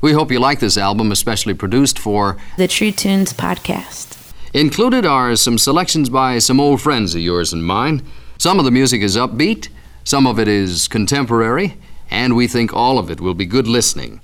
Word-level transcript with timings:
We 0.00 0.12
hope 0.12 0.30
you 0.30 0.38
like 0.38 0.60
this 0.60 0.78
album, 0.78 1.10
especially 1.10 1.54
produced 1.54 1.98
for 1.98 2.36
the 2.56 2.68
True 2.68 2.92
Tunes 2.92 3.32
podcast. 3.32 4.32
Included 4.54 5.04
are 5.04 5.34
some 5.34 5.58
selections 5.58 6.08
by 6.08 6.38
some 6.38 6.60
old 6.60 6.80
friends 6.80 7.16
of 7.16 7.20
yours 7.20 7.52
and 7.52 7.66
mine. 7.66 8.06
Some 8.38 8.60
of 8.60 8.64
the 8.64 8.70
music 8.70 9.02
is 9.02 9.16
upbeat, 9.16 9.70
some 10.04 10.24
of 10.24 10.38
it 10.38 10.46
is 10.46 10.86
contemporary, 10.86 11.78
and 12.12 12.36
we 12.36 12.46
think 12.46 12.72
all 12.72 12.96
of 12.96 13.10
it 13.10 13.20
will 13.20 13.34
be 13.34 13.44
good 13.44 13.66
listening. 13.66 14.20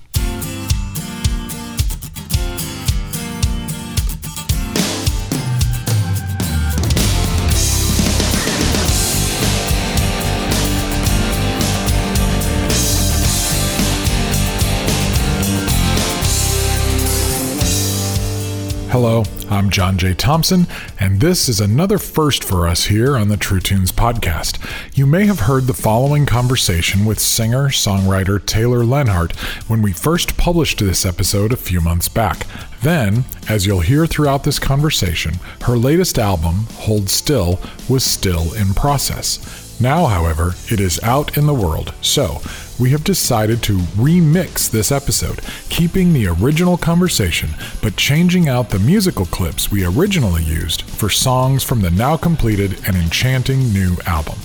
Hello, 18.95 19.25
I'm 19.51 19.71
John 19.71 19.99
J. 19.99 20.15
Thompson, 20.15 20.69
and 21.01 21.21
this 21.21 21.49
is 21.49 21.59
another 21.61 21.99
first 21.99 22.45
for 22.45 22.69
us 22.69 22.85
here 22.85 23.17
on 23.17 23.27
the 23.27 23.37
True 23.37 23.59
Tunes 23.59 23.91
podcast. 23.91 24.65
You 24.97 25.05
may 25.05 25.27
have 25.27 25.41
heard 25.41 25.65
the 25.65 25.75
following 25.75 26.27
conversation 26.27 27.05
with 27.05 27.19
singer 27.19 27.71
songwriter 27.71 28.39
Taylor 28.47 28.85
Leonhardt 28.85 29.35
when 29.67 29.83
we 29.83 29.93
first 29.93 30.37
published 30.37 30.79
this 30.79 31.05
episode 31.05 31.53
a 31.53 31.57
few 31.57 31.81
months 31.81 32.09
back. 32.09 32.47
Then, 32.83 33.25
as 33.49 33.67
you'll 33.67 33.81
hear 33.81 34.07
throughout 34.07 34.45
this 34.45 34.61
conversation, 34.61 35.41
her 35.63 35.77
latest 35.77 36.17
album, 36.17 36.69
Hold 36.75 37.11
Still, 37.11 37.59
was 37.89 38.05
still 38.05 38.55
in 38.55 38.75
process. 38.75 39.64
Now, 39.81 40.07
however, 40.07 40.55
it 40.71 40.81
is 40.81 41.01
out 41.03 41.37
in 41.37 41.47
the 41.47 41.55
world, 41.55 41.93
so 42.01 42.41
we 42.79 42.91
have 42.91 43.05
decided 43.05 43.63
to 43.65 43.79
remix 43.97 44.71
this 44.71 44.91
episode, 44.91 45.41
keeping 45.69 46.13
the 46.13 46.29
original 46.29 46.77
conversation 46.77 47.51
but 47.83 47.97
changing 47.97 48.49
out 48.49 48.71
the 48.71 48.79
musical 48.79 49.27
clips 49.27 49.71
we 49.71 49.85
originally 49.85 50.43
used 50.43 50.83
for 50.83 51.09
songs 51.09 51.63
from 51.63 51.81
the 51.81 51.91
now 51.91 52.17
completed 52.17 52.81
and 52.87 52.97
enchanting 52.97 53.73
new 53.73 53.97
album. 54.07 54.39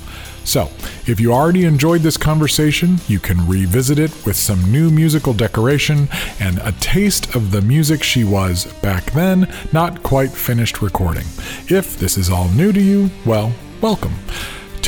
So, 0.44 0.72
if 1.06 1.20
you 1.20 1.32
already 1.32 1.66
enjoyed 1.66 2.02
this 2.02 2.18
conversation, 2.18 2.98
you 3.08 3.20
can 3.20 3.48
revisit 3.48 4.00
it 4.00 4.12
with 4.26 4.36
some 4.36 4.72
new 4.72 4.90
musical 4.90 5.34
decoration 5.34 6.10
and 6.40 6.58
a 6.60 6.72
taste 6.80 7.36
of 7.36 7.52
the 7.52 7.62
music 7.62 8.02
she 8.02 8.24
was, 8.24 8.66
back 8.82 9.12
then, 9.12 9.48
not 9.72 10.02
quite 10.02 10.32
finished 10.32 10.82
recording. 10.82 11.26
If 11.68 12.00
this 12.00 12.18
is 12.18 12.32
all 12.32 12.48
new 12.50 12.72
to 12.72 12.82
you, 12.82 13.12
well, 13.26 13.54
welcome. 13.80 14.16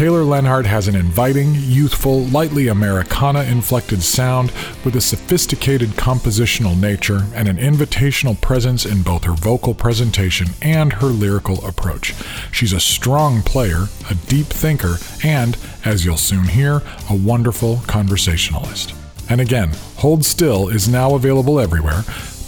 Taylor 0.02 0.23
Leonhardt 0.23 0.66
has 0.66 0.88
an 0.88 0.95
inviting, 0.95 1.53
youthful, 1.53 2.25
lightly 2.30 2.69
Americana 2.69 3.44
inflected 3.44 4.02
sound 4.02 4.52
with 4.83 4.95
a 4.95 4.99
sophisticated 4.99 5.89
compositional 5.89 6.75
nature 6.75 7.27
and 7.35 7.47
an 7.47 7.57
invitational 7.57 8.41
presence 8.41 8.83
in 8.83 9.03
both 9.03 9.25
her 9.25 9.35
vocal 9.35 9.75
presentation 9.75 10.47
and 10.63 10.91
her 10.91 11.05
lyrical 11.05 11.63
approach. 11.63 12.16
She's 12.52 12.73
a 12.73 12.79
strong 12.79 13.44
player, 13.44 13.83
a 14.09 14.16
deep 14.16 14.47
thinker, 14.47 14.95
and, 15.23 15.55
as 15.85 16.03
you'll 16.03 16.17
soon 16.17 16.45
hear, 16.45 16.81
a 17.07 17.16
wonderful 17.16 17.81
conversationalist. 17.85 18.95
And 19.29 19.39
again, 19.39 19.69
Hold 19.97 20.25
Still 20.25 20.69
is 20.69 20.89
now 20.89 21.13
available 21.13 21.59
everywhere, 21.59 22.02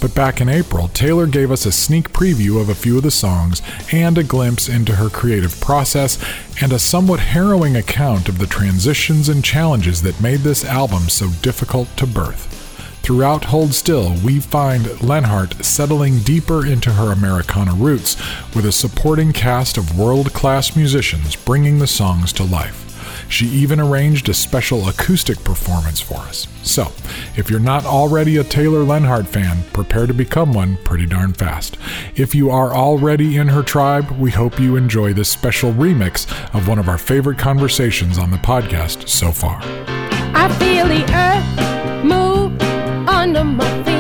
but 0.04 0.14
back 0.14 0.42
in 0.42 0.50
April, 0.50 0.90
Taylor 0.90 1.26
gave 1.28 1.50
us 1.50 1.66
a 1.66 1.72
sneak 1.72 2.12
preview 2.12 2.60
of 2.60 2.68
a 2.68 2.76
few 2.76 2.98
of 2.98 3.04
the 3.04 3.10
songs 3.10 3.62
and 3.94 4.18
a 4.18 4.24
glimpse 4.24 4.68
into 4.68 4.96
her 4.96 5.10
creative 5.10 5.58
process 5.62 6.22
and 6.62 6.74
a 6.74 6.78
somewhat 6.78 7.22
harrowing 7.22 7.78
account 7.78 8.28
of 8.28 8.38
the 8.38 8.46
transitions 8.46 9.30
and 9.30 9.46
challenges 9.46 10.02
that 10.02 10.20
made 10.20 10.42
this 10.42 10.66
album 10.66 11.04
so 11.08 11.30
difficult 11.42 11.88
to 11.96 12.06
birth. 12.06 12.50
Throughout 13.02 13.46
Hold 13.46 13.74
Still, 13.74 14.14
we 14.26 14.42
find 14.42 15.02
Leonhardt 15.02 15.64
settling 15.64 16.20
deeper 16.20 16.66
into 16.66 16.92
her 16.92 17.14
Americana 17.14 17.74
roots 17.74 18.18
with 18.54 18.66
a 18.66 18.74
supporting 18.74 19.32
cast 19.32 19.78
of 19.78 19.98
world 19.98 20.34
class 20.34 20.76
musicians 20.76 21.38
bringing 21.38 21.80
the 21.80 21.88
songs 21.88 22.34
to 22.34 22.44
life. 22.44 22.93
She 23.30 23.46
even 23.48 23.80
arranged 23.80 24.30
a 24.30 24.34
special 24.34 24.88
acoustic 24.88 25.44
performance 25.44 26.00
for 26.00 26.18
us. 26.18 26.48
So, 26.64 26.92
if 27.36 27.50
you're 27.50 27.60
not 27.60 27.86
already 27.86 28.38
a 28.38 28.44
Taylor 28.44 28.84
Leonhardt 28.84 29.28
fan, 29.28 29.64
prepare 29.74 30.08
to 30.08 30.14
become 30.14 30.54
one 30.54 30.78
pretty 30.78 31.06
darn 31.06 31.34
fast. 31.34 31.78
If 32.16 32.34
you 32.34 32.50
are 32.50 32.74
already 32.74 33.38
in 33.38 33.50
her 33.50 33.64
tribe, 33.64 34.12
we 34.12 34.32
hope 34.32 34.60
you 34.60 34.76
enjoy 34.76 35.14
this 35.14 35.30
special 35.30 35.74
remix 35.74 36.30
of 36.54 36.68
one 36.68 36.80
of 36.80 36.88
our 36.88 36.98
favorite 36.98 37.38
conversations 37.38 38.18
on 38.18 38.32
the 38.32 38.38
podcast 38.38 39.10
so 39.10 39.32
far. 39.32 39.60
I 40.36 40.54
feel 40.60 40.88
the 40.88 41.04
earth 41.14 42.04
move 42.04 42.62
under 43.08 43.44
my 43.44 43.84
feet. 43.84 43.93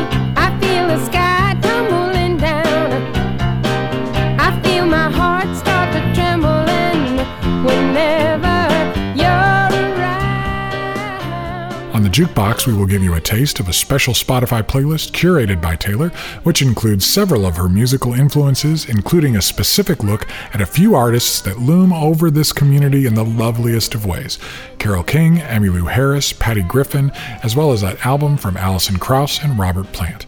Jukebox, 12.13 12.67
we 12.67 12.75
will 12.75 12.85
give 12.85 13.01
you 13.01 13.15
a 13.15 13.19
taste 13.19 13.59
of 13.59 13.67
a 13.67 13.73
special 13.73 14.13
Spotify 14.13 14.61
playlist 14.61 15.13
curated 15.13 15.59
by 15.59 15.75
Taylor, 15.75 16.09
which 16.43 16.61
includes 16.61 17.07
several 17.07 17.43
of 17.43 17.57
her 17.57 17.67
musical 17.67 18.13
influences, 18.13 18.87
including 18.87 19.35
a 19.35 19.41
specific 19.41 20.03
look 20.03 20.29
at 20.53 20.61
a 20.61 20.65
few 20.67 20.93
artists 20.93 21.41
that 21.41 21.57
loom 21.57 21.91
over 21.91 22.29
this 22.29 22.53
community 22.53 23.07
in 23.07 23.15
the 23.15 23.25
loveliest 23.25 23.95
of 23.95 24.05
ways 24.05 24.37
Carole 24.77 25.01
King, 25.01 25.37
Emmylou 25.37 25.89
Harris, 25.89 26.33
Patty 26.33 26.61
Griffin, 26.61 27.09
as 27.41 27.55
well 27.55 27.71
as 27.71 27.81
that 27.81 28.05
album 28.05 28.37
from 28.37 28.57
Alison 28.57 28.99
Krauss 28.99 29.43
and 29.43 29.57
Robert 29.57 29.91
Plant. 29.91 30.27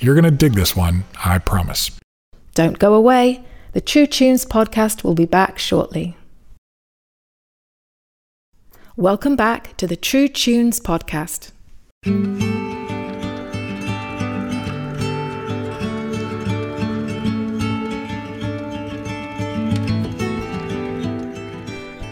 You're 0.00 0.16
going 0.16 0.24
to 0.24 0.32
dig 0.32 0.54
this 0.54 0.74
one, 0.74 1.04
I 1.24 1.38
promise. 1.38 1.92
Don't 2.56 2.80
go 2.80 2.92
away. 2.92 3.44
The 3.70 3.80
True 3.80 4.08
Tunes 4.08 4.44
podcast 4.44 5.04
will 5.04 5.14
be 5.14 5.26
back 5.26 5.60
shortly. 5.60 6.16
Welcome 9.00 9.34
back 9.34 9.74
to 9.78 9.86
the 9.86 9.96
True 9.96 10.28
Tunes 10.28 10.78
podcast. 10.78 11.52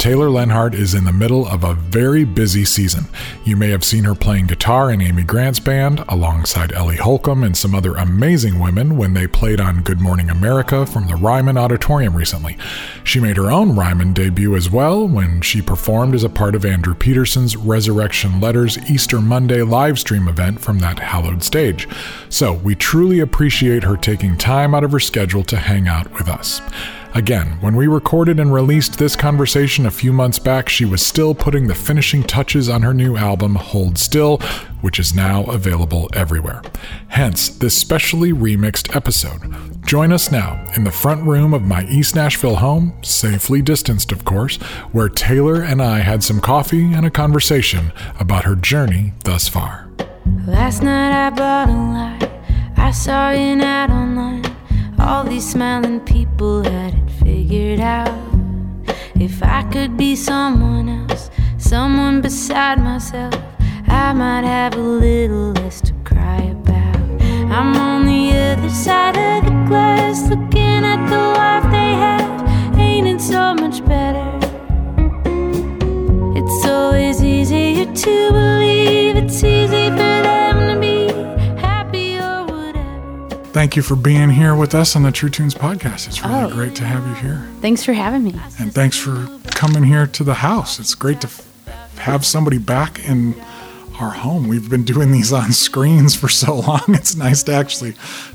Taylor 0.08 0.30
Leonhardt 0.30 0.74
is 0.74 0.94
in 0.94 1.04
the 1.04 1.12
middle 1.12 1.46
of 1.46 1.64
a 1.64 1.74
very 1.74 2.24
busy 2.24 2.64
season. 2.64 3.04
You 3.44 3.58
may 3.58 3.68
have 3.68 3.84
seen 3.84 4.04
her 4.04 4.14
playing 4.14 4.46
guitar 4.46 4.90
in 4.90 5.02
Amy 5.02 5.22
Grant's 5.22 5.60
band 5.60 6.02
alongside 6.08 6.72
Ellie 6.72 6.96
Holcomb 6.96 7.44
and 7.44 7.54
some 7.54 7.74
other 7.74 7.94
amazing 7.94 8.58
women 8.58 8.96
when 8.96 9.12
they 9.12 9.26
played 9.26 9.60
on 9.60 9.82
Good 9.82 10.00
Morning 10.00 10.30
America 10.30 10.86
from 10.86 11.08
the 11.08 11.14
Ryman 11.14 11.58
Auditorium 11.58 12.16
recently. 12.16 12.56
She 13.04 13.20
made 13.20 13.36
her 13.36 13.50
own 13.50 13.76
Ryman 13.76 14.14
debut 14.14 14.56
as 14.56 14.70
well 14.70 15.06
when 15.06 15.42
she 15.42 15.60
performed 15.60 16.14
as 16.14 16.24
a 16.24 16.30
part 16.30 16.54
of 16.54 16.64
Andrew 16.64 16.94
Peterson's 16.94 17.54
Resurrection 17.54 18.40
Letters 18.40 18.78
Easter 18.90 19.20
Monday 19.20 19.60
live 19.60 19.98
stream 19.98 20.26
event 20.26 20.58
from 20.58 20.78
that 20.78 21.00
hallowed 21.00 21.42
stage. 21.42 21.86
So 22.30 22.54
we 22.54 22.74
truly 22.74 23.20
appreciate 23.20 23.82
her 23.84 23.98
taking 23.98 24.38
time 24.38 24.74
out 24.74 24.84
of 24.84 24.92
her 24.92 25.00
schedule 25.00 25.44
to 25.44 25.58
hang 25.58 25.86
out 25.86 26.10
with 26.14 26.30
us. 26.30 26.62
Again, 27.14 27.58
when 27.60 27.74
we 27.74 27.86
recorded 27.86 28.38
and 28.38 28.52
released 28.52 28.98
this 28.98 29.16
conversation 29.16 29.86
a 29.86 29.90
few 29.90 30.12
months 30.12 30.38
back, 30.38 30.68
she 30.68 30.84
was 30.84 31.04
still 31.04 31.34
putting 31.34 31.66
the 31.66 31.74
finishing 31.74 32.22
touches 32.22 32.68
on 32.68 32.82
her 32.82 32.92
new 32.92 33.16
album, 33.16 33.54
Hold 33.54 33.98
Still, 33.98 34.38
which 34.82 35.00
is 35.00 35.14
now 35.14 35.44
available 35.44 36.10
everywhere. 36.12 36.62
Hence, 37.08 37.48
this 37.48 37.76
specially 37.76 38.32
remixed 38.32 38.94
episode. 38.94 39.40
Join 39.86 40.12
us 40.12 40.30
now 40.30 40.62
in 40.76 40.84
the 40.84 40.90
front 40.90 41.24
room 41.24 41.54
of 41.54 41.62
my 41.62 41.84
East 41.86 42.14
Nashville 42.14 42.56
home, 42.56 42.92
safely 43.02 43.62
distanced, 43.62 44.12
of 44.12 44.24
course, 44.24 44.56
where 44.92 45.08
Taylor 45.08 45.62
and 45.62 45.82
I 45.82 46.00
had 46.00 46.22
some 46.22 46.40
coffee 46.40 46.92
and 46.92 47.06
a 47.06 47.10
conversation 47.10 47.90
about 48.20 48.44
her 48.44 48.54
journey 48.54 49.14
thus 49.24 49.48
far. 49.48 49.88
Last 50.46 50.82
night 50.82 51.26
I 51.26 51.30
bought 51.30 51.68
a 51.68 51.72
light. 51.72 52.30
I 52.76 52.90
saw 52.90 53.30
an 53.30 53.60
ad 53.60 53.90
online. 53.90 54.47
All 55.00 55.24
these 55.24 55.48
smiling 55.48 56.00
people 56.00 56.62
had 56.64 56.94
it 56.94 57.10
figured 57.22 57.80
out. 57.80 58.12
If 59.14 59.42
I 59.42 59.62
could 59.72 59.96
be 59.96 60.16
someone 60.16 60.88
else, 60.88 61.30
someone 61.56 62.20
beside 62.20 62.78
myself, 62.78 63.34
I 63.86 64.12
might 64.12 64.44
have 64.44 64.74
a 64.74 64.80
little 64.80 65.52
less 65.52 65.80
to 65.82 65.92
cry 66.04 66.42
about. 66.42 66.96
I'm 67.50 67.76
on 67.76 68.06
the 68.06 68.36
other 68.36 68.68
side 68.68 69.16
of 69.16 69.44
the 69.44 69.50
glass, 69.68 70.28
looking 70.28 70.84
at 70.84 71.08
the 71.08 71.18
life 71.18 71.64
they 71.70 71.92
have. 72.04 72.78
Ain't 72.78 73.06
it 73.06 73.20
so 73.20 73.54
much 73.54 73.84
better? 73.86 74.26
It's 76.36 76.66
always 76.66 77.22
easier 77.22 77.86
to 77.86 78.30
believe 78.32 79.16
it's 79.16 79.42
easy 79.42 79.90
for 79.90 79.96
them 79.96 80.67
Thank 83.58 83.74
you 83.74 83.82
for 83.82 83.96
being 83.96 84.30
here 84.30 84.54
with 84.54 84.72
us 84.72 84.94
on 84.94 85.02
the 85.02 85.10
True 85.10 85.28
Tunes 85.30 85.52
podcast. 85.52 86.06
It's 86.06 86.22
really 86.24 86.44
Oh. 86.44 86.48
great 86.50 86.76
to 86.76 86.84
have 86.84 87.04
you 87.08 87.14
here. 87.14 87.42
Thanks 87.60 87.82
for 87.82 87.92
having 87.92 88.22
me. 88.22 88.36
And 88.60 88.72
thanks 88.72 88.96
for 88.96 89.26
coming 89.50 89.82
here 89.82 90.06
to 90.06 90.22
the 90.22 90.34
house. 90.34 90.78
It's 90.78 90.94
great 90.94 91.20
to 91.22 91.26
f- 91.26 91.42
have 91.96 92.24
somebody 92.24 92.58
back 92.58 93.00
in 93.04 93.34
our 93.98 94.10
home. 94.10 94.46
We've 94.46 94.70
been 94.70 94.84
doing 94.84 95.10
these 95.10 95.32
on 95.32 95.50
screens 95.50 96.14
for 96.14 96.28
so 96.28 96.54
long. 96.54 96.82
It's 96.90 97.16
nice 97.16 97.42
to 97.42 97.52
actually 97.52 97.94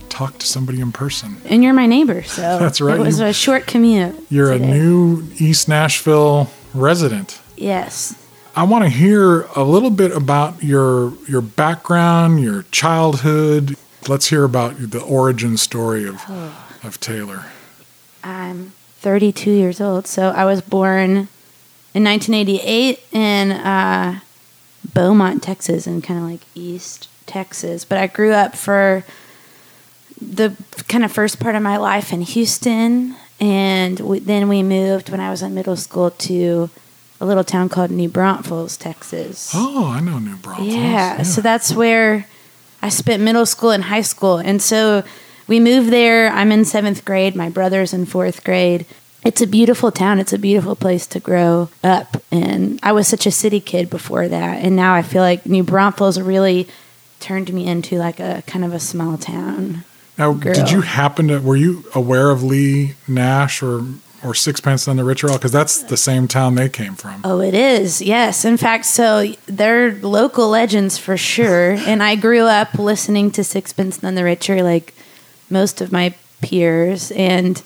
talk 0.09 0.39
to 0.39 0.45
somebody 0.45 0.81
in 0.81 0.91
person. 0.91 1.37
And 1.45 1.63
you're 1.63 1.73
my 1.73 1.85
neighbor, 1.85 2.23
so 2.23 2.41
That's 2.59 2.81
right, 2.81 2.99
It 2.99 3.03
was 3.03 3.21
you- 3.21 3.27
a 3.27 3.33
short 3.33 3.65
commute. 3.65 4.13
You're 4.29 4.51
a 4.51 4.59
new 4.59 5.23
East 5.39 5.69
Nashville 5.69 6.49
resident. 6.73 7.39
Yes. 7.55 8.13
I 8.57 8.63
want 8.63 8.83
to 8.83 8.89
hear 8.89 9.43
a 9.55 9.63
little 9.63 9.89
bit 9.89 10.11
about 10.11 10.61
your 10.61 11.13
your 11.29 11.41
background, 11.41 12.41
your 12.41 12.63
childhood. 12.71 13.77
Let's 14.07 14.27
hear 14.27 14.43
about 14.43 14.91
the 14.91 15.01
origin 15.01 15.57
story 15.57 16.07
of 16.07 16.23
of 16.83 16.99
Taylor. 16.99 17.45
I'm 18.23 18.73
32 18.99 19.51
years 19.51 19.81
old, 19.81 20.07
so 20.07 20.29
I 20.29 20.45
was 20.45 20.61
born 20.61 21.27
in 21.93 22.03
1988 22.03 22.99
in 23.11 23.51
uh, 23.51 24.19
Beaumont, 24.93 25.43
Texas, 25.43 25.87
in 25.87 26.01
kind 26.01 26.19
of 26.19 26.29
like 26.29 26.41
East 26.55 27.09
Texas. 27.25 27.85
But 27.85 27.97
I 27.97 28.07
grew 28.07 28.31
up 28.31 28.55
for 28.55 29.03
the 30.21 30.55
kind 30.87 31.03
of 31.03 31.11
first 31.11 31.39
part 31.39 31.55
of 31.55 31.61
my 31.61 31.77
life 31.77 32.13
in 32.13 32.21
Houston, 32.21 33.15
and 33.39 33.99
we, 33.99 34.19
then 34.19 34.47
we 34.47 34.63
moved 34.63 35.09
when 35.09 35.19
I 35.19 35.29
was 35.29 35.41
in 35.41 35.53
middle 35.53 35.75
school 35.75 36.11
to 36.11 36.69
a 37.19 37.25
little 37.25 37.43
town 37.43 37.69
called 37.69 37.91
New 37.91 38.09
Braunfels, 38.09 38.77
Texas. 38.77 39.51
Oh, 39.53 39.87
I 39.87 39.99
know 39.99 40.19
New 40.19 40.37
Braunfels. 40.37 40.73
Yeah, 40.73 41.23
so 41.23 41.41
that's 41.41 41.73
where 41.73 42.25
I 42.83 42.89
spent 42.89 43.23
middle 43.23 43.45
school 43.45 43.71
and 43.71 43.85
high 43.85 44.01
school. 44.01 44.37
And 44.37 44.61
so 44.61 45.03
we 45.47 45.61
moved 45.61 45.89
there. 45.89 46.27
I'm 46.27 46.51
in 46.51 46.65
seventh 46.65 47.05
grade. 47.05 47.33
My 47.33 47.49
brother's 47.49 47.93
in 47.93 48.05
fourth 48.05 48.43
grade. 48.43 48.85
It's 49.23 49.41
a 49.41 49.47
beautiful 49.47 49.89
town. 49.89 50.19
It's 50.19 50.33
a 50.33 50.37
beautiful 50.37 50.75
place 50.75 51.07
to 51.07 51.19
grow 51.21 51.69
up. 51.81 52.21
And 52.29 52.81
I 52.83 52.91
was 52.91 53.07
such 53.07 53.25
a 53.25 53.31
city 53.31 53.61
kid 53.61 53.89
before 53.89 54.27
that. 54.27 54.63
And 54.63 54.75
now 54.75 54.93
I 54.93 55.01
feel 55.01 55.21
like 55.21 55.45
New 55.45 55.63
Braunfels 55.63 56.19
really 56.19 56.67
turned 57.21 57.53
me 57.53 57.65
into 57.65 57.97
like 57.97 58.19
a 58.19 58.43
kind 58.47 58.65
of 58.65 58.73
a 58.73 58.79
small 58.79 59.17
town. 59.17 59.85
Now, 60.17 60.33
girl. 60.33 60.53
did 60.53 60.69
you 60.69 60.81
happen 60.81 61.29
to 61.29 61.39
were 61.39 61.55
you 61.55 61.85
aware 61.95 62.31
of 62.31 62.43
Leigh 62.43 62.95
Nash 63.07 63.63
or 63.63 63.85
or 64.23 64.33
Sixpence 64.33 64.87
None 64.87 64.97
the 64.97 65.03
Richer? 65.03 65.27
Because 65.27 65.51
that's 65.51 65.83
the 65.83 65.97
same 65.97 66.27
town 66.27 66.55
they 66.55 66.69
came 66.69 66.95
from. 66.95 67.21
Oh, 67.23 67.39
it 67.41 67.53
is. 67.53 68.01
Yes. 68.01 68.45
In 68.45 68.57
fact, 68.57 68.85
so 68.85 69.33
they're 69.45 69.93
local 69.95 70.49
legends 70.49 70.97
for 70.97 71.17
sure. 71.17 71.71
and 71.71 72.01
I 72.01 72.15
grew 72.15 72.43
up 72.43 72.75
listening 72.75 73.31
to 73.31 73.43
Sixpence 73.43 74.01
None 74.01 74.15
the 74.15 74.23
Richer, 74.23 74.63
like 74.63 74.93
most 75.49 75.81
of 75.81 75.91
my 75.91 76.13
peers. 76.41 77.11
And 77.11 77.61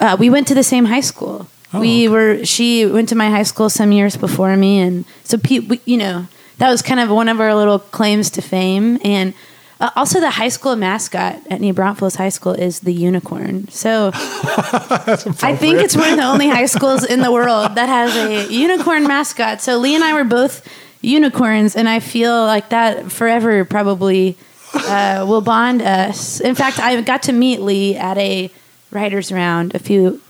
uh, 0.00 0.16
we 0.18 0.30
went 0.30 0.46
to 0.48 0.54
the 0.54 0.62
same 0.62 0.86
high 0.86 1.00
school. 1.00 1.48
Oh, 1.72 1.80
we 1.80 2.06
okay. 2.06 2.08
were. 2.08 2.44
She 2.44 2.86
went 2.86 3.08
to 3.10 3.14
my 3.14 3.28
high 3.30 3.42
school 3.42 3.68
some 3.68 3.92
years 3.92 4.16
before 4.16 4.56
me, 4.56 4.78
and 4.78 5.04
so 5.24 5.36
pe- 5.36 5.58
we, 5.58 5.80
you 5.84 5.98
know 5.98 6.26
that 6.56 6.70
was 6.70 6.80
kind 6.80 6.98
of 6.98 7.10
one 7.10 7.28
of 7.28 7.40
our 7.40 7.54
little 7.54 7.78
claims 7.78 8.30
to 8.30 8.42
fame. 8.42 8.98
And 9.04 9.34
uh, 9.80 9.90
also, 9.94 10.18
the 10.18 10.30
high 10.30 10.48
school 10.48 10.74
mascot 10.74 11.40
at 11.50 11.60
New 11.60 11.72
Braunfels 11.72 12.16
High 12.16 12.30
School 12.30 12.52
is 12.52 12.80
the 12.80 12.92
unicorn. 12.92 13.68
So 13.68 14.10
I 14.14 15.56
think 15.56 15.78
it's 15.78 15.96
one 15.96 16.10
of 16.10 16.16
the 16.16 16.24
only 16.24 16.48
high 16.48 16.66
schools 16.66 17.04
in 17.04 17.20
the 17.20 17.30
world 17.30 17.76
that 17.76 17.88
has 17.88 18.16
a 18.16 18.52
unicorn 18.52 19.04
mascot. 19.04 19.60
So 19.60 19.78
Leigh 19.78 19.94
and 19.94 20.02
I 20.02 20.14
were 20.14 20.24
both 20.24 20.66
unicorns, 21.00 21.76
and 21.76 21.88
I 21.88 22.00
feel 22.00 22.34
like 22.44 22.70
that 22.70 23.12
forever 23.12 23.64
probably 23.64 24.36
uh, 24.74 25.24
will 25.28 25.42
bond 25.42 25.80
us. 25.80 26.40
In 26.40 26.56
fact, 26.56 26.80
I 26.80 27.00
got 27.02 27.22
to 27.24 27.32
meet 27.32 27.60
Leigh 27.60 27.96
at 27.96 28.18
a 28.18 28.50
writers' 28.90 29.30
round 29.30 29.76
a 29.76 29.78
few 29.78 30.20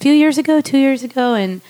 few 0.00 0.12
years 0.12 0.36
ago, 0.36 0.60
two 0.60 0.78
years 0.78 1.02
ago, 1.02 1.32
and 1.32 1.62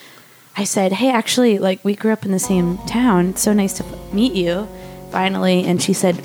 I 0.57 0.65
said, 0.65 0.95
"Hey, 0.95 1.11
actually, 1.13 1.59
like 1.59 1.85
we 1.85 1.95
grew 1.95 2.13
up 2.13 2.25
in 2.25 2.33
the 2.33 2.41
same 2.41 2.79
town. 2.79 3.29
It's 3.29 3.43
so 3.43 3.53
nice 3.53 3.75
to 3.75 3.85
meet 4.13 4.33
you." 4.33 4.67
Finally, 5.13 5.65
and 5.65 5.81
she 5.83 5.95
said, 5.95 6.23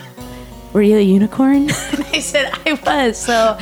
"Were 0.74 0.82
you 0.82 0.98
a 0.98 1.02
unicorn?" 1.02 1.70
and 1.92 2.06
I 2.14 2.20
said, 2.20 2.52
"I 2.66 2.74
was." 2.86 3.18
So. 3.18 3.58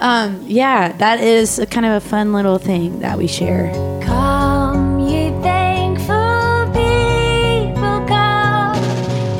Um, 0.00 0.42
yeah, 0.46 0.92
that 0.92 1.20
is 1.20 1.58
a 1.58 1.66
kind 1.66 1.84
of 1.84 1.92
a 1.92 2.00
fun 2.00 2.32
little 2.32 2.56
thing 2.56 3.00
that 3.00 3.18
we 3.18 3.26
share. 3.26 3.70
Come, 4.02 4.98
ye 4.98 5.28
thankful 5.42 6.72
people, 6.72 8.00
come, 8.08 8.74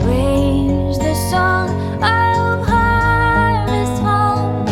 praise 0.02 0.98
the 0.98 1.14
song 1.30 1.70
of 2.02 2.66
harvest 2.68 4.02
home. 4.02 4.68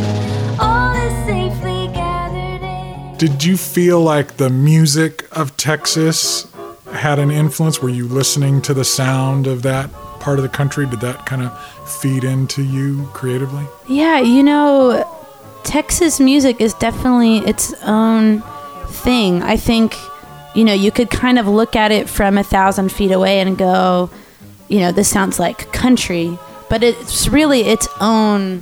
All 0.60 0.94
is 0.94 1.24
safely 1.24 1.88
gathered 1.94 2.62
in. 2.62 3.16
Did 3.16 3.42
you 3.42 3.56
feel 3.56 4.02
like 4.02 4.36
the 4.36 4.50
music 4.50 5.26
of 5.32 5.56
Texas 5.56 6.46
had 6.92 7.18
an 7.18 7.30
influence? 7.30 7.80
Were 7.80 7.88
you 7.88 8.06
listening 8.06 8.60
to 8.60 8.74
the 8.74 8.84
sound 8.84 9.46
of 9.46 9.62
that 9.62 9.88
part 10.28 10.38
of 10.38 10.42
the 10.42 10.48
country? 10.50 10.84
Did 10.84 11.00
that 11.00 11.24
kind 11.24 11.40
of 11.40 11.58
feed 11.88 12.22
into 12.22 12.62
you 12.62 13.08
creatively? 13.14 13.64
Yeah, 13.88 14.20
you 14.20 14.42
know, 14.42 15.02
Texas 15.64 16.20
music 16.20 16.60
is 16.60 16.74
definitely 16.74 17.38
its 17.38 17.72
own 17.84 18.42
thing. 18.88 19.42
I 19.42 19.56
think, 19.56 19.96
you 20.54 20.64
know, 20.64 20.74
you 20.74 20.90
could 20.90 21.08
kind 21.08 21.38
of 21.38 21.48
look 21.48 21.74
at 21.74 21.92
it 21.92 22.10
from 22.10 22.36
a 22.36 22.44
thousand 22.44 22.92
feet 22.92 23.10
away 23.10 23.40
and 23.40 23.56
go, 23.56 24.10
you 24.68 24.80
know, 24.80 24.92
this 24.92 25.08
sounds 25.08 25.38
like 25.38 25.72
country, 25.72 26.38
but 26.68 26.82
it's 26.82 27.28
really 27.28 27.62
its 27.62 27.88
own 27.98 28.60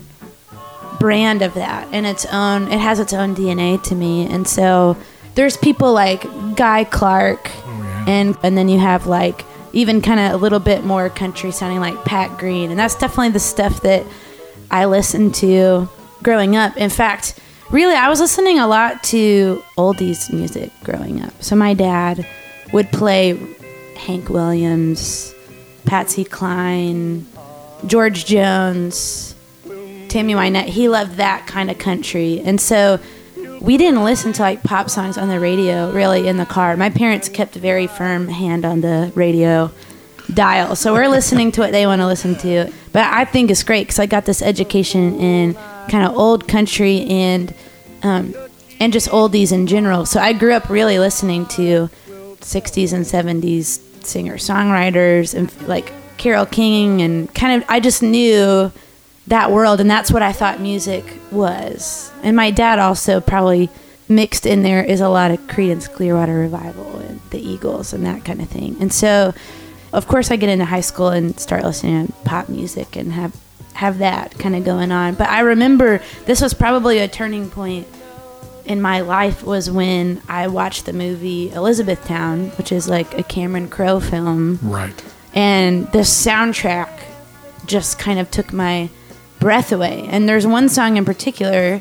brand 1.00 1.42
of 1.42 1.54
that 1.54 1.88
and 1.92 2.06
its 2.06 2.24
own 2.26 2.72
it 2.72 2.78
has 2.78 3.00
its 3.00 3.12
own 3.12 3.34
DNA 3.34 3.82
to 3.82 3.96
me. 3.96 4.24
And 4.28 4.46
so 4.46 4.96
there's 5.34 5.56
people 5.56 5.92
like 5.92 6.22
Guy 6.54 6.84
Clark 6.84 7.50
oh, 7.52 7.82
yeah. 7.82 8.04
and 8.06 8.38
and 8.44 8.56
then 8.56 8.68
you 8.68 8.78
have 8.78 9.08
like 9.08 9.44
even 9.76 10.00
kind 10.00 10.18
of 10.18 10.32
a 10.32 10.36
little 10.38 10.58
bit 10.58 10.84
more 10.84 11.10
country 11.10 11.50
sounding 11.50 11.80
like 11.80 12.02
Pat 12.06 12.38
Green. 12.38 12.70
And 12.70 12.80
that's 12.80 12.94
definitely 12.94 13.28
the 13.28 13.40
stuff 13.40 13.82
that 13.82 14.06
I 14.70 14.86
listened 14.86 15.34
to 15.36 15.86
growing 16.22 16.56
up. 16.56 16.78
In 16.78 16.88
fact, 16.88 17.38
really, 17.70 17.94
I 17.94 18.08
was 18.08 18.18
listening 18.18 18.58
a 18.58 18.66
lot 18.66 19.04
to 19.04 19.62
oldies 19.76 20.32
music 20.32 20.72
growing 20.82 21.20
up. 21.22 21.42
So 21.42 21.56
my 21.56 21.74
dad 21.74 22.26
would 22.72 22.90
play 22.90 23.38
Hank 23.98 24.30
Williams, 24.30 25.34
Patsy 25.84 26.24
Cline, 26.24 27.26
George 27.86 28.24
Jones, 28.24 29.34
Tammy 30.08 30.32
Wynette. 30.32 30.68
He 30.68 30.88
loved 30.88 31.16
that 31.16 31.46
kind 31.46 31.70
of 31.70 31.76
country. 31.76 32.40
And 32.40 32.58
so 32.58 32.98
we 33.66 33.76
didn't 33.76 34.04
listen 34.04 34.32
to 34.32 34.42
like 34.42 34.62
pop 34.62 34.88
songs 34.88 35.18
on 35.18 35.28
the 35.28 35.40
radio 35.40 35.90
really 35.90 36.28
in 36.28 36.36
the 36.36 36.46
car. 36.46 36.76
My 36.76 36.88
parents 36.88 37.28
kept 37.28 37.56
a 37.56 37.58
very 37.58 37.88
firm 37.88 38.28
hand 38.28 38.64
on 38.64 38.80
the 38.80 39.10
radio 39.16 39.72
dial. 40.32 40.76
So 40.76 40.92
we're 40.92 41.08
listening 41.08 41.50
to 41.52 41.62
what 41.62 41.72
they 41.72 41.84
want 41.84 42.00
to 42.00 42.06
listen 42.06 42.36
to. 42.36 42.72
But 42.92 43.12
I 43.12 43.24
think 43.24 43.50
it's 43.50 43.64
great 43.64 43.88
because 43.88 43.98
I 43.98 44.06
got 44.06 44.24
this 44.24 44.40
education 44.40 45.18
in 45.18 45.54
kind 45.88 46.06
of 46.06 46.16
old 46.16 46.46
country 46.46 47.06
and 47.06 47.52
um, 48.04 48.34
and 48.78 48.92
just 48.92 49.08
oldies 49.08 49.50
in 49.50 49.66
general. 49.66 50.06
So 50.06 50.20
I 50.20 50.32
grew 50.32 50.52
up 50.52 50.68
really 50.68 51.00
listening 51.00 51.46
to 51.46 51.90
60s 52.40 52.92
and 52.92 53.04
70s 53.04 53.80
singer 54.04 54.36
songwriters 54.36 55.34
and 55.34 55.50
like 55.68 55.92
Carole 56.18 56.46
King 56.46 57.02
and 57.02 57.34
kind 57.34 57.60
of 57.60 57.68
I 57.68 57.80
just 57.80 58.00
knew 58.00 58.70
that 59.28 59.50
world 59.50 59.80
and 59.80 59.90
that's 59.90 60.10
what 60.10 60.22
I 60.22 60.32
thought 60.32 60.60
music 60.60 61.04
was. 61.30 62.12
And 62.22 62.36
my 62.36 62.50
dad 62.50 62.78
also 62.78 63.20
probably 63.20 63.68
mixed 64.08 64.46
in 64.46 64.62
there 64.62 64.84
is 64.84 65.00
a 65.00 65.08
lot 65.08 65.30
of 65.32 65.40
Creedence 65.48 65.92
Clearwater 65.92 66.34
Revival 66.34 66.98
and 67.00 67.20
the 67.30 67.40
Eagles 67.40 67.92
and 67.92 68.06
that 68.06 68.24
kind 68.24 68.40
of 68.40 68.48
thing. 68.48 68.76
And 68.80 68.92
so 68.92 69.34
of 69.92 70.06
course 70.06 70.30
I 70.30 70.36
get 70.36 70.48
into 70.48 70.64
high 70.64 70.80
school 70.80 71.08
and 71.08 71.38
start 71.40 71.64
listening 71.64 72.06
to 72.08 72.12
pop 72.24 72.48
music 72.48 72.96
and 72.96 73.12
have 73.12 73.34
have 73.74 73.98
that 73.98 74.38
kind 74.38 74.56
of 74.56 74.64
going 74.64 74.90
on. 74.92 75.14
But 75.14 75.28
I 75.28 75.40
remember 75.40 76.00
this 76.24 76.40
was 76.40 76.54
probably 76.54 76.98
a 76.98 77.08
turning 77.08 77.50
point 77.50 77.86
in 78.64 78.80
my 78.80 79.00
life 79.00 79.44
was 79.44 79.70
when 79.70 80.20
I 80.28 80.48
watched 80.48 80.86
the 80.86 80.92
movie 80.92 81.50
Elizabethtown, 81.52 82.48
which 82.58 82.72
is 82.72 82.88
like 82.88 83.18
a 83.18 83.22
Cameron 83.22 83.68
Crowe 83.68 84.00
film 84.00 84.58
Right. 84.62 85.04
and 85.34 85.86
the 85.92 85.98
soundtrack 86.00 86.88
just 87.66 87.98
kind 87.98 88.18
of 88.18 88.30
took 88.30 88.52
my 88.52 88.88
breath 89.38 89.72
away. 89.72 90.06
And 90.10 90.28
there's 90.28 90.46
one 90.46 90.68
song 90.68 90.96
in 90.96 91.04
particular 91.04 91.80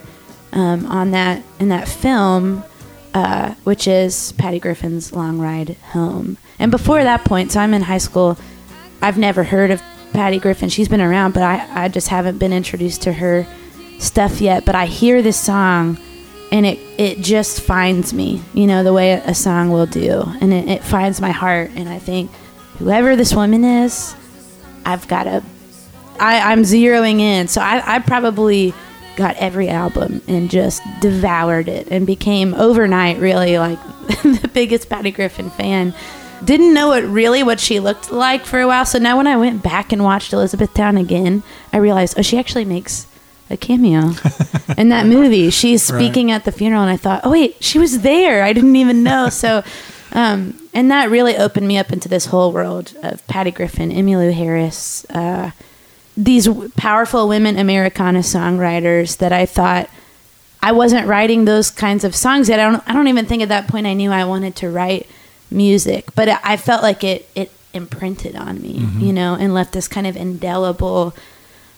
um, 0.54 0.86
on 0.86 1.12
that 1.12 1.44
in 1.60 1.70
that 1.70 1.88
film, 1.88 2.64
uh, 3.14 3.54
which 3.64 3.88
is 3.88 4.32
Patty 4.34 4.60
Griffin's 4.60 5.14
"Long 5.14 5.40
Ride 5.40 5.76
Home." 5.92 6.38
And 6.60 6.72
before 6.72 7.04
that 7.04 7.26
point, 7.26 7.52
so 7.52 7.60
I'm 7.60 7.74
in 7.74 7.84
high 7.84 7.98
school. 7.98 8.38
I've 9.02 9.18
never 9.18 9.44
heard 9.44 9.72
of 9.72 9.82
Patty 10.14 10.40
Griffin. 10.40 10.70
She's 10.70 10.88
been 10.88 11.02
around, 11.02 11.34
but 11.34 11.44
I, 11.44 11.86
I 11.86 11.88
just 11.90 12.08
haven't 12.08 12.38
been 12.40 12.54
introduced 12.54 13.02
to 13.04 13.14
her 13.14 13.46
stuff 14.00 14.40
yet. 14.42 14.66
But 14.66 14.76
I 14.76 14.86
hear 14.86 15.22
this 15.22 15.40
song, 15.40 15.98
and 16.52 16.66
it 16.66 16.80
it 16.98 17.20
just 17.20 17.62
finds 17.62 18.14
me. 18.14 18.42
You 18.54 18.68
know 18.68 18.84
the 18.84 18.94
way 18.94 19.14
a 19.14 19.36
song 19.36 19.70
will 19.70 19.86
do, 19.86 20.24
and 20.42 20.54
it, 20.54 20.70
it 20.70 20.84
finds 20.84 21.20
my 21.20 21.32
heart. 21.32 21.72
And 21.76 21.90
I 21.90 22.00
think 22.00 22.32
whoever 22.80 23.16
this 23.16 23.34
woman 23.34 23.64
is, 23.64 24.16
I've 24.86 25.08
got 25.08 25.24
to. 25.24 25.44
I, 26.20 26.52
I'm 26.52 26.64
zeroing 26.64 27.20
in, 27.20 27.48
so 27.48 27.62
I, 27.62 27.96
I 27.96 28.00
probably 28.00 28.74
got 29.16 29.36
every 29.38 29.70
album 29.70 30.22
and 30.28 30.50
just 30.50 30.82
devoured 31.00 31.70
it 31.70 31.88
and 31.90 32.06
became 32.06 32.54
overnight 32.56 33.18
really 33.18 33.58
like 33.58 33.80
the 34.08 34.50
biggest 34.54 34.90
Patty 34.90 35.12
Griffin 35.12 35.50
fan. 35.52 35.94
didn't 36.44 36.74
know 36.74 36.90
what 36.90 37.04
really 37.06 37.42
what 37.42 37.60
she 37.60 37.80
looked 37.80 38.12
like 38.12 38.46
for 38.46 38.60
a 38.60 38.68
while. 38.68 38.86
So 38.86 39.00
now 39.00 39.18
when 39.18 39.28
I 39.28 39.38
went 39.38 39.64
back 39.64 39.94
and 39.94 40.04
watched 40.04 40.34
Elizabethtown 40.34 40.98
again, 40.98 41.44
I 41.72 41.78
realized 41.78 42.16
oh 42.20 42.22
she 42.22 42.38
actually 42.38 42.66
makes 42.66 43.08
a 43.50 43.58
cameo 43.58 44.12
in 44.78 44.90
that 44.90 45.06
movie. 45.06 45.50
She's 45.50 45.84
speaking 45.84 46.32
at 46.32 46.46
the 46.46 46.52
funeral, 46.52 46.82
and 46.82 46.92
I 46.92 46.98
thought, 46.98 47.22
oh 47.24 47.32
wait, 47.32 47.64
she 47.64 47.78
was 47.80 48.02
there. 48.02 48.44
I 48.44 48.54
didn't 48.54 48.76
even 48.76 49.04
know. 49.04 49.30
So, 49.36 49.64
um, 50.14 50.60
and 50.74 50.90
that 50.92 51.10
really 51.10 51.36
opened 51.36 51.68
me 51.68 51.78
up 51.78 51.92
into 51.92 52.08
this 52.10 52.26
whole 52.28 52.52
world 52.52 52.96
of 53.04 53.26
Patty 53.28 53.52
Griffin, 53.52 53.92
Emmylou 53.92 54.34
Harris, 54.34 55.06
uh, 55.10 55.52
these 56.18 56.48
powerful 56.76 57.28
women 57.28 57.58
Americana 57.58 58.20
songwriters 58.20 59.18
that 59.18 59.32
I 59.32 59.46
thought 59.46 59.90
I 60.62 60.72
wasn't 60.72 61.08
writing 61.08 61.46
those 61.46 61.70
kinds 61.70 62.04
of 62.04 62.16
songs 62.16 62.50
yet. 62.50 62.60
I 62.60 62.72
don't. 62.72 62.84
I 62.90 62.94
don't 62.94 63.08
even 63.08 63.26
think 63.26 63.44
at 63.44 63.50
that 63.50 63.68
point 63.68 63.86
I 63.86 63.94
knew 63.94 64.12
I 64.12 64.26
wanted 64.26 64.56
to 64.58 64.70
write 64.70 65.08
music, 65.52 66.06
but 66.16 66.30
I 66.30 66.40
I 66.44 66.58
felt 66.58 66.82
like 66.82 67.04
it 67.04 67.30
it 67.36 67.52
imprinted 67.74 68.36
on 68.36 68.62
me, 68.62 68.80
mm-hmm. 68.80 69.00
you 69.00 69.14
know, 69.14 69.36
and 69.36 69.54
left 69.54 69.74
this 69.74 69.88
kind 69.88 70.08
of 70.08 70.16
indelible 70.16 71.14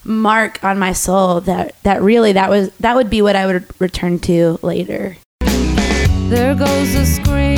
mark 0.03 0.63
on 0.63 0.79
my 0.79 0.94
soul 0.94 1.41
that 1.41 1.75
that 1.84 2.01
really 2.01 2.32
that 2.32 2.50
was 2.50 2.70
that 2.79 2.96
would 2.96 3.10
be 3.10 3.22
what 3.22 3.36
I 3.36 3.46
would 3.46 3.65
return 3.82 4.20
to 4.20 4.58
later. 4.62 5.17
There 6.29 6.56
goes 6.56 6.94
the 6.94 7.06
screen 7.06 7.56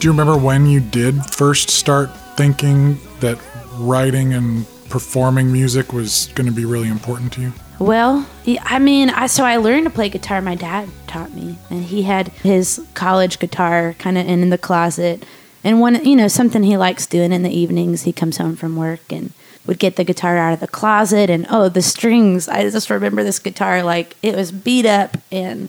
Do 0.00 0.06
you 0.06 0.12
remember 0.12 0.38
when 0.38 0.64
you 0.64 0.80
did 0.80 1.26
first 1.26 1.68
start 1.68 2.08
thinking 2.34 2.98
that 3.20 3.38
writing 3.74 4.32
and 4.32 4.64
performing 4.88 5.52
music 5.52 5.92
was 5.92 6.28
going 6.34 6.46
to 6.46 6.54
be 6.54 6.64
really 6.64 6.88
important 6.88 7.34
to 7.34 7.42
you? 7.42 7.52
Well, 7.78 8.26
I 8.62 8.78
mean, 8.78 9.10
I 9.10 9.26
so 9.26 9.44
I 9.44 9.58
learned 9.58 9.84
to 9.84 9.90
play 9.90 10.08
guitar. 10.08 10.40
My 10.40 10.54
dad 10.54 10.88
taught 11.06 11.34
me, 11.34 11.58
and 11.68 11.84
he 11.84 12.04
had 12.04 12.28
his 12.28 12.82
college 12.94 13.38
guitar 13.38 13.94
kind 13.98 14.16
of 14.16 14.26
in 14.26 14.48
the 14.48 14.56
closet. 14.56 15.26
And 15.62 15.82
one, 15.82 16.02
you 16.02 16.16
know, 16.16 16.28
something 16.28 16.62
he 16.62 16.78
likes 16.78 17.06
doing 17.06 17.30
in 17.30 17.42
the 17.42 17.54
evenings. 17.54 18.04
He 18.04 18.12
comes 18.14 18.38
home 18.38 18.56
from 18.56 18.76
work 18.76 19.12
and 19.12 19.34
would 19.66 19.78
get 19.78 19.96
the 19.96 20.04
guitar 20.04 20.38
out 20.38 20.54
of 20.54 20.60
the 20.60 20.66
closet, 20.66 21.28
and 21.28 21.46
oh, 21.50 21.68
the 21.68 21.82
strings! 21.82 22.48
I 22.48 22.62
just 22.70 22.88
remember 22.88 23.22
this 23.22 23.38
guitar 23.38 23.82
like 23.82 24.16
it 24.22 24.34
was 24.34 24.50
beat 24.50 24.86
up, 24.86 25.18
and 25.30 25.68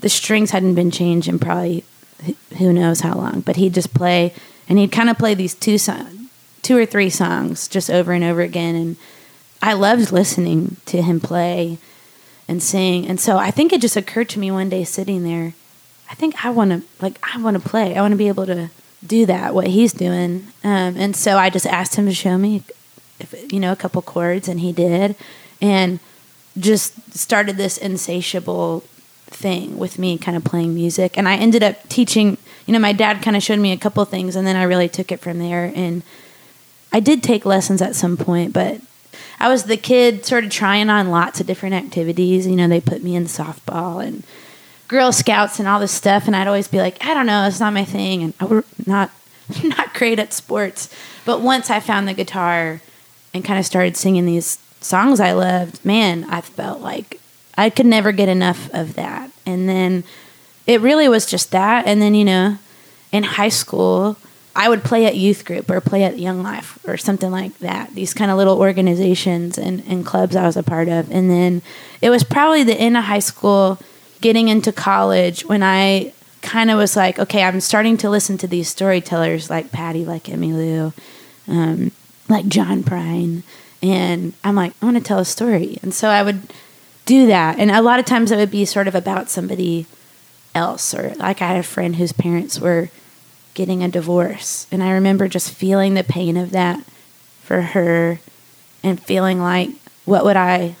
the 0.00 0.08
strings 0.08 0.50
hadn't 0.50 0.74
been 0.74 0.90
changed 0.90 1.28
in 1.28 1.38
probably 1.38 1.84
who 2.58 2.72
knows 2.72 3.00
how 3.00 3.14
long. 3.14 3.40
But 3.40 3.56
he'd 3.56 3.74
just 3.74 3.94
play, 3.94 4.34
and 4.68 4.78
he'd 4.78 4.92
kind 4.92 5.10
of 5.10 5.18
play 5.18 5.34
these 5.34 5.54
two 5.54 5.78
songs, 5.78 6.30
two 6.62 6.76
or 6.76 6.86
three 6.86 7.10
songs, 7.10 7.68
just 7.68 7.90
over 7.90 8.12
and 8.12 8.24
over 8.24 8.40
again, 8.40 8.74
and 8.74 8.96
I 9.62 9.72
loved 9.72 10.12
listening 10.12 10.76
to 10.86 11.02
him 11.02 11.20
play 11.20 11.78
and 12.46 12.62
sing. 12.62 13.06
And 13.06 13.20
so 13.20 13.36
I 13.36 13.50
think 13.50 13.72
it 13.72 13.80
just 13.80 13.96
occurred 13.96 14.28
to 14.30 14.38
me 14.38 14.50
one 14.50 14.68
day 14.68 14.84
sitting 14.84 15.24
there, 15.24 15.54
I 16.10 16.14
think 16.14 16.44
I 16.44 16.50
want 16.50 16.70
to 16.70 16.82
like 17.02 17.18
I 17.34 17.40
want 17.40 17.62
to 17.62 17.68
play. 17.68 17.96
I 17.96 18.00
want 18.00 18.12
to 18.12 18.18
be 18.18 18.28
able 18.28 18.46
to 18.46 18.70
do 19.06 19.26
that 19.26 19.54
what 19.54 19.66
he's 19.66 19.92
doing. 19.92 20.48
Um, 20.64 20.96
and 20.96 21.14
so 21.14 21.36
I 21.36 21.50
just 21.50 21.66
asked 21.66 21.96
him 21.96 22.06
to 22.06 22.14
show 22.14 22.38
me 22.38 22.62
if 23.20 23.52
you 23.52 23.60
know 23.60 23.72
a 23.72 23.76
couple 23.76 24.00
chords 24.02 24.48
and 24.48 24.60
he 24.60 24.72
did 24.72 25.16
and 25.60 26.00
just 26.58 27.16
started 27.16 27.56
this 27.56 27.76
insatiable 27.76 28.84
thing 29.28 29.78
with 29.78 29.98
me 29.98 30.18
kind 30.18 30.36
of 30.36 30.44
playing 30.44 30.74
music 30.74 31.16
and 31.16 31.28
I 31.28 31.36
ended 31.36 31.62
up 31.62 31.88
teaching 31.88 32.38
you 32.66 32.72
know 32.72 32.78
my 32.78 32.92
dad 32.92 33.22
kind 33.22 33.36
of 33.36 33.42
showed 33.42 33.58
me 33.58 33.72
a 33.72 33.76
couple 33.76 34.04
things 34.04 34.36
and 34.36 34.46
then 34.46 34.56
I 34.56 34.64
really 34.64 34.88
took 34.88 35.12
it 35.12 35.20
from 35.20 35.38
there 35.38 35.72
and 35.74 36.02
I 36.92 37.00
did 37.00 37.22
take 37.22 37.44
lessons 37.44 37.82
at 37.82 37.94
some 37.94 38.16
point, 38.16 38.52
but 38.52 38.80
I 39.38 39.48
was 39.48 39.64
the 39.64 39.76
kid 39.76 40.24
sort 40.24 40.44
of 40.44 40.50
trying 40.50 40.90
on 40.90 41.10
lots 41.10 41.40
of 41.40 41.46
different 41.46 41.74
activities. 41.74 42.46
You 42.46 42.56
know, 42.56 42.68
they 42.68 42.80
put 42.80 43.02
me 43.02 43.14
in 43.14 43.24
softball 43.24 44.04
and 44.04 44.24
Girl 44.88 45.12
Scouts 45.12 45.58
and 45.58 45.68
all 45.68 45.80
this 45.80 45.92
stuff, 45.92 46.26
and 46.26 46.34
I'd 46.34 46.46
always 46.46 46.68
be 46.68 46.78
like, 46.78 47.04
I 47.04 47.12
don't 47.12 47.26
know, 47.26 47.46
it's 47.46 47.60
not 47.60 47.74
my 47.74 47.84
thing, 47.84 48.22
and 48.22 48.34
I 48.40 48.46
were 48.46 48.64
not 48.86 49.10
not 49.62 49.94
great 49.94 50.18
at 50.18 50.32
sports. 50.32 50.94
But 51.24 51.40
once 51.40 51.70
I 51.70 51.80
found 51.80 52.08
the 52.08 52.14
guitar 52.14 52.80
and 53.34 53.44
kind 53.44 53.58
of 53.58 53.66
started 53.66 53.96
singing 53.96 54.24
these 54.24 54.58
songs 54.80 55.20
I 55.20 55.32
loved, 55.32 55.84
man, 55.84 56.24
I 56.24 56.40
felt 56.40 56.80
like 56.80 57.20
I 57.58 57.70
could 57.70 57.86
never 57.86 58.12
get 58.12 58.28
enough 58.28 58.72
of 58.72 58.94
that. 58.94 59.32
And 59.44 59.68
then 59.68 60.04
it 60.66 60.80
really 60.80 61.08
was 61.08 61.26
just 61.26 61.50
that. 61.50 61.86
And 61.88 62.00
then, 62.00 62.14
you 62.14 62.24
know, 62.24 62.58
in 63.10 63.24
high 63.24 63.48
school, 63.48 64.16
I 64.54 64.68
would 64.68 64.84
play 64.84 65.06
at 65.06 65.16
youth 65.16 65.44
group 65.44 65.68
or 65.68 65.80
play 65.80 66.04
at 66.04 66.20
Young 66.20 66.42
Life 66.42 66.78
or 66.86 66.96
something 66.96 67.32
like 67.32 67.58
that. 67.58 67.94
These 67.94 68.14
kind 68.14 68.30
of 68.30 68.36
little 68.36 68.58
organizations 68.58 69.58
and, 69.58 69.82
and 69.88 70.06
clubs 70.06 70.36
I 70.36 70.46
was 70.46 70.56
a 70.56 70.62
part 70.62 70.88
of. 70.88 71.10
And 71.10 71.28
then 71.28 71.62
it 72.00 72.10
was 72.10 72.22
probably 72.22 72.62
the 72.62 72.74
end 72.78 72.96
of 72.96 73.04
high 73.04 73.18
school, 73.18 73.80
getting 74.20 74.46
into 74.48 74.70
college, 74.70 75.44
when 75.44 75.62
I 75.64 76.12
kind 76.42 76.70
of 76.70 76.78
was 76.78 76.94
like, 76.94 77.18
okay, 77.18 77.42
I'm 77.42 77.60
starting 77.60 77.96
to 77.98 78.10
listen 78.10 78.38
to 78.38 78.46
these 78.46 78.68
storytellers 78.68 79.50
like 79.50 79.72
Patty, 79.72 80.04
like 80.04 80.24
Emmylou, 80.24 80.92
um, 81.48 81.90
like 82.28 82.46
John 82.46 82.84
Prine. 82.84 83.42
And 83.82 84.32
I'm 84.44 84.54
like, 84.54 84.74
I 84.80 84.86
want 84.86 84.96
to 84.96 85.02
tell 85.02 85.18
a 85.18 85.24
story. 85.24 85.78
And 85.82 85.92
so 85.92 86.08
I 86.08 86.22
would 86.22 86.40
do 87.08 87.26
that. 87.26 87.58
And 87.58 87.70
a 87.70 87.80
lot 87.80 87.98
of 87.98 88.04
times 88.04 88.30
it 88.30 88.36
would 88.36 88.50
be 88.50 88.66
sort 88.66 88.86
of 88.86 88.94
about 88.94 89.30
somebody 89.30 89.86
else. 90.54 90.94
Or 90.94 91.14
like 91.16 91.40
I 91.40 91.48
had 91.48 91.56
a 91.56 91.62
friend 91.62 91.96
whose 91.96 92.12
parents 92.12 92.60
were 92.60 92.90
getting 93.54 93.82
a 93.82 93.88
divorce. 93.88 94.66
And 94.70 94.82
I 94.82 94.92
remember 94.92 95.26
just 95.26 95.52
feeling 95.52 95.94
the 95.94 96.04
pain 96.04 96.36
of 96.36 96.50
that 96.50 96.84
for 97.42 97.62
her 97.62 98.20
and 98.84 99.02
feeling 99.02 99.40
like, 99.40 99.70
what 100.04 100.24
would 100.24 100.36
I 100.36 100.76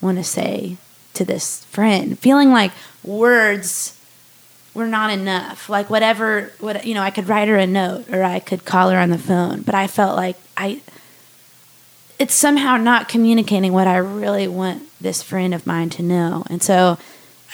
want 0.00 0.18
to 0.18 0.24
say 0.24 0.76
to 1.14 1.24
this 1.24 1.64
friend? 1.64 2.18
Feeling 2.18 2.50
like 2.50 2.72
words 3.02 3.98
were 4.74 4.86
not 4.86 5.10
enough. 5.10 5.68
Like 5.70 5.88
whatever, 5.88 6.52
what 6.60 6.84
you 6.84 6.94
know, 6.94 7.02
I 7.02 7.10
could 7.10 7.28
write 7.28 7.48
her 7.48 7.56
a 7.56 7.66
note 7.66 8.10
or 8.12 8.22
I 8.22 8.38
could 8.38 8.66
call 8.66 8.90
her 8.90 8.98
on 8.98 9.10
the 9.10 9.18
phone, 9.18 9.62
but 9.62 9.74
I 9.74 9.86
felt 9.86 10.14
like 10.14 10.36
I 10.56 10.82
it's 12.20 12.34
somehow 12.34 12.76
not 12.76 13.08
communicating 13.08 13.72
what 13.72 13.86
I 13.86 13.96
really 13.96 14.46
want 14.46 14.82
this 15.00 15.22
friend 15.22 15.54
of 15.54 15.66
mine 15.66 15.88
to 15.90 16.02
know. 16.02 16.44
And 16.50 16.62
so 16.62 16.98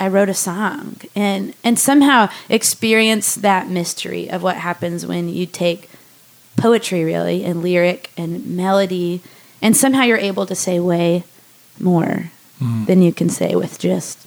I 0.00 0.08
wrote 0.08 0.28
a 0.28 0.34
song 0.34 0.96
and 1.14 1.54
and 1.64 1.78
somehow 1.78 2.28
experienced 2.48 3.40
that 3.42 3.70
mystery 3.70 4.28
of 4.28 4.42
what 4.42 4.56
happens 4.56 5.06
when 5.06 5.28
you 5.28 5.46
take 5.46 5.88
poetry 6.56 7.04
really 7.04 7.44
and 7.44 7.62
lyric 7.62 8.10
and 8.16 8.44
melody 8.56 9.22
and 9.62 9.76
somehow 9.76 10.02
you're 10.02 10.18
able 10.18 10.46
to 10.46 10.54
say 10.54 10.80
way 10.80 11.22
more 11.78 12.30
than 12.86 13.02
you 13.02 13.12
can 13.12 13.28
say 13.28 13.54
with 13.54 13.78
just 13.78 14.26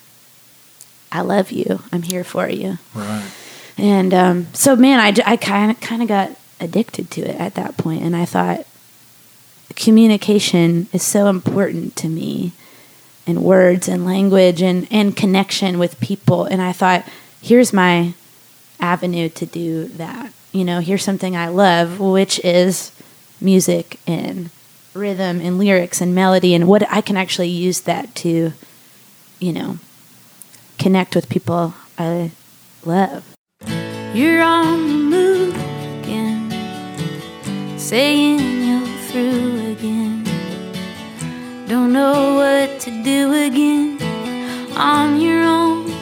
I 1.11 1.21
love 1.21 1.51
you. 1.51 1.81
I'm 1.91 2.03
here 2.03 2.23
for 2.23 2.47
you. 2.47 2.77
Right. 2.93 3.31
And 3.77 4.13
um, 4.13 4.47
so, 4.53 4.75
man, 4.75 4.99
I, 4.99 5.13
I 5.31 5.37
kind 5.37 5.71
of 5.71 5.79
kind 5.79 6.01
of 6.01 6.07
got 6.07 6.31
addicted 6.59 7.09
to 7.11 7.21
it 7.21 7.39
at 7.39 7.55
that 7.55 7.77
point, 7.77 8.03
and 8.03 8.15
I 8.15 8.25
thought 8.25 8.67
communication 9.79 10.87
is 10.93 11.01
so 11.01 11.27
important 11.27 11.95
to 11.95 12.07
me, 12.07 12.51
and 13.25 13.43
words 13.43 13.87
and 13.87 14.05
language 14.05 14.61
and 14.61 14.87
and 14.91 15.15
connection 15.15 15.79
with 15.79 15.99
people. 15.99 16.45
And 16.45 16.61
I 16.61 16.73
thought, 16.73 17.07
here's 17.41 17.71
my 17.73 18.13
avenue 18.79 19.29
to 19.29 19.45
do 19.45 19.85
that. 19.97 20.33
You 20.51 20.65
know, 20.65 20.79
here's 20.79 21.03
something 21.03 21.35
I 21.35 21.47
love, 21.47 21.99
which 21.99 22.39
is 22.43 22.91
music 23.39 23.99
and 24.05 24.49
rhythm 24.93 25.39
and 25.39 25.57
lyrics 25.57 26.01
and 26.01 26.13
melody, 26.13 26.53
and 26.53 26.67
what 26.67 26.91
I 26.91 27.01
can 27.01 27.17
actually 27.17 27.49
use 27.49 27.81
that 27.81 28.15
to, 28.15 28.51
you 29.39 29.53
know, 29.53 29.77
connect 30.77 31.15
with 31.15 31.29
people 31.29 31.73
I 31.97 32.31
love. 32.83 33.23
You're 34.13 34.41
on 34.41 34.87
the 34.87 34.93
move 34.95 35.55
again, 36.01 37.77
saying 37.77 38.39
you're 38.65 38.87
through. 39.07 39.58
Don't 41.69 41.93
know 41.93 42.33
what 42.33 42.79
to 42.79 43.03
do 43.03 43.31
again 43.31 44.01
on 44.75 45.21
your 45.21 45.43
own. 45.43 45.93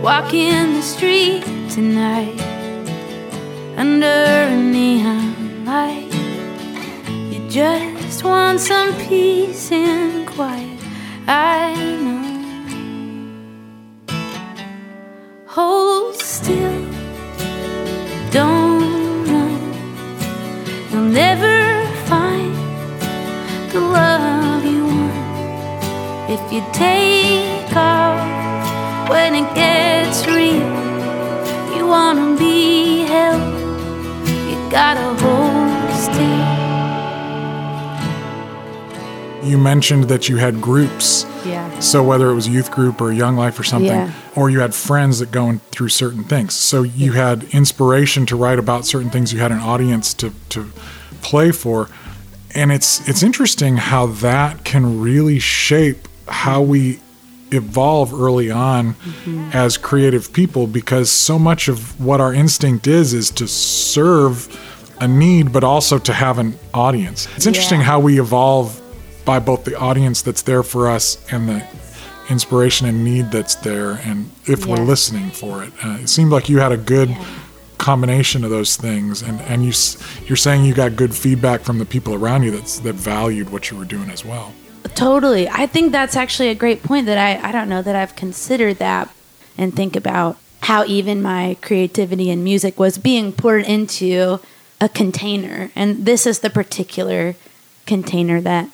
Walking 0.00 0.72
the 0.72 0.80
street 0.80 1.44
tonight 1.68 2.40
under 3.76 4.06
a 4.06 4.56
neon 4.56 5.66
light. 5.66 6.10
You 7.30 7.46
just 7.50 8.24
want 8.24 8.58
some 8.60 8.94
peace 9.06 9.70
and 9.70 10.26
quiet. 10.26 10.80
I 11.28 11.74
know. 12.00 12.26
hold 15.46 16.14
still. 16.14 16.80
Don't 18.30 19.24
run. 19.28 19.60
You'll 20.90 21.12
never 21.22 21.55
if 26.36 26.52
you 26.52 26.62
take 26.72 27.74
off 27.74 29.08
when 29.08 29.34
it 29.34 29.54
gets 29.54 30.26
real. 30.26 30.68
You 31.74 31.86
wanna 31.86 32.36
be 32.36 33.00
held, 33.12 33.40
you 34.48 34.56
gotta 34.70 35.08
hold 35.22 35.90
still. 35.96 36.46
You 39.48 39.56
mentioned 39.58 40.04
that 40.04 40.28
you 40.28 40.36
had 40.36 40.60
groups. 40.60 41.24
Yeah. 41.46 41.78
So 41.78 42.02
whether 42.02 42.28
it 42.30 42.34
was 42.34 42.48
a 42.48 42.50
youth 42.50 42.70
group 42.70 43.00
or 43.00 43.10
a 43.10 43.14
young 43.14 43.36
life 43.36 43.58
or 43.58 43.64
something, 43.64 43.88
Yeah. 43.88 44.10
or 44.34 44.50
you 44.50 44.60
had 44.60 44.74
friends 44.74 45.20
that 45.20 45.30
going 45.30 45.60
through 45.70 45.90
certain 45.90 46.24
things. 46.24 46.52
So 46.54 46.82
you 46.82 47.12
had 47.12 47.44
inspiration 47.52 48.26
to 48.26 48.36
write 48.36 48.58
about 48.58 48.84
certain 48.84 49.08
things. 49.10 49.32
You 49.32 49.38
had 49.38 49.52
an 49.52 49.60
audience 49.60 50.12
to, 50.14 50.32
to 50.50 50.66
play 51.22 51.50
for. 51.52 51.88
And 52.54 52.72
it's 52.72 53.06
it's 53.08 53.22
interesting 53.22 53.76
how 53.76 54.06
that 54.06 54.64
can 54.64 55.00
really 55.00 55.38
shape 55.38 56.08
how 56.28 56.62
we 56.62 57.00
evolve 57.52 58.12
early 58.12 58.50
on 58.50 58.96
as 59.52 59.76
creative 59.76 60.32
people 60.32 60.66
because 60.66 61.10
so 61.10 61.38
much 61.38 61.68
of 61.68 61.98
what 62.00 62.20
our 62.20 62.34
instinct 62.34 62.86
is 62.88 63.14
is 63.14 63.30
to 63.30 63.46
serve 63.46 64.48
a 65.00 65.06
need 65.06 65.52
but 65.52 65.62
also 65.62 65.98
to 65.98 66.12
have 66.12 66.38
an 66.38 66.58
audience. 66.74 67.28
It's 67.36 67.46
interesting 67.46 67.80
Yeah. 67.80 67.86
how 67.86 68.00
we 68.00 68.18
evolve 68.18 68.80
by 69.24 69.38
both 69.38 69.64
the 69.64 69.78
audience 69.78 70.22
that's 70.22 70.42
there 70.42 70.62
for 70.64 70.88
us 70.88 71.18
and 71.30 71.48
the 71.48 71.62
inspiration 72.28 72.88
and 72.88 73.04
need 73.04 73.30
that's 73.30 73.54
there 73.56 73.92
and 74.04 74.28
if 74.46 74.66
we're 74.66 74.76
listening 74.84 75.30
for 75.30 75.62
it. 75.62 75.72
Uh, 75.84 75.98
it 76.02 76.08
seemed 76.08 76.30
like 76.32 76.48
you 76.48 76.58
had 76.58 76.72
a 76.72 76.76
good 76.76 77.16
combination 77.78 78.42
of 78.42 78.50
those 78.50 78.74
things 78.76 79.22
and 79.22 79.40
and 79.42 79.62
you 79.64 79.72
you're 80.26 80.36
saying 80.36 80.64
you 80.64 80.74
got 80.74 80.96
good 80.96 81.14
feedback 81.14 81.60
from 81.60 81.78
the 81.78 81.84
people 81.84 82.14
around 82.14 82.42
you 82.42 82.50
that's 82.50 82.80
that 82.80 82.94
valued 82.94 83.50
what 83.50 83.70
you 83.70 83.76
were 83.76 83.84
doing 83.84 84.10
as 84.10 84.24
well. 84.24 84.52
Totally. 84.94 85.48
I 85.48 85.66
think 85.66 85.92
that's 85.92 86.16
actually 86.16 86.48
a 86.48 86.54
great 86.54 86.82
point 86.82 87.06
that 87.06 87.18
I, 87.18 87.48
I 87.48 87.52
don't 87.52 87.68
know 87.68 87.82
that 87.82 87.96
I've 87.96 88.16
considered 88.16 88.78
that 88.78 89.12
and 89.58 89.74
think 89.74 89.96
about 89.96 90.38
how 90.62 90.84
even 90.84 91.22
my 91.22 91.56
creativity 91.62 92.30
and 92.30 92.42
music 92.42 92.78
was 92.78 92.98
being 92.98 93.32
poured 93.32 93.64
into 93.64 94.40
a 94.80 94.88
container. 94.88 95.70
And 95.74 96.04
this 96.04 96.26
is 96.26 96.40
the 96.40 96.50
particular 96.50 97.36
container 97.86 98.40
that 98.40 98.68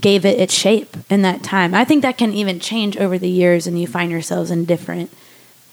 gave 0.00 0.24
it 0.24 0.38
its 0.38 0.54
shape 0.54 0.96
in 1.08 1.22
that 1.22 1.42
time. 1.42 1.74
I 1.74 1.84
think 1.84 2.02
that 2.02 2.18
can 2.18 2.32
even 2.32 2.60
change 2.60 2.96
over 2.96 3.18
the 3.18 3.28
years 3.28 3.66
and 3.66 3.80
you 3.80 3.86
find 3.86 4.10
yourselves 4.10 4.50
in 4.50 4.64
different 4.64 5.10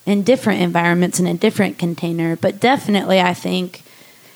in 0.06 0.22
different 0.22 0.62
environments 0.62 1.18
in 1.20 1.28
a 1.28 1.34
different 1.34 1.78
container. 1.78 2.36
But 2.36 2.60
definitely 2.60 3.22
I 3.22 3.34
think 3.34 3.84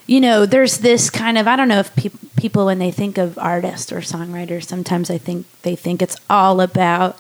you 0.07 0.21
know, 0.21 0.45
there's 0.45 0.79
this 0.79 1.09
kind 1.09 1.37
of 1.37 1.47
I 1.47 1.55
don't 1.55 1.67
know 1.67 1.79
if 1.79 1.95
peop 1.95 2.13
people 2.37 2.65
when 2.65 2.79
they 2.79 2.91
think 2.91 3.17
of 3.17 3.37
artists 3.37 3.91
or 3.91 3.97
songwriters, 3.97 4.63
sometimes 4.63 5.09
I 5.09 5.17
think 5.17 5.45
they 5.61 5.75
think 5.75 6.01
it's 6.01 6.15
all 6.29 6.61
about 6.61 7.19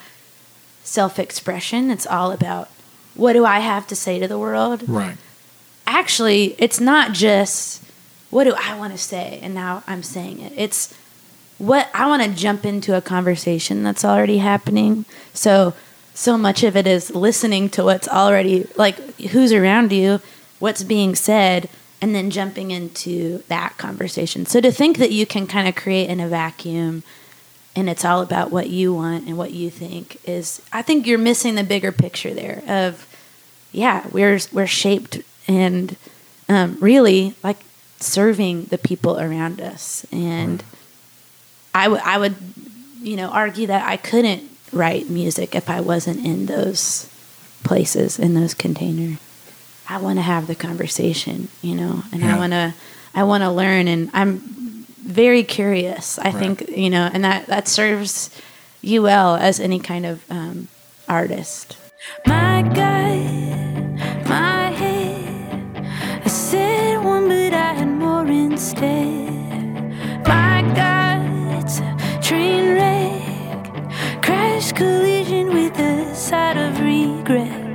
self-expression. 0.83 1.91
It's 1.91 2.07
all 2.07 2.31
about 2.31 2.69
what 3.13 3.33
do 3.33 3.45
I 3.45 3.59
have 3.59 3.87
to 3.87 3.95
say 3.95 4.19
to 4.19 4.27
the 4.27 4.39
world? 4.39 4.87
Right. 4.87 5.17
Actually, 5.85 6.55
it's 6.57 6.79
not 6.79 7.11
just 7.11 7.83
what 8.29 8.45
do 8.45 8.55
I 8.57 8.77
want 8.77 8.93
to 8.93 8.97
say 8.97 9.39
and 9.41 9.53
now 9.53 9.83
I'm 9.85 10.01
saying 10.01 10.39
it. 10.39 10.53
It's 10.55 10.93
what 11.57 11.89
I 11.93 12.07
want 12.07 12.23
to 12.23 12.29
jump 12.29 12.65
into 12.65 12.95
a 12.95 13.01
conversation 13.01 13.83
that's 13.83 14.05
already 14.05 14.37
happening. 14.37 15.05
So 15.33 15.73
so 16.13 16.37
much 16.37 16.63
of 16.63 16.75
it 16.75 16.87
is 16.87 17.13
listening 17.13 17.69
to 17.69 17.83
what's 17.83 18.07
already 18.07 18.65
like 18.75 18.97
who's 19.19 19.51
around 19.51 19.91
you, 19.91 20.21
what's 20.59 20.83
being 20.83 21.15
said, 21.15 21.69
and 22.01 22.13
then 22.13 22.29
jumping 22.29 22.71
into 22.71 23.43
that 23.47 23.77
conversation. 23.77 24.45
So 24.45 24.61
to 24.61 24.71
think 24.71 24.97
that 24.97 25.11
you 25.11 25.25
can 25.25 25.47
kind 25.47 25.67
of 25.67 25.75
create 25.75 26.09
in 26.09 26.19
a 26.19 26.27
vacuum 26.27 27.03
and 27.75 27.89
it's 27.89 28.03
all 28.03 28.21
about 28.21 28.49
what 28.51 28.69
you 28.69 28.93
want 28.93 29.27
and 29.27 29.37
what 29.37 29.51
you 29.51 29.69
think 29.69 30.19
is 30.27 30.61
I 30.73 30.81
think 30.81 31.05
you're 31.05 31.19
missing 31.19 31.55
the 31.55 31.63
bigger 31.63 31.91
picture 31.91 32.33
there 32.33 32.63
of 32.67 33.07
yeah, 33.71 34.07
we're 34.11 34.39
we're 34.51 34.67
shaped 34.67 35.21
and 35.47 35.95
um, 36.49 36.77
really 36.79 37.35
like 37.43 37.57
serving 37.99 38.65
the 38.65 38.77
people 38.77 39.19
around 39.19 39.61
us 39.61 40.05
and 40.11 40.63
I 41.73 41.87
would 41.87 42.01
I 42.01 42.17
would 42.17 42.35
you 43.01 43.15
know 43.15 43.29
argue 43.29 43.67
that 43.67 43.87
I 43.87 43.97
couldn't 43.97 44.49
write 44.71 45.09
music 45.09 45.55
if 45.55 45.69
I 45.69 45.81
wasn't 45.81 46.25
in 46.25 46.47
those 46.47 47.09
places 47.63 48.17
in 48.19 48.33
those 48.33 48.53
containers. 48.53 49.17
I 49.89 49.97
want 49.99 50.17
to 50.19 50.23
have 50.23 50.47
the 50.47 50.55
conversation, 50.55 51.47
you 51.61 51.75
know, 51.75 52.03
and 52.11 52.21
Yeah. 52.21 52.35
I 52.35 52.39
want 52.39 52.53
to 52.53 52.73
I 53.15 53.23
want 53.23 53.43
to 53.43 53.51
learn 53.51 53.87
and 53.87 54.09
I'm 54.13 54.37
very 55.05 55.43
curious. 55.43 56.19
I 56.19 56.25
Right. 56.25 56.35
think, 56.35 56.69
you 56.77 56.89
know, 56.89 57.09
and 57.13 57.23
that 57.23 57.47
that 57.47 57.67
serves 57.67 58.29
you 58.81 59.01
well 59.01 59.35
as 59.35 59.59
any 59.59 59.79
kind 59.79 60.05
of 60.05 60.23
um, 60.29 60.67
artist. 61.09 61.77
My 62.25 62.61
gut, 62.61 64.27
my 64.29 64.69
head. 64.71 65.87
I 66.25 66.29
said 66.29 66.97
one, 67.03 67.27
but 67.27 67.53
I 67.53 67.73
had 67.73 67.87
more 67.87 68.25
instead. 68.27 70.27
My 70.27 70.61
gut's 70.75 71.79
a 71.79 72.19
train 72.21 72.75
wreck, 72.75 74.21
crash 74.21 74.71
collision 74.73 75.47
with 75.53 75.73
the 75.75 76.13
side 76.13 76.57
of 76.57 76.79
regret. 76.81 77.66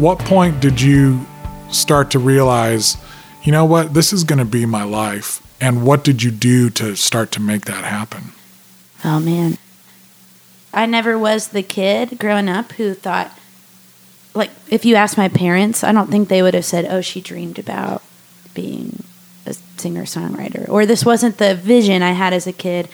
What 0.00 0.18
point 0.18 0.60
did 0.60 0.80
you 0.80 1.26
start 1.70 2.10
to 2.12 2.18
realize, 2.18 2.96
you 3.42 3.52
know 3.52 3.66
what, 3.66 3.92
this 3.92 4.14
is 4.14 4.24
going 4.24 4.38
to 4.38 4.46
be 4.46 4.64
my 4.64 4.82
life? 4.82 5.46
And 5.60 5.84
what 5.84 6.04
did 6.04 6.22
you 6.22 6.30
do 6.30 6.70
to 6.70 6.96
start 6.96 7.30
to 7.32 7.40
make 7.40 7.66
that 7.66 7.84
happen? 7.84 8.32
Oh 9.04 9.20
man. 9.20 9.58
I 10.72 10.86
never 10.86 11.18
was 11.18 11.48
the 11.48 11.62
kid 11.62 12.18
growing 12.18 12.48
up 12.48 12.72
who 12.72 12.94
thought 12.94 13.36
like 14.32 14.50
if 14.70 14.84
you 14.84 14.94
asked 14.94 15.18
my 15.18 15.28
parents, 15.28 15.84
I 15.84 15.92
don't 15.92 16.10
think 16.10 16.28
they 16.28 16.40
would 16.40 16.54
have 16.54 16.64
said, 16.64 16.86
"Oh, 16.88 17.00
she 17.00 17.20
dreamed 17.20 17.58
about 17.58 18.02
being 18.54 19.02
a 19.44 19.54
singer-songwriter." 19.76 20.68
Or 20.68 20.86
this 20.86 21.04
wasn't 21.04 21.38
the 21.38 21.56
vision 21.56 22.00
I 22.02 22.12
had 22.12 22.32
as 22.32 22.46
a 22.46 22.52
kid. 22.52 22.88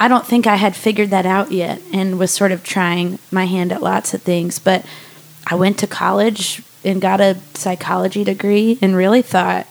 I 0.00 0.08
don't 0.08 0.26
think 0.26 0.46
I 0.46 0.56
had 0.56 0.74
figured 0.74 1.10
that 1.10 1.26
out 1.26 1.52
yet 1.52 1.82
and 1.92 2.18
was 2.18 2.30
sort 2.30 2.50
of 2.50 2.64
trying 2.64 3.18
my 3.30 3.44
hand 3.44 3.72
at 3.72 3.82
lots 3.82 4.14
of 4.14 4.22
things, 4.22 4.58
but 4.58 4.86
I 5.46 5.54
went 5.54 5.78
to 5.78 5.86
college 5.86 6.62
and 6.84 7.00
got 7.00 7.20
a 7.20 7.38
psychology 7.54 8.24
degree 8.24 8.78
and 8.82 8.96
really 8.96 9.22
thought, 9.22 9.66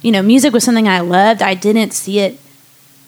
you 0.00 0.12
know, 0.12 0.22
music 0.22 0.52
was 0.52 0.64
something 0.64 0.88
I 0.88 1.00
loved. 1.00 1.42
I 1.42 1.54
didn't 1.54 1.92
see 1.92 2.18
it 2.20 2.38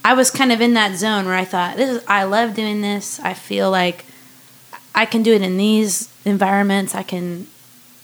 I 0.05 0.13
was 0.13 0.31
kind 0.31 0.53
of 0.53 0.61
in 0.61 0.75
that 0.75 0.97
zone 0.97 1.25
where 1.25 1.35
I 1.35 1.47
thought, 1.47 1.79
this 1.79 1.89
is 1.89 2.05
I 2.07 2.25
love 2.25 2.55
doing 2.55 2.83
this. 2.83 3.19
I 3.21 3.33
feel 3.33 3.71
like 3.71 4.05
I 4.95 5.07
can 5.07 5.23
do 5.23 5.33
it 5.33 5.41
in 5.41 5.57
these 5.57 6.13
environments. 6.27 6.95
I 6.95 7.03
can 7.03 7.47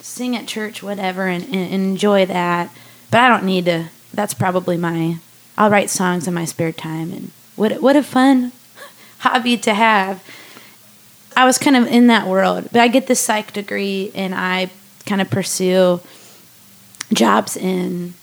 sing 0.00 0.34
at 0.34 0.46
church, 0.48 0.82
whatever, 0.82 1.26
and, 1.26 1.44
and 1.44 1.74
enjoy 1.74 2.24
that. 2.24 2.70
But 3.10 3.20
I 3.20 3.28
don't 3.28 3.44
need 3.44 3.66
to. 3.66 3.88
That's 4.14 4.32
probably 4.32 4.78
my. 4.78 5.18
I'll 5.58 5.70
write 5.70 5.90
songs 5.90 6.26
in 6.26 6.32
my 6.32 6.46
spare 6.46 6.72
time, 6.72 7.12
and 7.12 7.32
what 7.54 7.82
what 7.82 7.96
a 7.96 8.02
fun 8.02 8.52
hobby 9.18 9.58
to 9.58 9.74
have. 9.74 10.24
I 11.36 11.44
was 11.44 11.58
kind 11.58 11.76
of 11.76 11.86
in 11.86 12.08
that 12.08 12.26
world, 12.26 12.68
but 12.72 12.80
I 12.80 12.88
get 12.88 13.06
this 13.06 13.20
psych 13.20 13.52
degree, 13.52 14.10
and 14.14 14.34
I 14.34 14.70
kind 15.06 15.20
of 15.20 15.30
pursue 15.30 16.00
jobs 17.12 17.56
in 17.56 18.14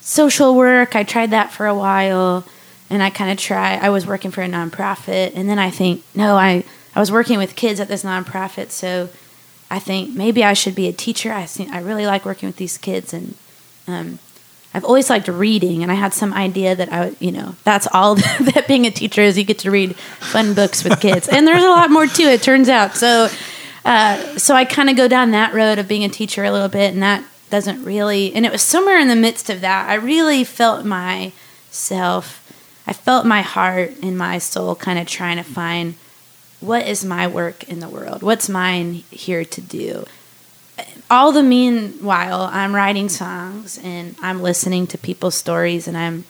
social 0.00 0.54
work. 0.54 0.96
I 0.96 1.02
tried 1.02 1.30
that 1.30 1.52
for 1.52 1.66
a 1.66 1.74
while 1.74 2.44
and 2.90 3.02
I 3.02 3.10
kind 3.10 3.30
of 3.30 3.38
try 3.38 3.76
I 3.76 3.88
was 3.88 4.06
working 4.06 4.30
for 4.30 4.42
a 4.42 4.48
nonprofit 4.48 5.32
and 5.34 5.48
then 5.48 5.58
I 5.58 5.70
think 5.70 6.02
no 6.14 6.36
I 6.36 6.64
I 6.94 7.00
was 7.00 7.10
working 7.10 7.38
with 7.38 7.56
kids 7.56 7.80
at 7.80 7.88
this 7.88 8.04
nonprofit 8.04 8.70
so 8.70 9.08
I 9.70 9.78
think 9.78 10.14
maybe 10.14 10.44
I 10.44 10.52
should 10.52 10.74
be 10.74 10.88
a 10.88 10.92
teacher 10.92 11.32
I 11.32 11.46
think 11.46 11.72
I 11.72 11.80
really 11.80 12.06
like 12.06 12.24
working 12.24 12.48
with 12.48 12.56
these 12.56 12.78
kids 12.78 13.12
and 13.12 13.34
um, 13.88 14.18
I've 14.76 14.84
always 14.84 15.08
liked 15.10 15.28
reading 15.28 15.82
and 15.82 15.90
I 15.90 15.94
had 15.94 16.12
some 16.12 16.34
idea 16.34 16.76
that 16.76 16.92
I 16.92 17.06
would 17.06 17.16
you 17.18 17.32
know 17.32 17.56
that's 17.64 17.88
all 17.92 18.14
that 18.16 18.66
being 18.68 18.86
a 18.86 18.90
teacher 18.90 19.22
is 19.22 19.38
you 19.38 19.44
get 19.44 19.58
to 19.60 19.70
read 19.70 19.96
fun 19.96 20.54
books 20.54 20.84
with 20.84 21.00
kids. 21.00 21.28
And 21.28 21.46
there's 21.46 21.64
a 21.64 21.68
lot 21.68 21.90
more 21.90 22.06
to 22.06 22.22
it 22.22 22.42
turns 22.42 22.68
out. 22.68 22.94
So 22.94 23.28
uh, 23.84 24.38
so 24.38 24.54
I 24.54 24.64
kind 24.64 24.90
of 24.90 24.96
go 24.96 25.08
down 25.08 25.30
that 25.30 25.54
road 25.54 25.78
of 25.78 25.88
being 25.88 26.04
a 26.04 26.08
teacher 26.08 26.44
a 26.44 26.50
little 26.50 26.68
bit 26.68 26.92
and 26.92 27.02
that 27.02 27.24
doesn't 27.50 27.84
really 27.84 28.34
and 28.34 28.44
it 28.44 28.52
was 28.52 28.62
somewhere 28.62 28.98
in 28.98 29.06
the 29.06 29.14
midst 29.14 29.48
of 29.48 29.60
that 29.60 29.88
i 29.88 29.94
really 29.94 30.42
felt 30.42 30.84
myself 30.84 32.42
i 32.88 32.92
felt 32.92 33.24
my 33.24 33.40
heart 33.40 33.92
and 34.02 34.18
my 34.18 34.36
soul 34.36 34.74
kind 34.74 34.98
of 34.98 35.06
trying 35.06 35.36
to 35.36 35.44
find 35.44 35.94
what 36.60 36.86
is 36.86 37.04
my 37.04 37.26
work 37.26 37.64
in 37.64 37.80
the 37.80 37.88
world? 37.88 38.22
What's 38.22 38.48
mine 38.48 39.04
here 39.10 39.44
to 39.44 39.60
do 39.60 40.04
all 41.10 41.32
the 41.32 41.42
meanwhile 41.42 42.48
i'm 42.52 42.74
writing 42.74 43.08
songs 43.08 43.78
and 43.82 44.14
i'm 44.20 44.42
listening 44.42 44.86
to 44.86 44.98
people's 44.98 45.34
stories 45.34 45.86
and 45.86 45.96
i'm 45.96 46.24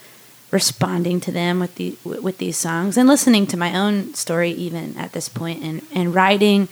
responding 0.50 1.20
to 1.20 1.32
them 1.32 1.58
with 1.58 1.74
the 1.74 1.96
with 2.04 2.38
these 2.38 2.56
songs 2.56 2.96
and 2.96 3.08
listening 3.08 3.46
to 3.46 3.56
my 3.56 3.76
own 3.76 4.14
story 4.14 4.50
even 4.50 4.96
at 4.96 5.12
this 5.12 5.28
point 5.28 5.62
and 5.62 5.82
and 5.92 6.14
writing 6.14 6.68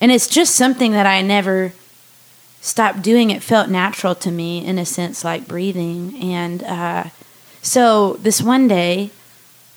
and 0.00 0.10
it's 0.10 0.26
just 0.26 0.54
something 0.54 0.92
that 0.92 1.06
I 1.06 1.20
never 1.20 1.72
stopped 2.60 3.02
doing. 3.02 3.30
It 3.30 3.42
felt 3.42 3.68
natural 3.68 4.14
to 4.16 4.30
me 4.30 4.64
in 4.64 4.78
a 4.78 4.86
sense, 4.86 5.24
like 5.24 5.46
breathing. 5.46 6.16
And 6.20 6.62
uh, 6.62 7.04
so 7.60 8.14
this 8.14 8.40
one 8.40 8.66
day, 8.66 9.10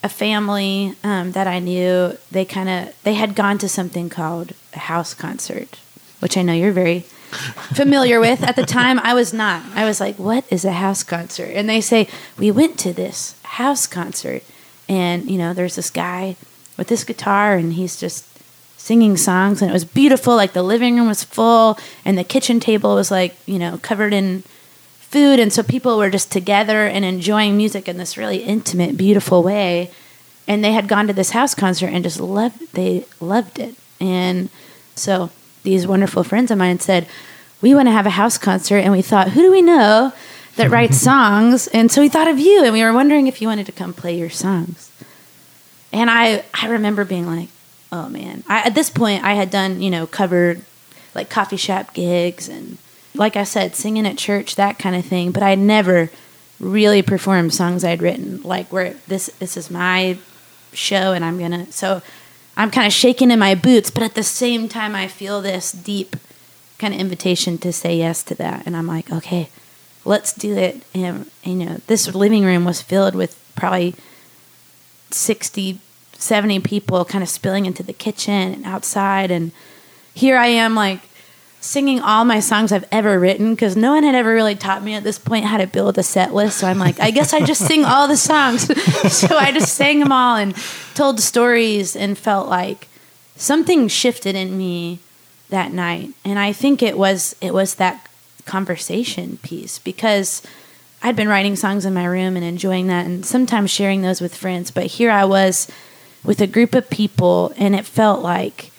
a 0.01 0.09
family 0.09 0.95
um, 1.03 1.33
that 1.33 1.47
I 1.47 1.59
knew, 1.59 2.17
they 2.31 2.45
kind 2.45 2.69
of 2.69 2.95
they 3.03 3.15
had 3.15 3.35
gone 3.35 3.57
to 3.59 3.69
something 3.69 4.09
called 4.09 4.53
a 4.73 4.79
house 4.79 5.13
concert, 5.13 5.77
which 6.19 6.37
I 6.37 6.41
know 6.41 6.53
you're 6.53 6.71
very 6.71 7.05
familiar 7.33 8.19
with. 8.19 8.43
At 8.43 8.55
the 8.55 8.65
time, 8.65 8.99
I 8.99 9.13
was 9.13 9.33
not. 9.33 9.63
I 9.75 9.85
was 9.85 9.99
like, 9.99 10.17
"What 10.17 10.45
is 10.49 10.65
a 10.65 10.73
house 10.73 11.03
concert?" 11.03 11.51
And 11.53 11.69
they 11.69 11.81
say 11.81 12.07
we 12.37 12.51
went 12.51 12.77
to 12.79 12.93
this 12.93 13.35
house 13.43 13.87
concert, 13.87 14.43
and 14.87 15.29
you 15.29 15.37
know, 15.37 15.53
there's 15.53 15.75
this 15.75 15.89
guy 15.89 16.35
with 16.77 16.87
this 16.87 17.03
guitar, 17.03 17.55
and 17.55 17.73
he's 17.73 17.99
just 17.99 18.25
singing 18.83 19.15
songs 19.15 19.61
and 19.61 19.71
it 19.71 19.73
was 19.73 19.85
beautiful 19.85 20.35
like 20.35 20.51
the 20.51 20.61
living 20.61 20.97
room 20.97 21.07
was 21.07 21.23
full 21.23 21.79
and 22.03 22.17
the 22.17 22.23
kitchen 22.23 22.59
table 22.59 22.95
was 22.95 23.09
like 23.09 23.33
you 23.45 23.57
know 23.57 23.79
covered 23.81 24.13
in 24.13 24.43
food 24.99 25.39
and 25.39 25.53
so 25.53 25.63
people 25.63 25.97
were 25.97 26.09
just 26.09 26.29
together 26.33 26.85
and 26.85 27.05
enjoying 27.05 27.55
music 27.55 27.87
in 27.87 27.95
this 27.95 28.17
really 28.17 28.39
intimate 28.39 28.97
beautiful 28.97 29.41
way 29.41 29.89
and 30.49 30.65
they 30.65 30.73
had 30.73 30.89
gone 30.89 31.07
to 31.07 31.13
this 31.13 31.29
house 31.29 31.55
concert 31.55 31.87
and 31.87 32.03
just 32.03 32.19
loved 32.19 32.73
they 32.73 33.05
loved 33.21 33.57
it 33.57 33.73
and 34.01 34.49
so 34.95 35.29
these 35.63 35.87
wonderful 35.87 36.23
friends 36.23 36.51
of 36.51 36.57
mine 36.57 36.79
said 36.79 37.07
we 37.61 37.73
want 37.73 37.87
to 37.87 37.91
have 37.91 38.05
a 38.05 38.11
house 38.11 38.37
concert 38.37 38.77
and 38.77 38.91
we 38.91 39.01
thought 39.01 39.29
who 39.29 39.41
do 39.41 39.51
we 39.51 39.61
know 39.61 40.13
that 40.55 40.69
writes 40.69 40.97
songs 41.01 41.67
and 41.67 41.91
so 41.91 42.01
we 42.01 42.09
thought 42.09 42.27
of 42.27 42.39
you 42.39 42.63
and 42.63 42.73
we 42.73 42.83
were 42.83 42.93
wondering 42.93 43.27
if 43.27 43.41
you 43.41 43.47
wanted 43.47 43.65
to 43.65 43.71
come 43.71 43.93
play 43.93 44.17
your 44.17 44.29
songs 44.29 44.91
and 45.91 46.09
i 46.09 46.43
i 46.53 46.67
remember 46.67 47.05
being 47.05 47.25
like 47.25 47.49
oh 47.93 48.09
man. 48.09 48.43
I, 48.47 48.63
at 48.63 48.75
this 48.75 48.89
point, 48.89 49.23
I 49.23 49.35
had 49.35 49.49
done, 49.49 49.81
you 49.81 49.91
know, 49.91 50.07
covered 50.07 50.63
like 51.15 51.29
coffee 51.29 51.57
shop 51.57 51.93
gigs 51.93 52.49
and, 52.49 52.79
like 53.15 53.37
I 53.37 53.43
said, 53.43 53.75
singing 53.75 54.07
at 54.07 54.17
church, 54.17 54.55
that 54.55 54.79
kind 54.79 54.95
of 54.95 55.05
thing. 55.05 55.31
But 55.31 55.43
I 55.43 55.53
never 55.53 56.09
really 56.59 57.03
performed 57.03 57.53
songs 57.53 57.83
I'd 57.85 58.01
written, 58.01 58.41
like 58.41 58.73
where 58.73 58.95
this 59.07 59.27
this 59.39 59.55
is 59.55 59.69
my 59.69 60.17
show 60.73 61.13
and 61.13 61.23
I'm 61.23 61.37
gonna. 61.37 61.71
So 61.71 62.01
I'm 62.55 62.71
kind 62.71 62.87
of 62.87 62.93
shaking 62.93 63.31
in 63.31 63.39
my 63.39 63.55
boots, 63.55 63.89
but 63.89 64.03
at 64.03 64.15
the 64.15 64.23
same 64.23 64.69
time, 64.69 64.95
I 64.95 65.07
feel 65.07 65.41
this 65.41 65.71
deep 65.71 66.15
kind 66.77 66.93
of 66.93 66.99
invitation 66.99 67.57
to 67.59 67.73
say 67.73 67.97
yes 67.97 68.23
to 68.23 68.35
that, 68.35 68.65
and 68.65 68.77
I'm 68.77 68.87
like, 68.87 69.11
okay, 69.11 69.49
let's 70.05 70.33
do 70.33 70.55
it. 70.55 70.83
And 70.93 71.29
you 71.43 71.55
know, 71.55 71.77
this 71.87 72.13
living 72.13 72.43
room 72.43 72.65
was 72.65 72.81
filled 72.81 73.15
with 73.15 73.39
probably 73.55 73.95
sixty 75.11 75.79
70 76.23 76.61
people 76.61 77.03
kind 77.05 77.21
of 77.21 77.29
spilling 77.29 77.65
into 77.65 77.83
the 77.83 77.93
kitchen 77.93 78.53
and 78.53 78.65
outside. 78.65 79.29
And 79.29 79.51
here 80.13 80.37
I 80.37 80.47
am, 80.47 80.73
like, 80.73 81.01
singing 81.63 82.01
all 82.01 82.25
my 82.25 82.41
songs 82.41 82.73
I've 82.73 82.87
ever 82.91 83.17
written 83.17 83.55
because 83.55 83.77
no 83.77 83.93
one 83.93 84.03
had 84.03 84.15
ever 84.15 84.33
really 84.33 84.53
taught 84.53 84.83
me 84.83 84.95
at 84.95 85.03
this 85.05 85.17
point 85.17 85.45
how 85.45 85.57
to 85.57 85.65
build 85.65 85.97
a 85.97 86.03
set 86.03 86.33
list. 86.33 86.57
So 86.57 86.67
I'm 86.67 86.77
like, 86.77 86.99
I 86.99 87.09
guess 87.09 87.31
I 87.31 87.39
just 87.39 87.65
sing 87.67 87.85
all 87.85 88.09
the 88.09 88.17
songs. 88.17 88.63
so 89.13 89.37
I 89.37 89.53
just 89.53 89.73
sang 89.73 90.01
them 90.01 90.11
all 90.11 90.35
and 90.35 90.53
told 90.93 91.21
stories 91.21 91.95
and 91.95 92.17
felt 92.17 92.49
like 92.49 92.89
something 93.37 93.87
shifted 93.87 94.35
in 94.35 94.57
me 94.57 94.99
that 95.49 95.71
night. 95.71 96.09
And 96.25 96.37
I 96.37 96.51
think 96.51 96.83
it 96.83 96.97
was 96.97 97.33
it 97.39 97.53
was 97.53 97.75
that 97.75 98.09
conversation 98.45 99.37
piece 99.37 99.79
because 99.79 100.41
I'd 101.01 101.15
been 101.15 101.29
writing 101.29 101.55
songs 101.55 101.85
in 101.85 101.93
my 101.93 102.05
room 102.05 102.35
and 102.35 102.43
enjoying 102.43 102.87
that 102.87 103.05
and 103.05 103.25
sometimes 103.25 103.71
sharing 103.71 104.01
those 104.01 104.19
with 104.19 104.35
friends. 104.35 104.69
But 104.69 104.87
here 104.87 105.09
I 105.09 105.23
was 105.23 105.69
with 106.25 106.41
a 106.41 106.47
group 106.47 106.75
of 106.75 106.89
people 106.89 107.53
and 107.55 107.73
it 107.73 107.85
felt 107.85 108.21
like 108.21 108.72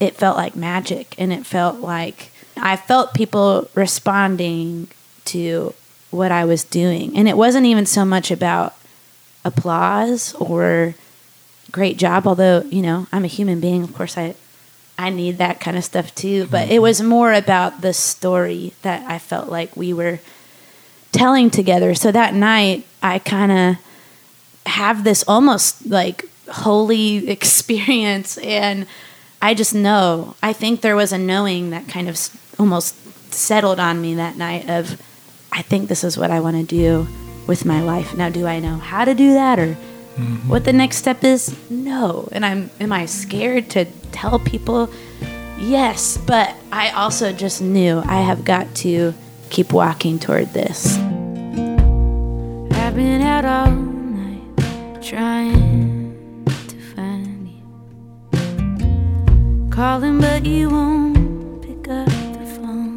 it 0.00 0.14
felt 0.14 0.36
like 0.36 0.54
magic 0.54 1.14
and 1.18 1.32
it 1.32 1.46
felt 1.46 1.80
like 1.80 2.30
I 2.56 2.76
felt 2.76 3.14
people 3.14 3.68
responding 3.74 4.88
to 5.26 5.74
what 6.10 6.32
I 6.32 6.44
was 6.44 6.64
doing. 6.64 7.16
And 7.16 7.28
it 7.28 7.36
wasn't 7.36 7.66
even 7.66 7.86
so 7.86 8.04
much 8.04 8.30
about 8.30 8.74
applause 9.44 10.34
or 10.34 10.94
great 11.70 11.98
job, 11.98 12.26
although, 12.26 12.62
you 12.62 12.82
know, 12.82 13.06
I'm 13.12 13.24
a 13.24 13.28
human 13.28 13.60
being. 13.60 13.82
Of 13.82 13.94
course, 13.94 14.16
I, 14.16 14.34
I 14.98 15.10
need 15.10 15.38
that 15.38 15.60
kind 15.60 15.76
of 15.76 15.84
stuff 15.84 16.14
too. 16.14 16.46
But 16.50 16.70
it 16.70 16.80
was 16.80 17.02
more 17.02 17.32
about 17.32 17.80
the 17.82 17.92
story 17.92 18.72
that 18.82 19.08
I 19.10 19.18
felt 19.18 19.48
like 19.48 19.76
we 19.76 19.92
were 19.92 20.20
telling 21.12 21.50
together. 21.50 21.94
So 21.94 22.12
that 22.12 22.34
night, 22.34 22.86
I 23.02 23.18
kind 23.18 23.52
of 23.52 23.76
have 24.66 25.04
this 25.04 25.24
almost 25.28 25.86
like 25.86 26.24
holy 26.48 27.28
experience 27.36 28.38
and 28.38 28.86
I 29.40 29.54
just 29.54 29.74
know. 29.74 30.34
I 30.42 30.52
think 30.52 30.80
there 30.80 30.96
was 30.96 31.12
a 31.12 31.18
knowing 31.18 31.70
that 31.70 31.88
kind 31.88 32.08
of 32.08 32.18
almost 32.58 32.94
settled 33.32 33.78
on 33.78 34.00
me 34.00 34.14
that 34.14 34.36
night 34.36 34.68
of 34.68 35.00
I 35.52 35.62
think 35.62 35.88
this 35.88 36.04
is 36.04 36.18
what 36.18 36.30
I 36.30 36.40
want 36.40 36.56
to 36.56 36.62
do 36.62 37.06
with 37.46 37.64
my 37.64 37.82
life. 37.82 38.16
Now 38.16 38.28
do 38.28 38.46
I 38.46 38.60
know 38.60 38.76
how 38.76 39.04
to 39.04 39.14
do 39.14 39.34
that 39.34 39.58
or 39.58 39.74
mm-hmm. 39.74 40.48
what 40.48 40.64
the 40.64 40.72
next 40.72 40.96
step 40.96 41.24
is? 41.24 41.54
No. 41.70 42.28
And 42.32 42.44
I'm 42.44 42.70
am 42.80 42.92
I 42.92 43.06
scared 43.06 43.70
to 43.70 43.84
tell 44.12 44.38
people? 44.38 44.90
Yes, 45.58 46.18
but 46.18 46.54
I 46.70 46.90
also 46.90 47.32
just 47.32 47.62
knew 47.62 48.02
I 48.04 48.20
have 48.20 48.44
got 48.44 48.74
to 48.76 49.14
keep 49.48 49.72
walking 49.72 50.18
toward 50.18 50.52
this. 50.52 50.98
I've 52.76 52.94
been 52.94 53.22
out 53.22 53.44
all 53.44 53.70
night 53.70 55.02
trying 55.02 55.95
calling, 59.76 60.18
but 60.18 60.46
you 60.46 60.70
won't 60.70 61.60
pick 61.60 61.86
up 61.88 62.06
the 62.06 62.46
phone. 62.54 62.96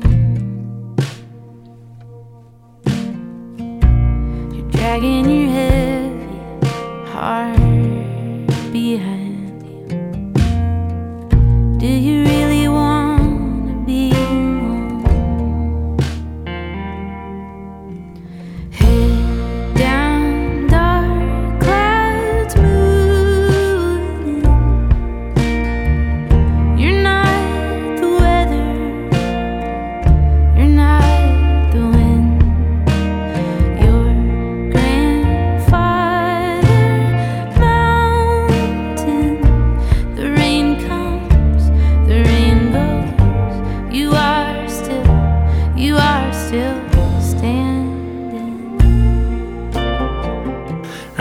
You're 4.54 4.72
dragging 4.72 5.30
your 5.30 5.50
heavy 5.52 7.10
heart 7.12 7.69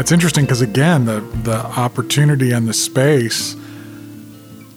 it's 0.09 0.12
interesting 0.14 0.47
because 0.47 0.62
again, 0.62 1.05
the 1.05 1.21
the 1.21 1.59
opportunity 1.59 2.51
and 2.51 2.66
the 2.66 2.73
space 2.73 3.55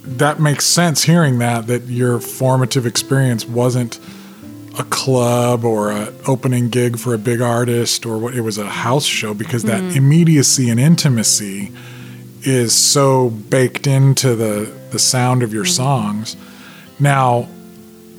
that 0.04 0.42
makes 0.42 0.66
sense. 0.66 1.04
Hearing 1.04 1.40
that 1.40 1.68
that 1.68 1.84
your 1.84 2.20
formative 2.20 2.86
experience 2.86 3.46
wasn't 3.46 3.98
a 4.78 4.84
club 4.84 5.64
or 5.64 5.92
a 5.92 6.12
opening 6.28 6.68
gig 6.68 7.00
for 7.00 7.14
a 7.14 7.18
big 7.18 7.40
artist 7.40 8.06
or 8.06 8.18
what 8.18 8.36
it 8.36 8.42
was 8.42 8.58
a 8.58 8.66
house 8.66 9.06
show 9.06 9.34
because 9.34 9.64
that 9.64 9.82
mm-hmm. 9.82 9.96
immediacy 9.96 10.70
and 10.70 10.82
intimacy 10.82 11.72
is 12.42 12.74
so 12.74 13.30
baked 13.30 13.88
into 13.88 14.36
the 14.36 14.70
the 14.92 15.00
sound 15.00 15.44
of 15.44 15.54
your 15.54 15.64
mm-hmm. 15.64 15.72
songs. 15.72 16.36
Now, 17.00 17.48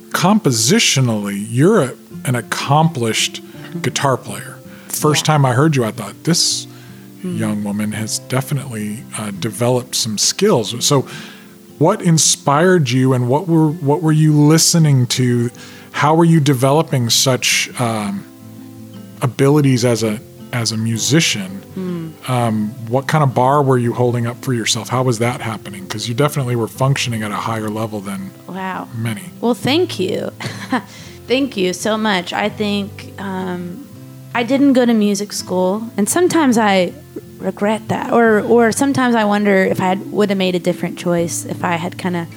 compositionally, 0.09 1.45
you're 1.47 1.83
a, 1.83 1.93
an 2.25 2.33
accomplished 2.33 3.43
guitar 3.83 4.17
player. 4.17 4.57
First 4.87 5.21
yeah. 5.21 5.33
time 5.33 5.45
I 5.45 5.53
heard 5.53 5.75
you, 5.75 5.85
I 5.85 5.91
thought 5.91 6.23
this 6.23 6.65
mm. 7.23 7.37
young 7.37 7.63
woman 7.63 7.91
has 7.93 8.19
definitely 8.19 9.03
uh, 9.17 9.31
developed 9.31 9.95
some 9.95 10.17
skills. 10.17 10.85
So, 10.85 11.01
what 11.79 12.01
inspired 12.01 12.89
you, 12.89 13.13
and 13.13 13.27
what 13.27 13.47
were 13.47 13.69
what 13.69 14.01
were 14.01 14.11
you 14.11 14.33
listening 14.33 15.07
to? 15.07 15.49
how 15.93 16.15
were 16.15 16.25
you 16.25 16.41
developing 16.41 17.09
such 17.09 17.69
um, 17.79 18.25
abilities 19.21 19.85
as 19.85 20.03
a 20.03 20.19
as 20.51 20.71
a 20.71 20.77
musician? 20.77 21.61
Um, 22.27 22.69
what 22.87 23.07
kind 23.07 23.23
of 23.23 23.33
bar 23.33 23.61
were 23.61 23.77
you 23.77 23.91
holding 23.93 24.27
up 24.27 24.37
for 24.43 24.53
yourself? 24.53 24.87
How 24.87 25.03
was 25.03 25.19
that 25.19 25.41
happening? 25.41 25.83
Because 25.83 26.07
you 26.07 26.15
definitely 26.15 26.55
were 26.55 26.69
functioning 26.69 27.21
at 27.21 27.31
a 27.31 27.35
higher 27.35 27.69
level 27.69 27.99
than 27.99 28.31
Wow. 28.47 28.87
many. 28.95 29.23
Well, 29.41 29.55
thank 29.55 29.99
you. 29.99 30.29
thank 31.27 31.57
you 31.57 31.73
so 31.73 31.97
much. 31.97 32.31
I 32.31 32.47
think 32.47 33.13
um, 33.19 33.85
I 34.33 34.43
didn't 34.43 34.73
go 34.73 34.85
to 34.85 34.93
music 34.93 35.33
school, 35.33 35.83
and 35.97 36.07
sometimes 36.07 36.57
I 36.57 36.93
regret 37.43 37.87
that, 37.89 38.11
or 38.11 38.41
or 38.41 38.71
sometimes 38.71 39.15
I 39.15 39.25
wonder 39.25 39.63
if 39.63 39.81
I 39.81 39.95
would 39.95 40.29
have 40.29 40.37
made 40.37 40.55
a 40.55 40.59
different 40.59 40.97
choice 40.97 41.45
if 41.45 41.63
I 41.63 41.75
had 41.75 41.97
kind 41.97 42.15
of 42.15 42.27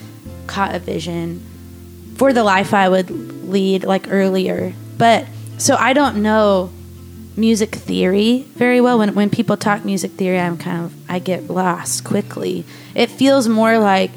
caught 0.47 0.75
a 0.75 0.79
vision 0.79 1.45
for 2.17 2.33
the 2.33 2.45
life 2.45 2.73
I 2.75 2.89
would 2.89 3.11
lead 3.49 3.85
like 3.85 4.11
earlier. 4.11 4.73
But 4.99 5.27
so 5.59 5.77
I 5.77 5.93
don't 5.93 6.23
know 6.23 6.71
music 7.37 7.75
theory 7.75 8.47
very 8.55 8.81
well. 8.81 8.99
When 8.99 9.15
when 9.15 9.31
people 9.31 9.57
talk 9.57 9.85
music 9.85 10.13
theory, 10.13 10.39
I'm 10.39 10.59
kind 10.59 10.85
of 10.85 11.11
I 11.11 11.19
get 11.19 11.49
lost 11.49 12.05
quickly. 12.05 12.65
It 12.95 13.11
feels 13.11 13.49
more 13.49 13.79
like 13.79 14.11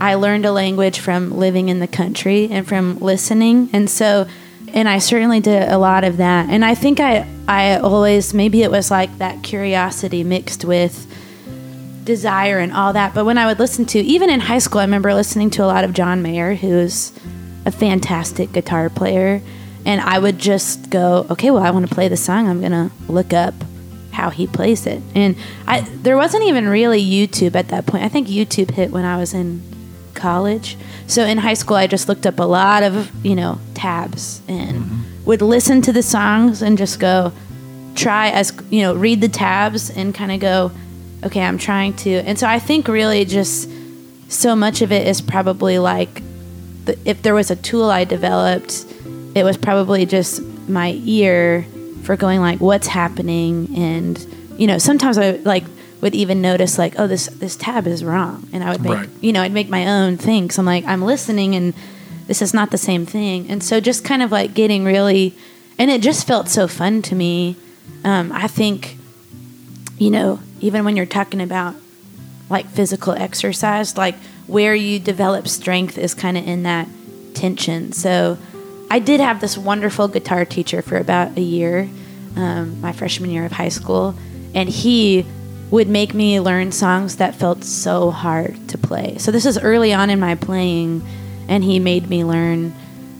I 0.00 0.14
learned 0.14 0.44
a 0.44 0.52
language 0.52 0.98
from 0.98 1.36
living 1.38 1.68
in 1.68 1.78
the 1.78 1.86
country 1.86 2.48
and 2.50 2.66
from 2.66 2.98
listening. 2.98 3.70
And 3.72 3.88
so, 3.88 4.26
and 4.68 4.88
I 4.88 4.98
certainly 4.98 5.40
did 5.40 5.68
a 5.68 5.78
lot 5.78 6.04
of 6.04 6.16
that. 6.18 6.50
And 6.50 6.64
I 6.64 6.74
think 6.74 7.00
I, 7.00 7.26
I 7.46 7.76
always, 7.76 8.32
maybe 8.32 8.62
it 8.62 8.70
was 8.70 8.90
like 8.90 9.18
that 9.18 9.42
curiosity 9.42 10.24
mixed 10.24 10.64
with 10.64 11.06
desire 12.04 12.58
and 12.58 12.72
all 12.72 12.92
that. 12.92 13.14
But 13.14 13.24
when 13.24 13.38
I 13.38 13.46
would 13.46 13.58
listen 13.58 13.84
to, 13.86 13.98
even 13.98 14.30
in 14.30 14.40
high 14.40 14.58
school, 14.58 14.80
I 14.80 14.84
remember 14.84 15.12
listening 15.14 15.50
to 15.50 15.64
a 15.64 15.66
lot 15.66 15.84
of 15.84 15.92
John 15.92 16.22
Mayer, 16.22 16.54
who's 16.54 17.12
a 17.66 17.70
fantastic 17.70 18.52
guitar 18.52 18.88
player. 18.90 19.42
And 19.86 20.00
I 20.00 20.18
would 20.18 20.38
just 20.38 20.90
go, 20.90 21.26
okay, 21.30 21.50
well, 21.50 21.62
I 21.62 21.70
want 21.70 21.88
to 21.88 21.94
play 21.94 22.08
the 22.08 22.16
song. 22.16 22.48
I'm 22.48 22.60
going 22.60 22.72
to 22.72 22.90
look 23.08 23.32
up 23.32 23.54
how 24.12 24.30
he 24.30 24.46
plays 24.46 24.86
it. 24.86 25.02
And 25.14 25.36
I, 25.66 25.80
there 25.80 26.16
wasn't 26.16 26.44
even 26.44 26.68
really 26.68 27.04
YouTube 27.04 27.54
at 27.54 27.68
that 27.68 27.84
point. 27.84 28.04
I 28.04 28.08
think 28.08 28.28
YouTube 28.28 28.70
hit 28.70 28.90
when 28.90 29.04
I 29.04 29.18
was 29.18 29.34
in 29.34 29.62
college. 30.14 30.78
So 31.06 31.24
in 31.24 31.38
high 31.38 31.54
school, 31.54 31.76
I 31.76 31.86
just 31.86 32.08
looked 32.08 32.26
up 32.26 32.38
a 32.38 32.44
lot 32.44 32.82
of, 32.82 33.10
you 33.24 33.34
know, 33.34 33.58
tabs 33.74 34.40
and 34.48 34.84
mm-hmm. 34.84 34.93
Would 35.24 35.42
listen 35.42 35.82
to 35.82 35.92
the 35.92 36.02
songs 36.02 36.62
and 36.62 36.76
just 36.76 37.00
go 37.00 37.32
try 37.94 38.30
as, 38.30 38.52
you 38.70 38.82
know, 38.82 38.94
read 38.94 39.20
the 39.20 39.28
tabs 39.28 39.90
and 39.90 40.14
kind 40.14 40.32
of 40.32 40.40
go, 40.40 40.70
okay, 41.24 41.40
I'm 41.42 41.58
trying 41.58 41.94
to. 41.98 42.10
And 42.10 42.38
so 42.38 42.46
I 42.46 42.58
think 42.58 42.88
really 42.88 43.24
just 43.24 43.70
so 44.28 44.54
much 44.56 44.82
of 44.82 44.92
it 44.92 45.06
is 45.06 45.20
probably 45.20 45.78
like 45.78 46.22
the, 46.84 46.98
if 47.04 47.22
there 47.22 47.34
was 47.34 47.50
a 47.50 47.56
tool 47.56 47.90
I 47.90 48.04
developed, 48.04 48.84
it 49.34 49.44
was 49.44 49.56
probably 49.56 50.06
just 50.06 50.42
my 50.68 51.00
ear 51.04 51.66
for 52.02 52.16
going 52.16 52.40
like 52.40 52.60
what's 52.60 52.86
happening 52.86 53.68
and 53.76 54.18
you 54.58 54.66
know 54.66 54.76
sometimes 54.76 55.16
I 55.16 55.32
like 55.36 55.64
would 56.02 56.14
even 56.14 56.42
notice 56.42 56.76
like 56.78 56.94
oh 56.98 57.06
this 57.06 57.26
this 57.28 57.56
tab 57.56 57.86
is 57.86 58.04
wrong 58.04 58.46
and 58.52 58.62
I 58.62 58.72
would 58.72 58.82
make 58.82 58.92
Right. 58.92 59.08
you 59.22 59.32
know 59.32 59.40
I'd 59.42 59.52
make 59.52 59.70
my 59.70 59.86
own 59.86 60.18
thing 60.18 60.50
so 60.50 60.60
I'm 60.60 60.66
like 60.66 60.84
I'm 60.84 61.00
listening 61.02 61.54
and 61.54 61.72
this 62.26 62.42
is 62.42 62.54
not 62.54 62.70
the 62.70 62.78
same 62.78 63.06
thing 63.06 63.48
and 63.50 63.62
so 63.62 63.80
just 63.80 64.04
kind 64.04 64.22
of 64.22 64.32
like 64.32 64.54
getting 64.54 64.84
really 64.84 65.34
and 65.78 65.90
it 65.90 66.00
just 66.00 66.26
felt 66.26 66.48
so 66.48 66.66
fun 66.66 67.02
to 67.02 67.14
me 67.14 67.56
um, 68.04 68.32
I 68.32 68.48
think 68.48 68.96
you 69.98 70.10
know 70.10 70.40
even 70.60 70.84
when 70.84 70.96
you're 70.96 71.06
talking 71.06 71.40
about 71.40 71.74
like 72.50 72.66
physical 72.66 73.12
exercise, 73.12 73.96
like 73.96 74.16
where 74.46 74.74
you 74.74 74.98
develop 74.98 75.48
strength 75.48 75.98
is 75.98 76.14
kind 76.14 76.36
of 76.36 76.46
in 76.46 76.64
that 76.64 76.88
tension. 77.34 77.92
So 77.92 78.38
I 78.90 78.98
did 78.98 79.20
have 79.20 79.40
this 79.40 79.56
wonderful 79.56 80.08
guitar 80.08 80.44
teacher 80.44 80.82
for 80.82 80.96
about 80.96 81.36
a 81.36 81.40
year, 81.40 81.88
um, 82.36 82.80
my 82.80 82.92
freshman 82.92 83.30
year 83.30 83.44
of 83.44 83.52
high 83.52 83.70
school, 83.70 84.14
and 84.54 84.68
he 84.68 85.26
would 85.70 85.88
make 85.88 86.14
me 86.14 86.38
learn 86.38 86.70
songs 86.70 87.16
that 87.16 87.34
felt 87.34 87.64
so 87.64 88.10
hard 88.10 88.68
to 88.68 88.78
play. 88.78 89.16
So 89.18 89.32
this 89.32 89.46
is 89.46 89.58
early 89.58 89.92
on 89.92 90.10
in 90.10 90.20
my 90.20 90.34
playing, 90.34 91.04
and 91.48 91.62
he 91.64 91.78
made 91.78 92.08
me 92.08 92.24
learn 92.24 92.74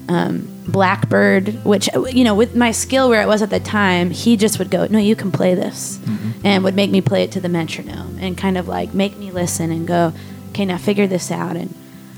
um, 0.09 0.49
Blackbird, 0.67 1.65
which 1.65 1.89
you 2.13 2.25
know, 2.25 2.35
with 2.35 2.55
my 2.57 2.71
skill 2.73 3.09
where 3.09 3.23
it 3.23 3.27
was 3.27 3.43
at 3.43 3.51
the 3.51 3.61
time, 3.61 4.11
he 4.11 4.37
just 4.37 4.59
would 4.59 4.71
go, 4.71 4.87
"No, 4.91 4.99
you 4.99 5.17
can 5.17 5.31
play 5.31 5.55
this," 5.55 5.99
and 6.43 6.65
would 6.65 6.75
make 6.75 6.91
me 6.91 7.01
play 7.01 7.23
it 7.23 7.33
to 7.33 7.41
the 7.41 7.49
metronome 7.49 8.19
and 8.21 8.37
kind 8.37 8.57
of 8.59 8.69
like 8.69 8.95
make 8.95 9.19
me 9.19 9.31
listen 9.31 9.71
and 9.71 9.87
go, 9.87 10.13
"Okay, 10.51 10.65
now 10.65 10.77
figure 10.79 11.07
this 11.07 11.31
out." 11.31 11.57
And 11.57 11.73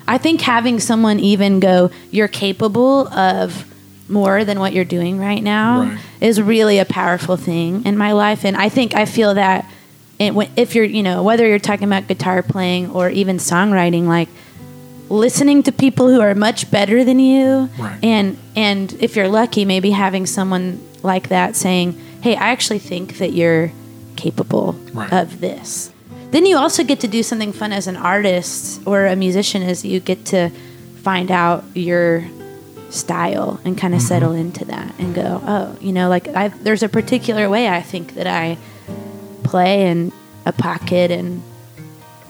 I 0.09 0.19
think 0.19 0.41
having 0.43 0.81
someone 0.81 1.19
even 1.21 1.61
go, 1.61 1.91
"You're 2.11 2.29
capable 2.29 3.09
of 3.09 3.65
more 4.09 4.45
than 4.45 4.61
what 4.61 4.73
you're 4.73 4.85
doing 4.85 5.19
right 5.19 5.43
now," 5.43 5.83
Right. 5.83 5.99
is 6.21 6.41
really 6.41 6.79
a 6.79 6.85
powerful 6.85 7.37
thing 7.37 7.83
in 7.85 7.97
my 7.97 8.13
life. 8.13 8.45
And 8.45 8.57
I 8.57 8.69
think 8.69 8.95
I 8.95 9.05
feel 9.05 9.35
that 9.35 9.65
it, 10.19 10.33
if 10.57 10.75
you're, 10.75 10.85
you 10.85 11.03
know, 11.03 11.23
whether 11.23 11.47
you're 11.47 11.59
talking 11.59 11.85
about 11.87 12.07
guitar 12.09 12.43
playing 12.43 12.91
or 12.91 13.11
even 13.11 13.37
songwriting, 13.39 14.07
like 14.07 14.29
listening 15.09 15.63
to 15.63 15.73
people 15.73 16.09
who 16.09 16.21
are 16.21 16.35
much 16.35 16.71
better 16.71 17.05
than 17.05 17.19
you 17.19 17.69
Right. 17.79 17.99
and 18.03 18.37
and 18.57 18.93
if 19.01 19.15
you're 19.17 19.29
lucky 19.29 19.65
maybe 19.65 19.91
having 19.91 20.27
someone 20.27 20.81
like 21.03 21.29
that 21.29 21.55
saying 21.57 21.93
hey 22.23 22.35
i 22.35 22.49
actually 22.49 22.79
think 22.81 23.19
that 23.19 23.33
you're 23.33 23.71
capable 24.17 24.73
Right. 24.93 25.13
of 25.13 25.41
this 25.41 25.93
then 26.33 26.45
you 26.45 26.57
also 26.57 26.83
get 26.83 27.01
to 27.01 27.09
do 27.09 27.23
something 27.23 27.53
fun 27.53 27.73
as 27.73 27.87
an 27.87 27.97
artist 27.97 28.81
or 28.87 29.07
a 29.07 29.15
musician 29.15 29.63
is 29.63 29.85
you 29.85 30.01
get 30.01 30.25
to 30.27 30.51
find 31.03 31.31
out 31.31 31.65
your 31.75 32.25
style 32.91 33.61
and 33.65 33.79
kind 33.79 33.95
of 33.95 34.01
mm-hmm. 34.01 34.09
settle 34.09 34.33
into 34.33 34.65
that 34.65 34.93
and 34.99 35.15
go 35.15 35.41
oh 35.47 35.77
you 35.81 35.93
know 35.93 36.09
like 36.09 36.27
i 36.29 36.49
there's 36.49 36.83
a 36.83 36.89
particular 36.89 37.49
way 37.49 37.69
i 37.69 37.81
think 37.81 38.15
that 38.15 38.27
i 38.27 38.57
play 39.45 39.87
in 39.89 40.11
a 40.45 40.53
pocket 40.53 41.11
and 41.11 41.43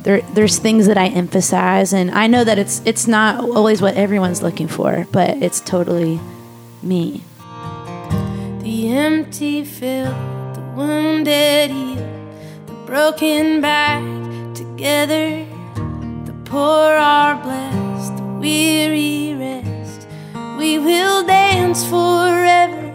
there, 0.06 0.20
there's 0.34 0.56
things 0.56 0.86
that 0.86 0.96
I 0.96 1.08
emphasize, 1.08 1.92
and 1.92 2.12
I 2.12 2.28
know 2.28 2.44
that 2.44 2.60
it's 2.60 2.80
it's 2.84 3.08
not 3.08 3.40
always 3.40 3.82
what 3.82 3.96
everyone's 3.96 4.40
looking 4.40 4.68
for, 4.68 5.04
but 5.10 5.30
it's 5.42 5.60
totally 5.60 6.20
me. 6.80 7.24
The 8.60 8.88
empty 8.90 9.64
field, 9.64 10.14
the 10.54 10.62
wounded 10.76 11.72
heal, 11.72 12.30
the 12.66 12.74
broken 12.86 13.60
back 13.60 14.04
together. 14.54 15.44
The 16.24 16.36
poor 16.44 16.92
are 16.94 17.42
blessed, 17.42 18.16
the 18.16 18.22
weary 18.38 19.34
rest. 19.34 20.06
We 20.56 20.78
will 20.78 21.26
dance 21.26 21.84
forever. 21.84 22.85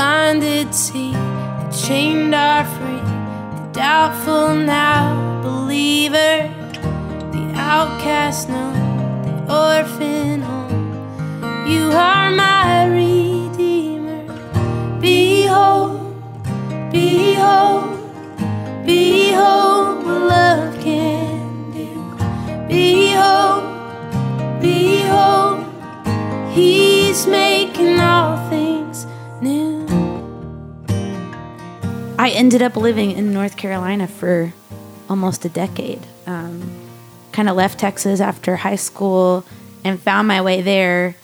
Blinded 0.00 0.74
see, 0.74 1.12
the 1.12 1.82
chained 1.86 2.34
are 2.34 2.64
free. 2.64 3.04
The 3.56 3.68
doubtful 3.72 4.54
now 4.54 5.42
believer, 5.42 6.48
the 7.34 7.44
outcast 7.54 8.48
known, 8.48 8.76
the 9.26 9.36
orphan 9.64 10.40
home. 10.40 10.88
You 11.68 11.90
are 11.92 12.30
my 12.30 12.86
redeemer. 12.86 14.22
Behold, 15.00 16.00
behold, 16.90 18.00
behold 18.86 19.96
what 20.06 20.22
love 20.34 20.82
can 20.82 21.72
do. 21.72 21.90
Behold, 22.74 23.64
behold, 24.62 25.58
He's 26.54 27.26
making 27.26 28.00
all 28.00 28.48
things 28.48 29.06
new. 29.42 29.69
I 32.20 32.28
ended 32.28 32.60
up 32.60 32.76
living 32.76 33.12
in 33.12 33.32
North 33.32 33.56
Carolina 33.56 34.06
for 34.06 34.52
almost 35.08 35.46
a 35.46 35.48
decade. 35.48 36.06
Um, 36.26 36.70
kind 37.32 37.48
of 37.48 37.56
left 37.56 37.80
Texas 37.80 38.20
after 38.20 38.56
high 38.56 38.76
school 38.76 39.46
and 39.84 39.98
found 39.98 40.28
my 40.28 40.42
way 40.42 40.60
there. 40.60 41.16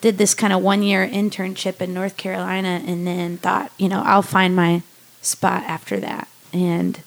Did 0.00 0.16
this 0.16 0.32
kind 0.32 0.52
of 0.52 0.62
one 0.62 0.84
year 0.84 1.04
internship 1.04 1.80
in 1.80 1.92
North 1.92 2.16
Carolina 2.16 2.80
and 2.86 3.04
then 3.04 3.38
thought, 3.38 3.72
you 3.78 3.88
know, 3.88 4.00
I'll 4.04 4.22
find 4.22 4.54
my 4.54 4.82
spot 5.22 5.64
after 5.64 5.98
that. 5.98 6.28
And, 6.52 7.00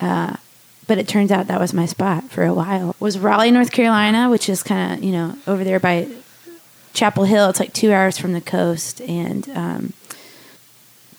uh, 0.00 0.34
but 0.88 0.98
it 0.98 1.06
turns 1.06 1.30
out 1.30 1.46
that 1.46 1.60
was 1.60 1.72
my 1.72 1.86
spot 1.86 2.24
for 2.24 2.42
a 2.42 2.52
while. 2.52 2.96
Was 2.98 3.20
Raleigh, 3.20 3.52
North 3.52 3.70
Carolina, 3.70 4.28
which 4.28 4.48
is 4.48 4.64
kind 4.64 4.94
of, 4.98 5.04
you 5.04 5.12
know, 5.12 5.36
over 5.46 5.62
there 5.62 5.78
by 5.78 6.08
Chapel 6.92 7.22
Hill. 7.22 7.50
It's 7.50 7.60
like 7.60 7.72
two 7.72 7.92
hours 7.92 8.18
from 8.18 8.32
the 8.32 8.40
coast. 8.40 9.00
And, 9.02 9.48
um, 9.50 9.92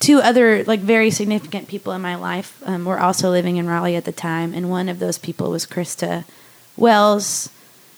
two 0.02 0.20
other 0.20 0.64
like 0.66 0.82
very 0.82 1.12
significant 1.12 1.70
people 1.70 1.94
in 1.94 2.02
my 2.02 2.16
life 2.16 2.62
um, 2.66 2.84
were 2.84 3.00
also 3.00 3.30
living 3.30 3.56
in 3.56 3.68
Raleigh 3.68 3.96
at 3.96 4.04
the 4.04 4.12
time, 4.12 4.54
and 4.54 4.70
one 4.70 4.90
of 4.90 5.00
those 5.00 5.18
people 5.18 5.52
was 5.52 5.66
Christa 5.66 6.26
Wells, 6.76 7.50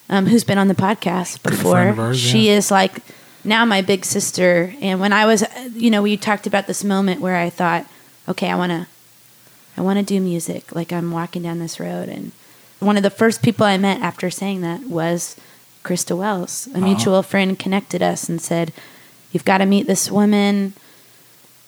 um, 0.10 0.28
who's 0.28 0.44
been 0.44 0.60
on 0.60 0.68
the 0.68 0.76
podcast 0.76 1.42
before. 1.42 1.78
ours, 1.78 2.20
she 2.20 2.48
yeah. 2.48 2.58
is 2.58 2.70
like 2.70 3.00
now 3.44 3.66
my 3.66 3.82
big 3.82 4.06
sister, 4.06 4.76
and 4.82 5.00
when 5.00 5.14
I 5.14 5.26
was, 5.26 5.44
you 5.74 5.90
know, 5.90 6.04
we 6.04 6.18
talked 6.18 6.46
about 6.46 6.68
this 6.68 6.84
moment 6.84 7.22
where 7.22 7.38
I 7.38 7.50
thought, 7.50 7.88
okay, 8.28 8.50
I 8.50 8.56
want 8.56 8.72
to. 8.72 8.88
I 9.76 9.82
want 9.82 9.98
to 9.98 10.06
do 10.06 10.22
music. 10.22 10.76
Like 10.76 10.94
I'm 10.94 11.12
walking 11.12 11.42
down 11.42 11.58
this 11.58 11.80
road. 11.80 12.08
And 12.08 12.32
one 12.80 12.96
of 12.96 13.02
the 13.02 13.10
first 13.10 13.42
people 13.42 13.66
I 13.66 13.78
met 13.78 14.02
after 14.02 14.30
saying 14.30 14.62
that 14.62 14.82
was 14.82 15.36
Christa 15.84 16.16
Wells. 16.16 16.68
A 16.76 16.80
mutual 16.80 17.24
friend 17.24 17.58
connected 17.58 18.04
us 18.04 18.30
and 18.30 18.40
said, 18.40 18.72
You've 19.32 19.46
got 19.46 19.58
to 19.58 19.66
meet 19.66 19.88
this 19.88 20.12
woman. 20.12 20.74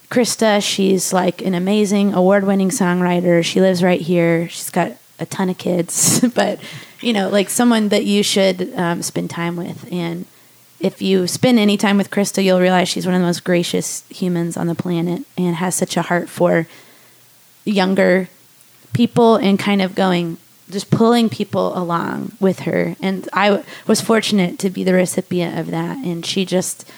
Christa, 0.09 0.63
she's 0.63 1.11
like 1.11 1.41
an 1.41 1.53
amazing 1.53 2.13
award 2.13 2.45
winning 2.45 2.69
songwriter. 2.69 3.43
She 3.43 3.59
lives 3.59 3.83
right 3.83 4.01
here. 4.01 4.47
She's 4.49 4.69
got 4.69 4.93
a 5.19 5.25
ton 5.25 5.49
of 5.49 5.57
kids, 5.57 6.23
but 6.35 6.59
you 7.01 7.13
know, 7.13 7.29
like 7.29 7.49
someone 7.49 7.89
that 7.89 8.05
you 8.05 8.23
should 8.23 8.73
um, 8.75 9.01
spend 9.01 9.29
time 9.29 9.55
with. 9.55 9.91
And 9.91 10.25
if 10.79 11.01
you 11.01 11.27
spend 11.27 11.59
any 11.59 11.77
time 11.77 11.97
with 11.97 12.11
Christa, 12.11 12.43
you'll 12.43 12.59
realize 12.59 12.89
she's 12.89 13.05
one 13.05 13.15
of 13.15 13.21
the 13.21 13.27
most 13.27 13.43
gracious 13.43 14.03
humans 14.09 14.57
on 14.57 14.67
the 14.67 14.75
planet 14.75 15.23
and 15.37 15.55
has 15.55 15.75
such 15.75 15.97
a 15.97 16.01
heart 16.03 16.29
for 16.29 16.67
younger 17.63 18.29
people 18.93 19.35
and 19.35 19.57
kind 19.59 19.81
of 19.81 19.95
going, 19.95 20.37
just 20.69 20.89
pulling 20.89 21.29
people 21.29 21.77
along 21.77 22.33
with 22.39 22.61
her. 22.61 22.95
And 23.01 23.27
I 23.33 23.49
w- 23.49 23.65
was 23.87 24.01
fortunate 24.01 24.59
to 24.59 24.69
be 24.69 24.83
the 24.83 24.93
recipient 24.93 25.59
of 25.59 25.67
that. 25.71 25.97
And 25.97 26.25
she 26.25 26.45
just, 26.45 26.89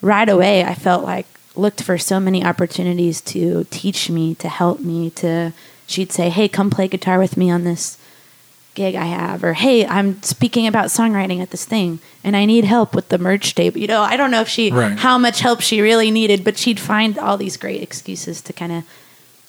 right 0.00 0.28
away, 0.28 0.64
I 0.64 0.74
felt 0.74 1.04
like 1.04 1.26
looked 1.54 1.82
for 1.82 1.98
so 1.98 2.18
many 2.18 2.44
opportunities 2.44 3.20
to 3.20 3.64
teach 3.70 4.08
me, 4.10 4.34
to 4.36 4.48
help 4.48 4.80
me, 4.80 5.10
to, 5.10 5.52
she'd 5.86 6.12
say, 6.12 6.30
hey, 6.30 6.48
come 6.48 6.70
play 6.70 6.88
guitar 6.88 7.18
with 7.18 7.36
me 7.36 7.50
on 7.50 7.64
this 7.64 7.98
gig 8.74 8.94
I 8.94 9.04
have, 9.04 9.44
or 9.44 9.52
hey, 9.52 9.86
I'm 9.86 10.22
speaking 10.22 10.66
about 10.66 10.86
songwriting 10.86 11.42
at 11.42 11.50
this 11.50 11.66
thing 11.66 11.98
and 12.24 12.34
I 12.34 12.46
need 12.46 12.64
help 12.64 12.94
with 12.94 13.10
the 13.10 13.18
merch 13.18 13.54
tape. 13.54 13.76
You 13.76 13.86
know, 13.86 14.00
I 14.00 14.16
don't 14.16 14.30
know 14.30 14.40
if 14.40 14.48
she, 14.48 14.70
Right. 14.70 14.98
how 14.98 15.18
much 15.18 15.40
help 15.40 15.60
she 15.60 15.82
really 15.82 16.10
needed, 16.10 16.42
but 16.42 16.56
she'd 16.56 16.80
find 16.80 17.18
all 17.18 17.36
these 17.36 17.58
great 17.58 17.82
excuses 17.82 18.40
to 18.40 18.54
kind 18.54 18.72
of 18.72 18.84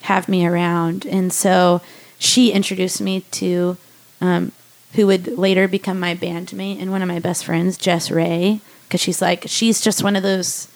have 0.02 0.28
me 0.28 0.46
around. 0.46 1.06
And 1.06 1.32
so 1.32 1.82
she 2.20 2.52
introduced 2.52 3.00
me 3.00 3.22
to 3.32 3.78
um, 4.20 4.52
who 4.96 5.08
would 5.08 5.38
later 5.38 5.70
become 5.70 6.02
my 6.02 6.16
bandmate 6.16 6.82
and 6.82 6.92
one 6.92 7.02
of 7.02 7.08
my 7.08 7.20
best 7.20 7.46
friends, 7.46 7.78
Jess 7.78 8.12
Ray, 8.12 8.60
because 8.88 9.00
she's 9.00 9.22
like, 9.22 9.46
she's 9.48 9.80
just 9.80 10.04
one 10.04 10.18
of 10.18 10.24
those 10.24 10.68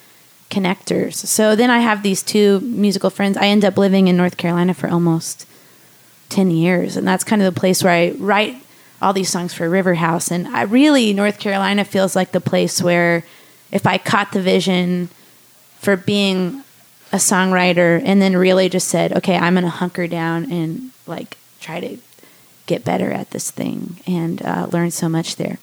connectors. 0.50 1.14
So 1.14 1.56
then 1.56 1.70
I 1.70 1.80
have 1.80 2.04
these 2.04 2.24
two 2.24 2.60
musical 2.62 3.10
friends. 3.10 3.38
I 3.38 3.48
end 3.48 3.66
up 3.66 3.78
living 3.78 4.08
in 4.08 4.18
North 4.18 4.38
Carolina 4.38 4.74
for 4.74 4.90
almost 4.90 5.46
10 6.30 6.52
years. 6.52 6.96
And 6.96 7.08
that's 7.08 7.24
kind 7.24 7.42
of 7.42 7.54
the 7.54 7.60
place 7.60 7.84
where 7.84 7.94
I 7.94 8.12
write 8.18 8.56
all 9.02 9.14
these 9.14 9.30
songs 9.30 9.54
for 9.54 9.70
River 9.70 9.96
House. 9.96 10.32
And 10.32 10.48
I 10.48 10.64
really, 10.64 11.14
North 11.14 11.40
Carolina 11.40 11.86
feels 11.86 12.16
like 12.16 12.32
the 12.32 12.42
place 12.42 12.82
where 12.82 13.24
if 13.72 13.86
I 13.86 13.98
caught 13.98 14.32
the 14.32 14.42
vision 14.42 15.10
for 15.80 15.96
being 15.96 16.64
a 17.12 17.18
songwriter 17.18 18.02
and 18.04 18.22
then 18.22 18.36
really 18.36 18.70
just 18.70 18.88
said, 18.88 19.14
okay, 19.14 19.38
I'm 19.38 19.54
going 19.54 19.64
to 19.64 19.70
hunker 19.70 20.08
down 20.08 20.52
and 20.52 20.92
like 21.06 21.38
try 21.60 21.80
to 21.80 21.98
get 22.66 22.84
better 22.84 23.12
at 23.12 23.32
this 23.32 23.52
thing 23.52 24.02
and 24.06 24.42
uh, 24.42 24.68
learn 24.72 24.92
so 24.92 25.08
much 25.08 25.36
there. 25.36 25.60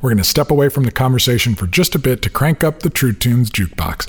We're 0.00 0.10
going 0.10 0.18
to 0.18 0.24
step 0.24 0.50
away 0.50 0.68
from 0.68 0.84
the 0.84 0.92
conversation 0.92 1.56
for 1.56 1.66
just 1.66 1.94
a 1.94 1.98
bit 1.98 2.22
to 2.22 2.30
crank 2.30 2.62
up 2.62 2.80
the 2.80 2.90
True 2.90 3.12
Tunes 3.12 3.50
jukebox. 3.50 4.06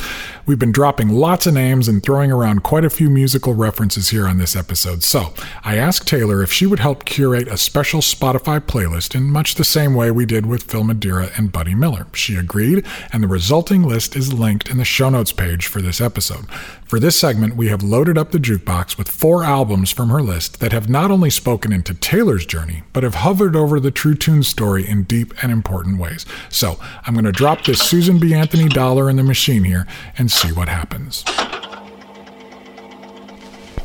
We've 0.49 0.57
been 0.57 0.71
dropping 0.71 1.09
lots 1.09 1.45
of 1.45 1.53
names 1.53 1.87
and 1.87 2.01
throwing 2.01 2.31
around 2.31 2.63
quite 2.63 2.83
a 2.83 2.89
few 2.89 3.07
musical 3.11 3.53
references 3.53 4.09
here 4.09 4.25
on 4.25 4.39
this 4.39 4.55
episode. 4.55 5.03
So 5.03 5.31
I 5.63 5.77
asked 5.77 6.07
Taylor 6.07 6.41
if 6.41 6.51
she 6.51 6.65
would 6.65 6.79
help 6.79 7.05
curate 7.05 7.47
a 7.47 7.55
special 7.55 8.01
Spotify 8.01 8.59
playlist 8.59 9.13
in 9.13 9.29
much 9.29 9.53
the 9.53 9.63
same 9.63 9.93
way 9.93 10.09
we 10.09 10.25
did 10.25 10.47
with 10.47 10.63
Phil 10.63 10.83
Madeira 10.83 11.29
and 11.37 11.51
Buddy 11.51 11.75
Miller. 11.75 12.07
She 12.13 12.35
agreed, 12.35 12.83
and 13.13 13.21
the 13.21 13.27
resulting 13.27 13.83
list 13.83 14.15
is 14.15 14.33
linked 14.33 14.71
in 14.71 14.77
the 14.77 14.85
show 14.85 15.11
notes 15.11 15.31
page 15.31 15.67
for 15.67 15.83
this 15.83 16.01
episode. 16.01 16.49
For 16.83 16.99
this 16.99 17.19
segment, 17.19 17.55
we 17.55 17.67
have 17.67 17.83
loaded 17.83 18.17
up 18.17 18.31
the 18.31 18.39
jukebox 18.39 18.97
with 18.97 19.11
four 19.11 19.43
albums 19.43 19.91
from 19.91 20.09
her 20.09 20.23
list 20.23 20.59
that 20.61 20.71
have 20.71 20.89
not 20.89 21.11
only 21.11 21.29
spoken 21.29 21.71
into 21.71 21.93
Taylor's 21.93 22.47
journey, 22.47 22.81
but 22.93 23.03
have 23.03 23.13
hovered 23.13 23.55
over 23.55 23.79
the 23.79 23.91
True 23.91 24.15
Tunes 24.15 24.47
story 24.47 24.87
in 24.87 25.03
deep 25.03 25.31
and 25.43 25.51
important 25.51 25.99
ways. 25.99 26.25
So 26.49 26.79
I'm 27.05 27.13
going 27.13 27.25
to 27.25 27.31
drop 27.31 27.63
this 27.63 27.77
Susan 27.77 28.17
B. 28.17 28.33
Anthony 28.33 28.67
dollar 28.67 29.07
in 29.07 29.17
the 29.17 29.23
machine 29.23 29.65
here 29.65 29.85
and 30.17 30.31
see 30.39 30.53
what 30.53 30.69
happens. 30.69 31.25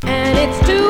And 0.03 0.37
it's 0.39 0.65
too 0.65 0.84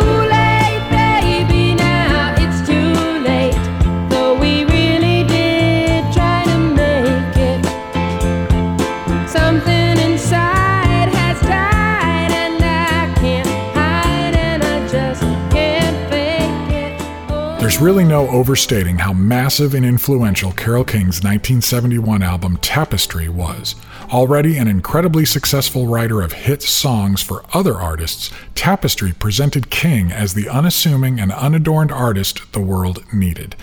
There's 17.76 17.84
really 17.84 18.06
no 18.06 18.30
overstating 18.30 19.00
how 19.00 19.12
massive 19.12 19.74
and 19.74 19.86
influential 19.86 20.54
Carole 20.54 20.86
King's 20.86 21.22
1971 21.22 22.24
album 22.24 22.56
Tapestry 22.62 23.28
was. 23.28 23.76
Already 24.14 24.58
an 24.58 24.70
incredibly 24.70 25.26
successful 25.26 25.86
writer 25.86 26.22
of 26.22 26.32
hit 26.32 26.62
songs 26.64 27.22
for 27.22 27.44
other 27.54 27.76
artists, 27.76 28.32
Tapestry 28.56 29.12
presented 29.12 29.70
King 29.70 30.10
as 30.10 30.36
the 30.36 30.48
unassuming 30.48 31.20
and 31.20 31.34
unadorned 31.34 31.92
artist 31.92 32.54
the 32.54 32.62
world 32.62 33.04
needed. 33.12 33.58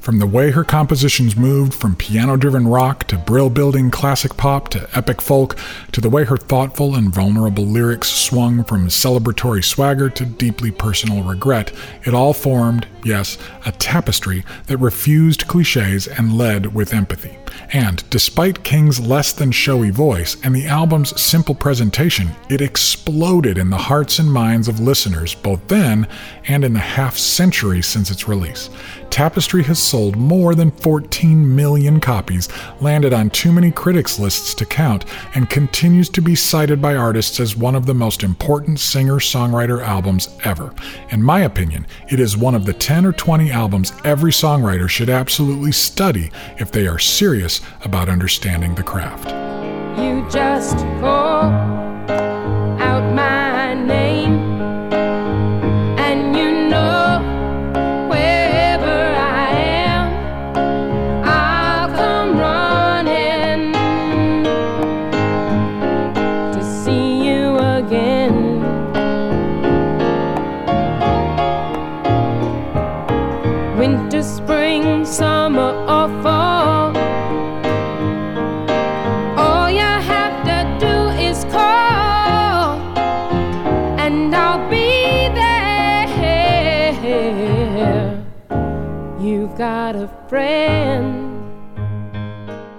From 0.00 0.18
the 0.18 0.26
way 0.26 0.52
her 0.52 0.64
compositions 0.64 1.36
moved 1.36 1.74
from 1.74 1.96
piano 1.96 2.36
driven 2.36 2.66
rock 2.66 3.04
to 3.08 3.18
brill 3.18 3.50
building 3.50 3.90
classic 3.90 4.36
pop 4.36 4.68
to 4.70 4.88
epic 4.96 5.20
folk, 5.20 5.58
to 5.92 6.00
the 6.00 6.08
way 6.08 6.24
her 6.24 6.36
thoughtful 6.36 6.94
and 6.94 7.12
vulnerable 7.12 7.66
lyrics 7.66 8.08
swung 8.08 8.64
from 8.64 8.88
celebratory 8.88 9.62
swagger 9.62 10.08
to 10.10 10.24
deeply 10.24 10.70
personal 10.70 11.22
regret, 11.22 11.72
it 12.04 12.14
all 12.14 12.32
formed, 12.32 12.86
yes, 13.04 13.36
a 13.66 13.72
tapestry 13.72 14.44
that 14.66 14.78
refused 14.78 15.46
cliches 15.46 16.06
and 16.06 16.38
led 16.38 16.74
with 16.74 16.94
empathy. 16.94 17.36
And 17.72 18.08
despite 18.08 18.64
King's 18.64 19.00
less 19.00 19.32
than 19.32 19.50
showy 19.50 19.90
voice 19.90 20.36
and 20.42 20.54
the 20.54 20.66
album's 20.66 21.20
simple 21.20 21.54
presentation, 21.54 22.30
it 22.48 22.60
exploded 22.60 23.58
in 23.58 23.68
the 23.68 23.76
hearts 23.76 24.18
and 24.18 24.32
minds 24.32 24.68
of 24.68 24.80
listeners 24.80 25.34
both 25.34 25.66
then 25.68 26.06
and 26.46 26.64
in 26.64 26.72
the 26.72 26.78
half 26.78 27.18
century 27.18 27.82
since 27.82 28.10
its 28.10 28.28
release. 28.28 28.70
Tapestry 29.10 29.62
has 29.64 29.78
sold 29.88 30.16
more 30.16 30.54
than 30.54 30.70
14 30.70 31.56
million 31.56 32.00
copies, 32.00 32.48
landed 32.80 33.12
on 33.12 33.30
too 33.30 33.52
many 33.52 33.70
critics' 33.70 34.18
lists 34.18 34.54
to 34.54 34.66
count, 34.66 35.04
and 35.34 35.48
continues 35.48 36.08
to 36.10 36.20
be 36.20 36.34
cited 36.34 36.80
by 36.80 36.94
artists 36.94 37.40
as 37.40 37.56
one 37.56 37.74
of 37.74 37.86
the 37.86 37.94
most 37.94 38.22
important 38.22 38.78
singer 38.78 39.14
songwriter 39.14 39.82
albums 39.82 40.28
ever. 40.44 40.74
In 41.10 41.22
my 41.22 41.40
opinion, 41.40 41.86
it 42.08 42.20
is 42.20 42.36
one 42.36 42.54
of 42.54 42.66
the 42.66 42.72
10 42.72 43.06
or 43.06 43.12
20 43.12 43.50
albums 43.50 43.92
every 44.04 44.30
songwriter 44.30 44.88
should 44.88 45.10
absolutely 45.10 45.72
study 45.72 46.30
if 46.58 46.70
they 46.70 46.86
are 46.86 46.98
serious 46.98 47.60
about 47.84 48.08
understanding 48.08 48.74
the 48.74 48.82
craft. 48.82 49.30
You 49.98 50.24
just 50.30 50.78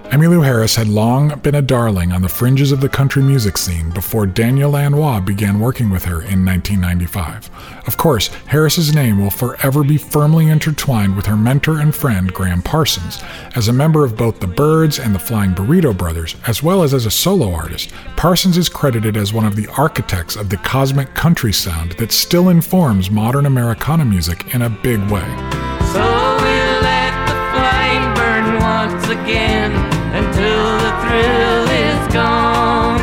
Emmylou 0.10 0.44
Harris 0.44 0.76
had 0.76 0.88
long 0.88 1.38
been 1.42 1.54
a 1.54 1.62
darling 1.62 2.12
on 2.12 2.24
the 2.24 2.28
fringes 2.28 2.72
of 2.72 2.82
the 2.82 2.90
country 2.90 3.22
music 3.22 3.60
scene 3.60 3.92
before 3.92 4.26
Daniel 4.26 4.72
Lanois 4.72 5.20
began 5.20 5.60
working 5.60 5.92
with 5.92 6.04
her 6.06 6.24
in 6.24 6.44
1995. 6.44 7.52
Of 7.86 7.96
course, 7.98 8.30
Harris's 8.48 8.92
name 8.92 9.22
will 9.22 9.30
forever 9.30 9.84
be 9.84 9.98
firmly 9.98 10.50
intertwined 10.50 11.16
with 11.16 11.28
her 11.28 11.38
mentor 11.38 11.80
and 11.80 11.94
friend 11.94 12.34
Gram 12.34 12.64
Parsons. 12.64 13.22
As 13.56 13.68
a 13.68 13.74
member 13.74 14.04
of 14.04 14.18
both 14.18 14.40
the 14.40 14.48
Byrds 14.48 14.98
and 14.98 15.14
the 15.14 15.20
Flying 15.20 15.54
Burrito 15.54 15.96
Brothers, 15.96 16.36
as 16.48 16.64
well 16.64 16.82
as 16.82 16.96
as 16.96 17.06
a 17.06 17.12
solo 17.12 17.54
artist, 17.54 17.94
Parsons 18.16 18.58
is 18.58 18.68
credited 18.68 19.16
as 19.16 19.32
one 19.32 19.46
of 19.46 19.56
the 19.56 19.68
architects 19.78 20.36
of 20.36 20.50
the 20.50 20.58
cosmic 20.58 21.14
country 21.14 21.54
sound 21.54 21.92
that 21.94 22.12
still 22.12 22.50
informs 22.50 23.12
modern 23.12 23.46
Americana 23.46 24.06
music 24.06 24.56
in 24.56 24.64
a 24.64 24.70
big 24.72 25.00
way. 25.12 26.29
Again 29.10 29.72
until 30.14 30.78
the 30.78 30.92
thrill 31.02 31.68
is 31.68 32.14
gone. 32.14 33.00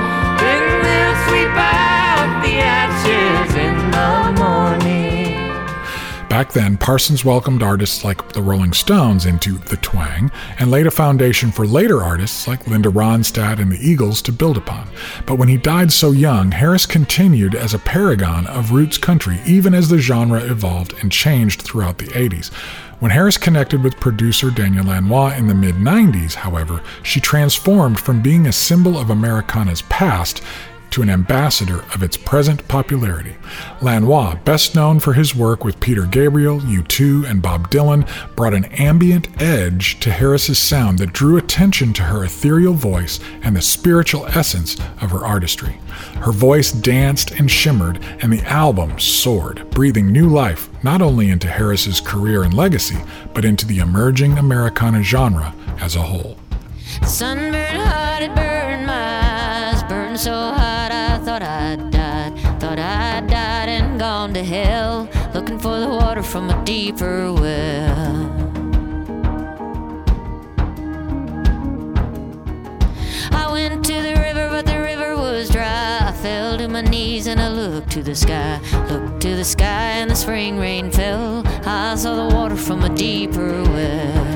Sweep 1.26 1.48
out 1.48 2.42
the 2.44 2.58
ashes 2.58 3.54
in 3.56 3.76
the 3.90 4.40
morning. 4.40 5.56
Back 6.28 6.52
then, 6.52 6.76
Parsons 6.76 7.24
welcomed 7.24 7.62
artists 7.62 8.04
like 8.04 8.32
the 8.32 8.42
Rolling 8.42 8.72
Stones 8.72 9.26
into 9.26 9.58
the 9.58 9.78
twang 9.78 10.30
and 10.58 10.70
laid 10.70 10.86
a 10.86 10.90
foundation 10.90 11.50
for 11.50 11.66
later 11.66 12.02
artists 12.02 12.46
like 12.46 12.66
Linda 12.68 12.90
Ronstadt 12.90 13.58
and 13.58 13.72
the 13.72 13.80
Eagles 13.80 14.22
to 14.22 14.32
build 14.32 14.56
upon. 14.56 14.86
But 15.24 15.36
when 15.36 15.48
he 15.48 15.56
died 15.56 15.90
so 15.90 16.12
young, 16.12 16.52
Harris 16.52 16.86
continued 16.86 17.54
as 17.56 17.74
a 17.74 17.78
paragon 17.78 18.46
of 18.46 18.70
roots 18.70 18.98
country, 18.98 19.40
even 19.46 19.74
as 19.74 19.88
the 19.88 19.98
genre 19.98 20.40
evolved 20.40 20.94
and 21.00 21.10
changed 21.10 21.62
throughout 21.62 21.98
the 21.98 22.06
80s. 22.08 22.52
When 22.98 23.10
Harris 23.10 23.36
connected 23.36 23.84
with 23.84 24.00
producer 24.00 24.50
Daniel 24.50 24.86
Lanois 24.86 25.36
in 25.36 25.48
the 25.48 25.54
mid 25.54 25.74
90s, 25.74 26.32
however, 26.32 26.82
she 27.02 27.20
transformed 27.20 28.00
from 28.00 28.22
being 28.22 28.46
a 28.46 28.52
symbol 28.52 28.96
of 28.96 29.10
Americana's 29.10 29.82
past 29.82 30.42
to 30.96 31.02
an 31.02 31.10
ambassador 31.10 31.84
of 31.94 32.02
its 32.02 32.16
present 32.16 32.66
popularity. 32.68 33.36
Lanois, 33.82 34.34
best 34.46 34.74
known 34.74 34.98
for 34.98 35.12
his 35.12 35.36
work 35.36 35.62
with 35.62 35.78
Peter 35.78 36.06
Gabriel, 36.06 36.58
U2, 36.60 37.28
and 37.28 37.42
Bob 37.42 37.70
Dylan, 37.70 38.08
brought 38.34 38.54
an 38.54 38.64
ambient 38.64 39.28
edge 39.42 40.00
to 40.00 40.10
Harris's 40.10 40.58
sound 40.58 40.98
that 40.98 41.12
drew 41.12 41.36
attention 41.36 41.92
to 41.92 42.02
her 42.02 42.24
ethereal 42.24 42.72
voice 42.72 43.20
and 43.42 43.54
the 43.54 43.60
spiritual 43.60 44.24
essence 44.28 44.78
of 45.02 45.10
her 45.10 45.22
artistry. 45.22 45.78
Her 46.22 46.32
voice 46.32 46.72
danced 46.72 47.32
and 47.32 47.50
shimmered, 47.50 48.02
and 48.22 48.32
the 48.32 48.40
album 48.44 48.98
soared, 48.98 49.68
breathing 49.68 50.10
new 50.10 50.30
life 50.30 50.70
not 50.82 51.02
only 51.02 51.28
into 51.28 51.46
Harris's 51.46 52.00
career 52.00 52.42
and 52.42 52.54
legacy, 52.54 52.96
but 53.34 53.44
into 53.44 53.66
the 53.66 53.80
emerging 53.80 54.38
Americana 54.38 55.02
genre 55.02 55.54
as 55.78 55.94
a 55.94 56.00
whole. 56.00 56.38
Sunburned 57.04 58.34
burned 58.34 58.86
my 58.86 58.94
eyes. 58.94 59.82
Burned 59.82 60.18
so 60.18 60.55
I 61.36 61.38
thought 61.38 61.48
I'd 61.48 61.90
died. 61.90 62.60
Thought 62.60 62.78
I'd 62.78 63.26
died 63.26 63.68
and 63.68 64.00
gone 64.00 64.32
to 64.32 64.42
hell. 64.42 65.06
Looking 65.34 65.58
for 65.58 65.78
the 65.78 65.88
water 65.88 66.22
from 66.22 66.48
a 66.48 66.64
deeper 66.64 67.30
well. 67.30 68.32
I 73.32 73.52
went 73.52 73.84
to 73.84 73.92
the 74.00 74.14
river, 74.14 74.48
but 74.48 74.64
the 74.64 74.80
river 74.80 75.14
was 75.14 75.50
dry. 75.50 75.98
I 76.00 76.12
fell 76.12 76.56
to 76.56 76.68
my 76.68 76.80
knees 76.80 77.26
and 77.26 77.38
I 77.38 77.48
looked 77.48 77.90
to 77.90 78.02
the 78.02 78.14
sky. 78.14 78.58
Looked 78.88 79.20
to 79.20 79.36
the 79.36 79.44
sky 79.44 79.90
and 80.00 80.10
the 80.10 80.16
spring 80.16 80.58
rain 80.58 80.90
fell. 80.90 81.42
I 81.66 81.96
saw 81.96 82.14
the 82.14 82.34
water 82.34 82.56
from 82.56 82.82
a 82.82 82.88
deeper 82.88 83.62
well. 83.62 84.35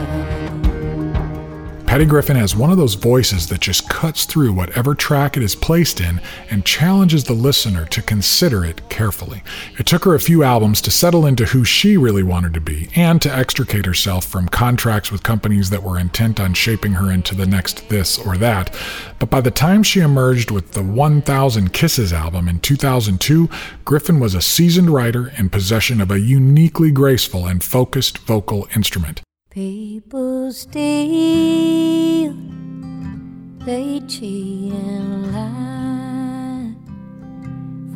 Patty 1.91 2.05
Griffin 2.05 2.36
has 2.36 2.55
one 2.55 2.70
of 2.70 2.76
those 2.78 2.95
voices 2.95 3.49
that 3.49 3.61
just 3.61 3.88
cuts 3.88 4.24
through 4.24 4.53
whatever 4.53 4.95
track 4.95 5.36
it 5.36 5.43
is 5.43 5.57
placed 5.57 6.01
in 6.01 6.20
and 6.49 6.64
challenges 6.64 7.24
the 7.24 7.32
listener 7.32 7.84
to 7.86 8.01
consider 8.01 8.64
it 8.64 8.88
carefully. 8.88 9.43
It 9.76 9.86
took 9.86 10.05
her 10.05 10.14
a 10.14 10.20
few 10.20 10.45
albums 10.45 10.80
to 10.82 10.93
settle 10.93 11.26
into 11.26 11.47
who 11.47 11.64
she 11.64 11.97
really 11.97 12.22
wanted 12.22 12.55
to 12.55 12.61
be 12.61 12.91
and 12.95 13.20
to 13.22 13.36
extricate 13.36 13.86
herself 13.86 14.24
from 14.24 14.49
contracts 14.49 15.11
with 15.11 15.24
companies 15.24 15.70
that 15.70 15.82
were 15.82 15.99
intent 15.99 16.38
on 16.38 16.55
shaping 16.55 16.93
her 16.93 17.11
into 17.11 17.34
the 17.34 17.45
next 17.45 17.88
this 17.88 18.20
or 18.20 18.36
that. 18.36 18.72
But 19.18 19.30
by 19.30 19.41
the 19.41 19.51
time 19.51 19.82
she 19.82 19.99
emerged 19.99 20.53
with 20.53 20.70
the 20.70 20.84
1000 20.84 21.72
Kisses 21.72 22.12
album 22.12 22.47
in 22.47 22.61
2002, 22.61 23.51
Griffin 23.84 24.20
was 24.20 24.36
a 24.36 24.41
seasoned 24.41 24.91
writer 24.91 25.32
in 25.36 25.51
possession 25.51 26.01
of 26.01 26.12
a 26.12 26.20
uniquely 26.20 26.93
graceful 26.93 27.49
and 27.49 27.64
focused 27.64 28.18
vocal 28.18 28.68
instrument. 28.76 29.22
People 29.51 30.53
steal, 30.53 32.32
they 33.66 34.01
cheat 34.07 34.72
and 34.72 35.32
lie 35.32 36.72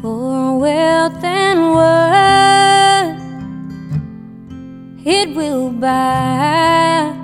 for 0.02 0.58
wealth 0.58 1.22
and 1.22 1.74
worth. 1.76 3.20
It 5.06 5.36
will 5.36 5.70
buy, 5.70 7.14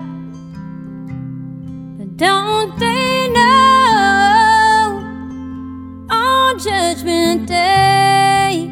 but 1.99 2.16
don't 2.16 2.78
they 2.78 3.28
know 3.35 5.03
on 6.09 6.57
Judgment 6.61 7.49
Day, 7.49 8.70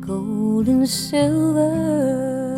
gold 0.00 0.68
and 0.68 0.88
silver 0.88 2.49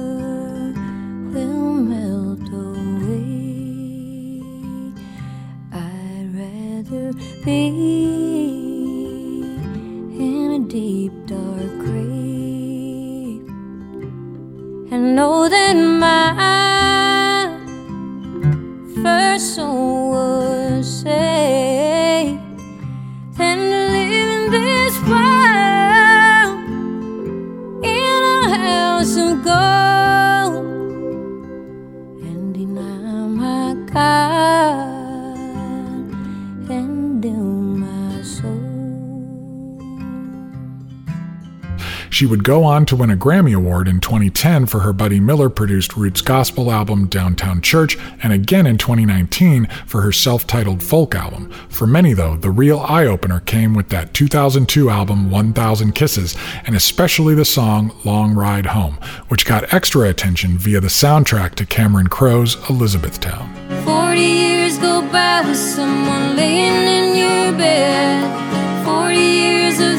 She 42.23 42.27
would 42.27 42.45
go 42.45 42.63
on 42.63 42.87
to 42.87 42.95
win 42.95 43.11
a 43.11 43.17
Grammy 43.17 43.53
Award 43.53 43.89
in 43.89 43.99
2010 43.99 44.67
for 44.67 44.79
her 44.79 44.93
Buddy 44.93 45.19
Miller 45.19 45.51
produced 45.51 45.97
Roots 45.97 46.21
Gospel 46.21 46.71
album 46.71 47.09
Downtown 47.09 47.61
Church, 47.61 47.99
and 48.23 48.33
again 48.33 48.65
in 48.65 48.79
2019 48.79 49.67
for 49.87 50.03
her 50.03 50.13
self 50.13 50.47
titled 50.47 50.85
folk 50.85 51.17
album. 51.17 51.51
For 51.69 51.85
many, 51.85 52.13
though, 52.13 52.37
the 52.37 52.53
real 52.53 52.79
eye 52.79 53.07
opener 53.07 53.41
came 53.41 53.75
with 53.75 53.89
that 53.89 54.15
2002 54.15 54.89
album 54.89 55.33
1000 55.33 55.97
Kisses, 55.97 56.37
and 56.65 56.77
especially 56.77 57.35
the 57.35 57.45
song 57.45 57.93
Long 58.05 58.35
Ride 58.35 58.67
Home, 58.67 59.01
which 59.27 59.45
got 59.45 59.75
extra 59.75 60.09
attention 60.09 60.57
via 60.57 60.79
the 60.79 60.87
soundtrack 60.87 61.57
to 61.57 61.67
Cameron 61.67 62.07
Crowe's 62.07 62.55
Elizabethtown. 62.71 63.53
Forty 63.85 64.21
years 64.21 64.79
go 64.79 65.03
by 65.11 65.43
with 65.45 65.57
someone 65.57 66.37
laying 66.37 66.87
in 66.87 67.17
your 67.19 67.59
bed. 67.59 68.85
Forty 68.85 69.19
years 69.19 69.81
of 69.81 69.92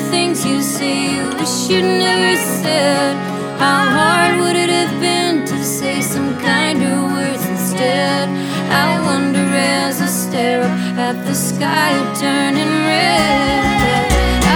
you 0.45 0.61
say 0.61 1.15
you 1.15 1.23
wish 1.37 1.69
you'd 1.69 1.83
never 1.83 2.35
said. 2.35 3.15
How 3.59 3.85
hard 3.97 4.39
would 4.41 4.55
it 4.57 4.69
have 4.69 4.99
been 4.99 5.45
to 5.45 5.63
say 5.63 6.01
some 6.01 6.37
kinder 6.39 7.01
words 7.13 7.45
instead? 7.47 8.27
I 8.69 8.99
wonder 9.05 9.39
as 9.39 10.01
I 10.01 10.07
stare 10.07 10.63
up 10.63 10.97
at 10.97 11.25
the 11.25 11.33
sky 11.33 11.91
turning 12.19 12.73
red. 12.89 13.63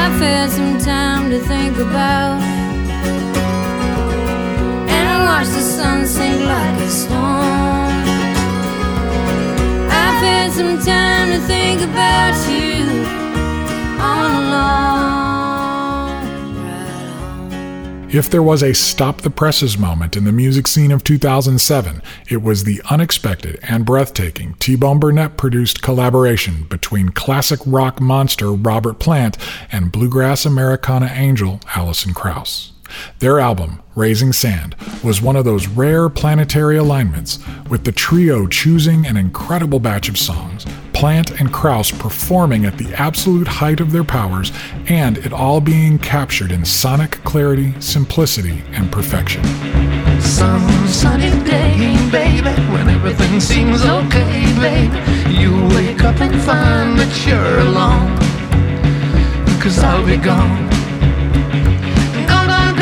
I've 0.01 0.19
had 0.19 0.49
some 0.49 0.77
time 0.79 1.29
to 1.29 1.39
think 1.39 1.77
about 1.77 2.41
and 4.95 5.23
watch 5.27 5.47
the 5.47 5.61
sun 5.61 6.05
sink 6.05 6.41
like 6.41 6.79
a 6.81 6.89
stone. 6.89 8.03
I've 10.03 10.21
had 10.29 10.51
some 10.51 10.77
time 10.79 11.29
to 11.35 11.39
think 11.47 11.81
about 11.81 12.35
you 12.49 12.83
all 14.01 14.27
along. 14.41 15.26
If 18.09 18.29
there 18.29 18.41
was 18.41 18.63
a 18.63 18.73
stop 18.73 19.19
the 19.19 19.29
presses 19.29 19.77
moment 19.77 20.15
in 20.15 20.23
the 20.23 20.31
music 20.31 20.65
scene 20.67 20.93
of 20.93 21.03
2007, 21.03 22.01
it 22.29 22.41
was 22.41 22.63
the 22.63 22.81
unexpected 22.89 23.59
and 23.63 23.85
breathtaking 23.85 24.53
T 24.59 24.77
Bone 24.77 24.97
Burnett 24.97 25.35
produced 25.35 25.81
collaboration 25.81 26.63
between 26.69 27.09
classic 27.09 27.59
rock 27.65 27.99
monster 27.99 28.53
Robert 28.53 28.99
Plant 28.99 29.37
and 29.73 29.91
bluegrass 29.91 30.45
Americana 30.45 31.11
angel 31.13 31.59
Alison 31.75 32.13
Krauss. 32.13 32.71
Their 33.19 33.41
album, 33.41 33.81
Raising 33.93 34.31
Sand, 34.31 34.77
was 35.03 35.21
one 35.21 35.35
of 35.35 35.43
those 35.43 35.67
rare 35.67 36.07
planetary 36.07 36.77
alignments, 36.77 37.39
with 37.69 37.83
the 37.83 37.91
trio 37.91 38.47
choosing 38.47 39.05
an 39.05 39.17
incredible 39.17 39.81
batch 39.81 40.07
of 40.07 40.17
songs, 40.17 40.65
Plant 40.97 41.39
and 41.39 41.53
Krauss 41.53 41.91
performing 41.91 42.65
at 42.65 42.79
the 42.79 42.91
absolute 42.95 43.47
height 43.47 43.79
of 43.81 43.91
their 43.91 44.03
powers, 44.03 44.51
and 44.87 45.19
it 45.19 45.31
all 45.31 45.61
being 45.61 45.99
captured 45.99 46.51
in 46.51 46.65
sonic 46.65 47.23
clarity, 47.23 47.79
simplicity, 47.79 48.63
and 48.71 48.91
perfection. 48.91 49.43
Some 50.19 50.67
sunny 50.87 51.29
day, 51.45 51.95
baby, 52.09 52.49
when 52.71 52.89
everything 52.89 53.39
seems 53.39 53.85
okay, 53.85 54.41
baby. 54.59 55.39
You 55.39 55.53
wake 55.75 56.03
up 56.03 56.19
and 56.19 56.33
find 56.41 56.97
that 56.97 57.13
you're 57.27 57.59
alone. 57.59 58.17
Cause 59.61 59.77
I'll 59.77 60.03
be 60.03 60.17
gone. 60.17 60.67
Gone, 62.27 62.75
gone, 62.75 62.77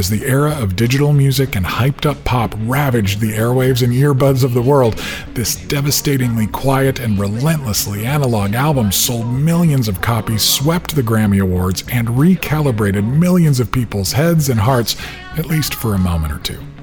As 0.00 0.08
the 0.08 0.24
era 0.24 0.52
of 0.52 0.76
digital 0.76 1.12
music 1.12 1.54
and 1.54 1.66
hyped 1.66 2.06
up 2.06 2.24
pop 2.24 2.54
ravaged 2.60 3.20
the 3.20 3.34
airwaves 3.34 3.82
and 3.82 3.92
earbuds 3.92 4.42
of 4.42 4.54
the 4.54 4.62
world, 4.62 4.94
this 5.34 5.54
devastatingly 5.54 6.46
quiet 6.46 6.98
and 6.98 7.18
relentlessly 7.18 8.06
analog 8.06 8.54
album 8.54 8.92
sold 8.92 9.26
millions 9.26 9.88
of 9.88 10.00
copies, 10.00 10.40
swept 10.40 10.96
the 10.96 11.02
Grammy 11.02 11.38
Awards, 11.38 11.84
and 11.92 12.08
recalibrated 12.08 13.06
millions 13.06 13.60
of 13.60 13.70
people's 13.70 14.12
heads 14.12 14.48
and 14.48 14.60
hearts, 14.60 14.96
at 15.36 15.44
least 15.44 15.74
for 15.74 15.94
a 15.94 15.98
moment 15.98 16.32
or 16.32 16.38
two. 16.38 16.79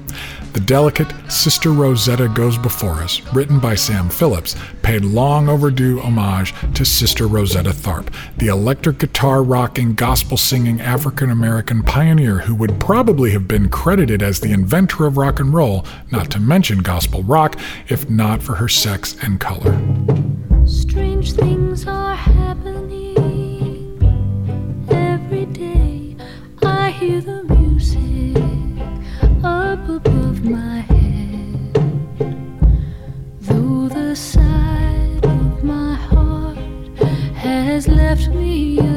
The 0.52 0.60
delicate 0.60 1.12
Sister 1.30 1.72
Rosetta 1.72 2.28
Goes 2.28 2.56
Before 2.56 2.94
Us, 2.94 3.20
written 3.34 3.58
by 3.58 3.74
Sam 3.74 4.08
Phillips, 4.08 4.56
paid 4.82 5.04
long 5.04 5.48
overdue 5.48 6.00
homage 6.00 6.54
to 6.74 6.84
Sister 6.84 7.26
Rosetta 7.26 7.70
Tharpe, 7.70 8.12
the 8.38 8.48
electric 8.48 8.98
guitar 8.98 9.42
rocking, 9.42 9.94
gospel 9.94 10.36
singing 10.36 10.80
African 10.80 11.30
American 11.30 11.82
pioneer 11.82 12.40
who 12.40 12.54
would 12.54 12.80
probably 12.80 13.30
have 13.32 13.46
been 13.46 13.68
credited 13.68 14.22
as 14.22 14.40
the 14.40 14.52
inventor 14.52 15.06
of 15.06 15.16
rock 15.16 15.38
and 15.38 15.52
roll, 15.52 15.84
not 16.10 16.30
to 16.30 16.40
mention 16.40 16.78
gospel 16.78 17.22
rock, 17.22 17.56
if 17.88 18.08
not 18.08 18.42
for 18.42 18.54
her 18.54 18.68
sex 18.68 19.16
and 19.22 19.40
color. 19.40 19.78
Strange 20.66 21.32
things 21.32 21.86
are 21.86 22.14
happening 22.14 22.77
has 37.78 37.86
left 37.86 38.26
me 38.34 38.87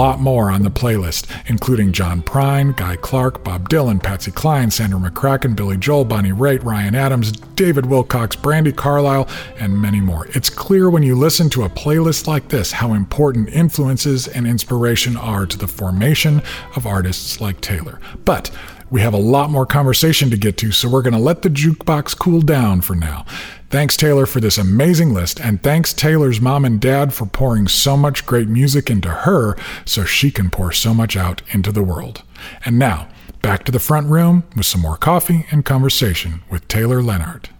lot 0.00 0.18
more 0.18 0.50
on 0.50 0.62
the 0.62 0.70
playlist, 0.70 1.26
including 1.44 1.92
John 1.92 2.22
Prine, 2.22 2.74
Guy 2.74 2.96
Clark, 2.96 3.44
Bob 3.44 3.68
Dylan, 3.68 4.02
Patsy 4.02 4.30
Cline, 4.30 4.70
Sandra 4.70 4.98
McCracken, 4.98 5.54
Billy 5.54 5.76
Joel, 5.76 6.06
Bonnie 6.06 6.30
Raitt, 6.30 6.64
Ryan 6.64 6.94
Adams, 6.94 7.32
David 7.32 7.84
Wilcox, 7.84 8.34
Brandi 8.34 8.74
Carlile, 8.74 9.28
and 9.58 9.78
many 9.78 10.00
more. 10.00 10.26
It's 10.28 10.48
clear 10.48 10.88
when 10.88 11.02
you 11.02 11.14
listen 11.14 11.50
to 11.50 11.64
a 11.64 11.68
playlist 11.68 12.26
like 12.26 12.48
this 12.48 12.72
how 12.72 12.94
important 12.94 13.50
influences 13.50 14.26
and 14.26 14.46
inspiration 14.46 15.18
are 15.18 15.44
to 15.44 15.58
the 15.58 15.68
formation 15.68 16.40
of 16.76 16.86
artists 16.86 17.38
like 17.42 17.60
Taylor. 17.60 18.00
But 18.24 18.50
we 18.90 19.00
have 19.00 19.14
a 19.14 19.18
lot 19.18 19.50
more 19.50 19.66
conversation 19.66 20.30
to 20.30 20.36
get 20.36 20.56
to, 20.58 20.72
so 20.72 20.88
we're 20.88 21.02
going 21.02 21.14
to 21.14 21.18
let 21.18 21.42
the 21.42 21.48
jukebox 21.48 22.18
cool 22.18 22.40
down 22.40 22.80
for 22.80 22.94
now. 22.94 23.24
Thanks, 23.70 23.96
Taylor, 23.96 24.26
for 24.26 24.40
this 24.40 24.58
amazing 24.58 25.14
list, 25.14 25.40
and 25.40 25.62
thanks, 25.62 25.92
Taylor's 25.92 26.40
mom 26.40 26.64
and 26.64 26.80
dad, 26.80 27.14
for 27.14 27.24
pouring 27.26 27.68
so 27.68 27.96
much 27.96 28.26
great 28.26 28.48
music 28.48 28.90
into 28.90 29.08
her 29.08 29.56
so 29.84 30.04
she 30.04 30.32
can 30.32 30.50
pour 30.50 30.72
so 30.72 30.92
much 30.92 31.16
out 31.16 31.42
into 31.50 31.70
the 31.70 31.84
world. 31.84 32.22
And 32.64 32.78
now, 32.78 33.08
back 33.42 33.64
to 33.64 33.72
the 33.72 33.78
front 33.78 34.08
room 34.08 34.42
with 34.56 34.66
some 34.66 34.80
more 34.80 34.96
coffee 34.96 35.46
and 35.50 35.64
conversation 35.64 36.42
with 36.50 36.66
Taylor 36.66 37.00
Leonhardt. 37.00 37.50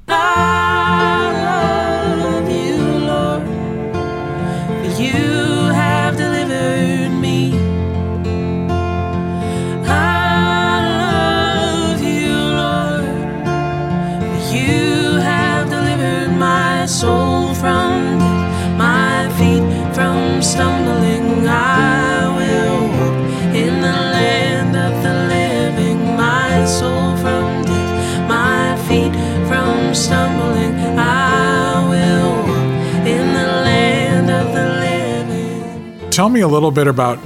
Tell 36.10 36.28
me 36.28 36.40
a 36.40 36.48
little 36.48 36.72
bit 36.72 36.88
about 36.88 37.20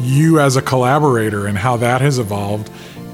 you 0.00 0.38
as 0.38 0.56
a 0.56 0.62
collaborator 0.62 1.46
and 1.46 1.56
how 1.56 1.78
that 1.78 2.02
has 2.02 2.18
evolved. 2.18 2.70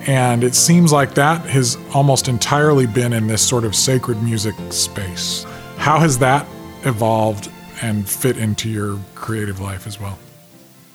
And 0.06 0.42
it 0.42 0.56
seems 0.56 0.92
like 0.92 1.14
that 1.14 1.46
has 1.46 1.78
almost 1.94 2.26
entirely 2.26 2.86
been 2.86 3.12
in 3.12 3.28
this 3.28 3.46
sort 3.46 3.64
of 3.64 3.76
sacred 3.76 4.22
music 4.22 4.54
space. 4.70 5.44
How 5.76 6.00
has 6.00 6.18
that 6.18 6.46
evolved 6.82 7.48
and 7.80 8.08
fit 8.08 8.36
into 8.36 8.68
your 8.68 8.98
creative 9.14 9.60
life 9.60 9.86
as 9.86 10.00
well? 10.00 10.18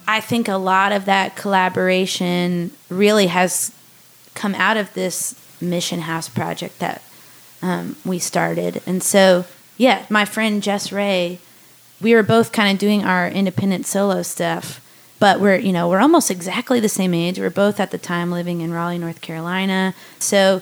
I 0.06 0.20
think 0.20 0.48
a 0.48 0.56
lot 0.56 0.92
of 0.92 1.06
that 1.06 1.38
collaboration 1.38 2.72
really 2.90 3.28
has 3.28 3.72
come 4.36 4.54
out 4.56 4.76
of 4.76 4.94
this 4.96 5.34
Mission 5.62 6.02
House 6.02 6.28
project 6.28 6.80
that 6.80 7.02
um, 7.62 7.96
we 8.06 8.20
started. 8.20 8.82
And 8.86 9.02
so, 9.02 9.46
yeah, 9.78 10.06
my 10.10 10.26
friend 10.26 10.62
Jess 10.62 10.92
Ray, 10.92 11.40
we 12.02 12.14
were 12.14 12.24
both 12.24 12.52
kind 12.52 12.72
of 12.72 12.80
doing 12.80 13.04
our 13.04 13.28
independent 13.28 13.86
solo 13.86 14.22
stuff, 14.22 14.86
but 15.20 15.40
we're, 15.40 15.58
you 15.58 15.74
know, 15.74 15.90
we're 15.90 16.00
almost 16.00 16.32
exactly 16.32 16.80
the 16.80 16.90
same 16.90 17.14
age. 17.14 17.40
We're 17.40 17.50
both 17.50 17.80
at 17.80 17.92
the 17.92 17.98
time 17.98 18.32
living 18.32 18.62
in 18.62 18.74
Raleigh, 18.74 18.98
North 18.98 19.22
Carolina. 19.22 19.94
So, 20.18 20.62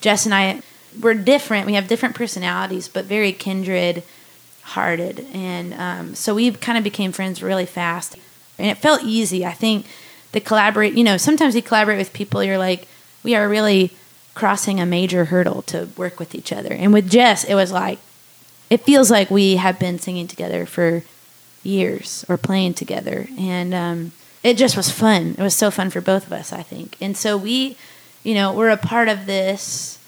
Jess 0.00 0.26
and 0.26 0.34
I, 0.34 0.60
we're 1.00 1.14
different. 1.14 1.66
We 1.66 1.74
have 1.74 1.88
different 1.88 2.14
personalities, 2.14 2.88
but 2.88 3.06
very 3.06 3.32
kindred 3.32 4.02
hearted. 4.62 5.26
And 5.32 5.74
um, 5.74 6.14
so 6.14 6.34
we 6.34 6.50
kind 6.52 6.76
of 6.76 6.84
became 6.84 7.12
friends 7.12 7.42
really 7.42 7.66
fast. 7.66 8.16
And 8.58 8.70
it 8.70 8.78
felt 8.78 9.02
easy. 9.02 9.44
I 9.44 9.52
think 9.52 9.86
to 10.32 10.40
collaborate, 10.40 10.94
you 10.94 11.04
know, 11.04 11.16
sometimes 11.16 11.56
you 11.56 11.62
collaborate 11.62 11.98
with 11.98 12.12
people, 12.12 12.42
you're 12.42 12.58
like, 12.58 12.86
we 13.22 13.34
are 13.34 13.48
really 13.48 13.92
crossing 14.34 14.80
a 14.80 14.86
major 14.86 15.26
hurdle 15.26 15.62
to 15.62 15.88
work 15.96 16.18
with 16.18 16.34
each 16.34 16.52
other. 16.52 16.72
And 16.72 16.92
with 16.92 17.10
Jess, 17.10 17.44
it 17.44 17.54
was 17.54 17.72
like, 17.72 17.98
it 18.74 18.80
feels 18.80 19.08
like 19.08 19.30
we 19.30 19.54
have 19.54 19.78
been 19.78 20.00
singing 20.00 20.26
together 20.26 20.66
for 20.66 21.04
years 21.62 22.24
or 22.28 22.36
playing 22.36 22.74
together. 22.74 23.28
And 23.38 23.72
um, 23.72 24.10
it 24.42 24.56
just 24.56 24.76
was 24.76 24.90
fun. 24.90 25.36
It 25.38 25.42
was 25.42 25.54
so 25.54 25.70
fun 25.70 25.90
for 25.90 26.00
both 26.00 26.26
of 26.26 26.32
us, 26.32 26.52
I 26.52 26.62
think. 26.62 26.96
And 27.00 27.16
so 27.16 27.36
we, 27.36 27.76
you 28.24 28.34
know, 28.34 28.52
we're 28.52 28.70
a 28.70 28.76
part 28.76 29.08
of 29.08 29.26
this 29.26 30.00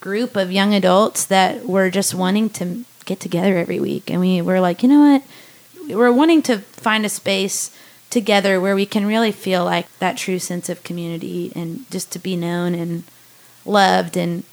group 0.00 0.34
of 0.34 0.50
young 0.50 0.72
adults 0.72 1.26
that 1.26 1.66
were 1.66 1.90
just 1.90 2.14
wanting 2.14 2.48
to 2.50 2.86
get 3.04 3.20
together 3.20 3.58
every 3.58 3.78
week. 3.78 4.10
And 4.10 4.18
we 4.18 4.40
were 4.40 4.60
like, 4.60 4.82
you 4.82 4.88
know 4.88 5.12
what? 5.12 5.94
We're 5.94 6.10
wanting 6.10 6.40
to 6.44 6.60
find 6.60 7.04
a 7.04 7.10
space 7.10 7.70
together 8.08 8.62
where 8.62 8.74
we 8.74 8.86
can 8.86 9.04
really 9.04 9.30
feel 9.30 9.62
like 9.62 9.94
that 9.98 10.16
true 10.16 10.38
sense 10.38 10.70
of 10.70 10.82
community 10.84 11.52
and 11.54 11.84
just 11.90 12.10
to 12.12 12.18
be 12.18 12.34
known 12.34 12.74
and 12.74 13.04
loved. 13.66 14.16
And 14.16 14.44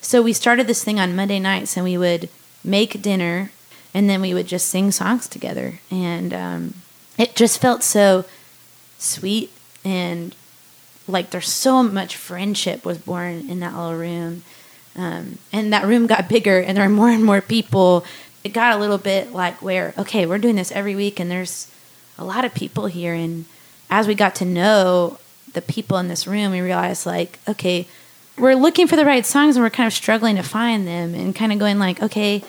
so 0.00 0.22
we 0.22 0.32
started 0.32 0.66
this 0.66 0.82
thing 0.82 0.98
on 0.98 1.14
Monday 1.14 1.38
nights 1.38 1.76
and 1.76 1.84
we 1.84 1.98
would 1.98 2.30
make 2.64 3.02
dinner 3.02 3.50
and 3.92 4.08
then 4.08 4.20
we 4.20 4.34
would 4.34 4.46
just 4.46 4.68
sing 4.68 4.90
songs 4.90 5.28
together. 5.28 5.80
And 5.90 6.32
um, 6.32 6.74
it 7.18 7.34
just 7.34 7.60
felt 7.60 7.82
so 7.82 8.24
sweet 8.98 9.50
and 9.84 10.34
like 11.08 11.30
there's 11.30 11.48
so 11.48 11.82
much 11.82 12.16
friendship 12.16 12.84
was 12.84 12.98
born 12.98 13.48
in 13.48 13.60
that 13.60 13.74
little 13.74 13.96
room. 13.96 14.42
Um, 14.96 15.38
and 15.52 15.72
that 15.72 15.86
room 15.86 16.06
got 16.06 16.28
bigger 16.28 16.60
and 16.60 16.76
there 16.76 16.88
were 16.88 16.94
more 16.94 17.10
and 17.10 17.24
more 17.24 17.40
people. 17.40 18.04
It 18.44 18.52
got 18.52 18.76
a 18.76 18.80
little 18.80 18.98
bit 18.98 19.32
like 19.32 19.60
where, 19.62 19.94
okay, 19.98 20.26
we're 20.26 20.38
doing 20.38 20.56
this 20.56 20.72
every 20.72 20.94
week 20.94 21.18
and 21.18 21.30
there's 21.30 21.70
a 22.18 22.24
lot 22.24 22.44
of 22.44 22.54
people 22.54 22.86
here. 22.86 23.14
And 23.14 23.46
as 23.88 24.06
we 24.06 24.14
got 24.14 24.34
to 24.36 24.44
know 24.44 25.18
the 25.52 25.62
people 25.62 25.98
in 25.98 26.08
this 26.08 26.26
room, 26.26 26.52
we 26.52 26.60
realized 26.60 27.06
like, 27.06 27.38
okay, 27.48 27.88
we're 28.40 28.54
looking 28.54 28.86
for 28.86 28.96
the 28.96 29.04
right 29.04 29.24
songs 29.24 29.56
and 29.56 29.64
we're 29.64 29.70
kind 29.70 29.86
of 29.86 29.92
struggling 29.92 30.36
to 30.36 30.42
find 30.42 30.86
them 30.86 31.14
and 31.14 31.34
kind 31.34 31.52
of 31.52 31.58
going 31.58 31.78
like, 31.78 32.02
okay, 32.02 32.42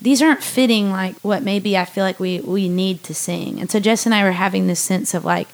these 0.00 0.22
aren't 0.22 0.42
fitting 0.42 0.90
like 0.90 1.16
what 1.20 1.42
maybe 1.42 1.76
I 1.76 1.84
feel 1.84 2.04
like 2.04 2.20
we, 2.20 2.40
we 2.40 2.68
need 2.68 3.02
to 3.04 3.14
sing. 3.14 3.60
And 3.60 3.70
so 3.70 3.80
Jess 3.80 4.06
and 4.06 4.14
I 4.14 4.24
were 4.24 4.32
having 4.32 4.66
this 4.66 4.80
sense 4.80 5.14
of 5.14 5.24
like, 5.24 5.48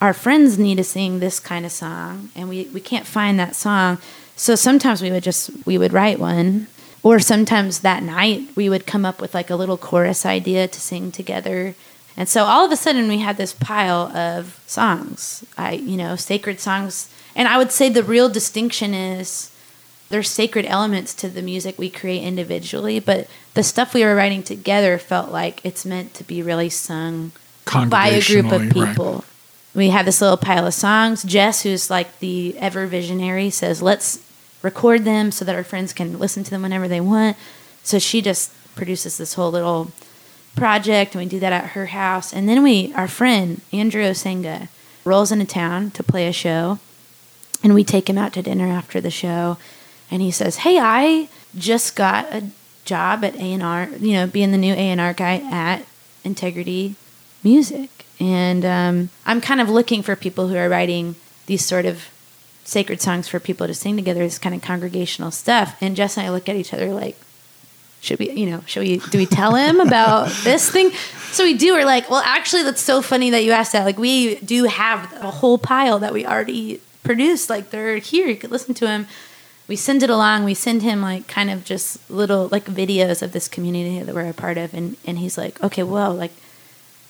our 0.00 0.12
friends 0.12 0.58
need 0.58 0.76
to 0.76 0.84
sing 0.84 1.20
this 1.20 1.38
kind 1.38 1.64
of 1.64 1.70
song 1.70 2.30
and 2.34 2.48
we, 2.48 2.64
we 2.66 2.80
can't 2.80 3.06
find 3.06 3.38
that 3.38 3.54
song. 3.54 3.98
So 4.34 4.54
sometimes 4.54 5.00
we 5.00 5.10
would 5.10 5.22
just, 5.22 5.50
we 5.64 5.78
would 5.78 5.92
write 5.92 6.18
one. 6.18 6.66
Or 7.04 7.18
sometimes 7.18 7.80
that 7.80 8.02
night 8.02 8.48
we 8.54 8.68
would 8.68 8.86
come 8.86 9.04
up 9.04 9.20
with 9.20 9.34
like 9.34 9.50
a 9.50 9.56
little 9.56 9.76
chorus 9.76 10.24
idea 10.24 10.68
to 10.68 10.80
sing 10.80 11.10
together. 11.10 11.74
And 12.16 12.28
so 12.28 12.44
all 12.44 12.64
of 12.64 12.72
a 12.72 12.76
sudden 12.76 13.08
we 13.08 13.18
had 13.18 13.36
this 13.36 13.52
pile 13.52 14.08
of 14.16 14.60
songs. 14.66 15.44
I, 15.56 15.72
you 15.72 15.96
know, 15.96 16.16
sacred 16.16 16.60
songs. 16.60 17.08
And 17.34 17.48
I 17.48 17.58
would 17.58 17.72
say 17.72 17.88
the 17.88 18.02
real 18.02 18.28
distinction 18.28 18.94
is 18.94 19.50
there's 20.10 20.28
sacred 20.28 20.66
elements 20.66 21.14
to 21.14 21.28
the 21.28 21.42
music 21.42 21.78
we 21.78 21.88
create 21.88 22.22
individually, 22.22 23.00
but 23.00 23.28
the 23.54 23.62
stuff 23.62 23.94
we 23.94 24.04
were 24.04 24.14
writing 24.14 24.42
together 24.42 24.98
felt 24.98 25.30
like 25.30 25.64
it's 25.64 25.86
meant 25.86 26.12
to 26.14 26.24
be 26.24 26.42
really 26.42 26.68
sung 26.68 27.32
by 27.88 28.08
a 28.08 28.22
group 28.22 28.52
of 28.52 28.60
Congregationally, 28.60 28.74
right. 28.74 28.88
people. 28.88 29.24
We 29.74 29.88
had 29.88 30.06
this 30.06 30.20
little 30.20 30.36
pile 30.36 30.66
of 30.66 30.74
songs. 30.74 31.22
Jess, 31.22 31.62
who's 31.62 31.88
like 31.88 32.18
the 32.18 32.58
ever 32.58 32.86
visionary, 32.86 33.48
says, 33.48 33.80
let's 33.80 34.22
record 34.60 35.04
them 35.04 35.32
so 35.32 35.44
that 35.44 35.54
our 35.54 35.64
friends 35.64 35.92
can 35.92 36.18
listen 36.18 36.44
to 36.44 36.50
them 36.50 36.62
whenever 36.62 36.88
they 36.88 37.00
want. 37.00 37.36
So 37.82 37.98
she 37.98 38.20
just 38.20 38.52
produces 38.74 39.16
this 39.16 39.34
whole 39.34 39.50
little 39.50 39.92
project, 40.56 41.14
and 41.14 41.24
we 41.24 41.28
do 41.28 41.40
that 41.40 41.52
at 41.52 41.70
her 41.70 41.86
house. 41.86 42.32
And 42.32 42.48
then 42.48 42.62
we, 42.62 42.92
our 42.94 43.08
friend 43.08 43.62
Andrew 43.72 44.02
Osenga, 44.02 44.68
rolls 45.04 45.32
into 45.32 45.46
town 45.46 45.90
to 45.92 46.02
play 46.02 46.28
a 46.28 46.32
show, 46.32 46.78
and 47.62 47.74
we 47.74 47.84
take 47.84 48.08
him 48.08 48.18
out 48.18 48.32
to 48.34 48.42
dinner 48.42 48.66
after 48.66 49.00
the 49.00 49.10
show, 49.10 49.58
and 50.10 50.22
he 50.22 50.30
says, 50.30 50.56
"Hey, 50.58 50.78
I 50.78 51.28
just 51.56 51.96
got 51.96 52.32
a 52.32 52.48
job 52.84 53.24
at 53.24 53.34
A 53.36 53.52
and 53.52 53.62
R, 53.62 53.88
you 54.00 54.14
know, 54.14 54.26
being 54.26 54.52
the 54.52 54.58
new 54.58 54.72
A 54.72 54.76
and 54.76 55.00
R 55.00 55.12
guy 55.12 55.42
at 55.50 55.84
Integrity 56.24 56.96
Music, 57.44 57.90
and 58.20 58.64
um, 58.64 59.10
I'm 59.26 59.40
kind 59.40 59.60
of 59.60 59.68
looking 59.68 60.02
for 60.02 60.16
people 60.16 60.48
who 60.48 60.56
are 60.56 60.68
writing 60.68 61.16
these 61.46 61.64
sort 61.64 61.86
of." 61.86 62.08
Sacred 62.64 63.00
songs 63.00 63.26
for 63.26 63.40
people 63.40 63.66
to 63.66 63.74
sing 63.74 63.96
together, 63.96 64.20
this 64.20 64.38
kind 64.38 64.54
of 64.54 64.62
congregational 64.62 65.32
stuff. 65.32 65.76
And 65.80 65.96
Jess 65.96 66.16
and 66.16 66.24
I 66.24 66.30
look 66.30 66.48
at 66.48 66.54
each 66.54 66.72
other 66.72 66.92
like, 66.92 67.16
should 68.02 68.18
we 68.18 68.30
you 68.32 68.50
know 68.50 68.62
should 68.66 68.80
we 68.80 68.98
do 68.98 69.16
we 69.16 69.24
tell 69.24 69.54
him 69.54 69.80
about 69.80 70.28
this 70.44 70.70
thing 70.70 70.90
so 71.30 71.44
we 71.44 71.54
do 71.54 71.72
we're 71.72 71.86
like 71.86 72.10
well 72.10 72.22
actually 72.24 72.62
that's 72.64 72.82
so 72.82 73.00
funny 73.00 73.30
that 73.30 73.44
you 73.44 73.52
asked 73.52 73.72
that 73.72 73.84
like 73.84 73.98
we 73.98 74.34
do 74.36 74.64
have 74.64 75.10
a 75.22 75.30
whole 75.30 75.56
pile 75.56 76.00
that 76.00 76.12
we 76.12 76.26
already 76.26 76.80
produced 77.02 77.50
like 77.50 77.70
they're 77.70 77.96
here 77.98 78.26
you 78.28 78.36
could 78.36 78.50
listen 78.50 78.74
to 78.74 78.86
him. 78.86 79.06
we 79.68 79.76
send 79.76 80.02
it 80.02 80.10
along 80.10 80.44
we 80.44 80.54
send 80.54 80.82
him 80.82 81.00
like 81.02 81.26
kind 81.26 81.50
of 81.50 81.64
just 81.64 81.98
little 82.10 82.48
like 82.48 82.64
videos 82.66 83.22
of 83.22 83.32
this 83.32 83.48
community 83.48 84.02
that 84.02 84.14
we're 84.14 84.28
a 84.28 84.32
part 84.34 84.56
of 84.58 84.72
and 84.74 84.96
and 85.06 85.18
he's 85.18 85.36
like 85.38 85.62
okay 85.62 85.82
well 85.82 86.12
like 86.14 86.32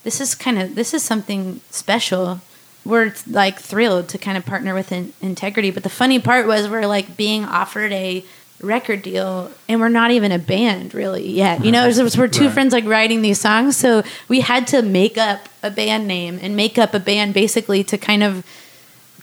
this 0.05 0.21
is 0.21 0.35
kind 0.35 0.59
of 0.61 0.75
this 0.75 0.95
is 0.95 1.03
something 1.03 1.61
special 1.71 2.41
we're 2.85 3.15
like 3.29 3.59
thrilled 3.61 4.09
to 4.09 4.19
kind 4.19 4.37
of 4.37 4.45
partner 4.45 4.75
with 4.75 4.91
in- 4.93 5.13
integrity 5.21 5.71
but 5.71 5.83
the 5.83 5.89
funny 5.91 6.19
part 6.19 6.47
was 6.47 6.69
we're 6.69 6.87
like 6.87 7.17
being 7.17 7.45
offered 7.45 7.93
a 7.93 8.25
record 8.61 9.03
deal 9.03 9.51
and 9.69 9.81
we're 9.81 9.89
not 9.89 10.11
even 10.13 10.31
a 10.33 10.39
band 10.39 10.95
really 10.95 11.29
yet 11.29 11.65
you 11.65 11.71
know 11.73 11.87
was- 11.87 12.17
we're 12.17 12.29
two 12.29 12.45
Right. 12.45 12.53
friends 12.55 12.73
like 12.73 12.85
writing 12.85 13.21
these 13.23 13.41
songs 13.41 13.77
so 13.77 14.03
we 14.29 14.41
had 14.41 14.67
to 14.69 14.83
make 14.83 15.19
up 15.19 15.49
a 15.63 15.71
band 15.71 16.07
name 16.07 16.39
and 16.41 16.55
make 16.57 16.79
up 16.79 16.95
a 16.95 17.01
band 17.01 17.35
basically 17.35 17.83
to 17.85 17.99
kind 17.99 18.23
of 18.23 18.45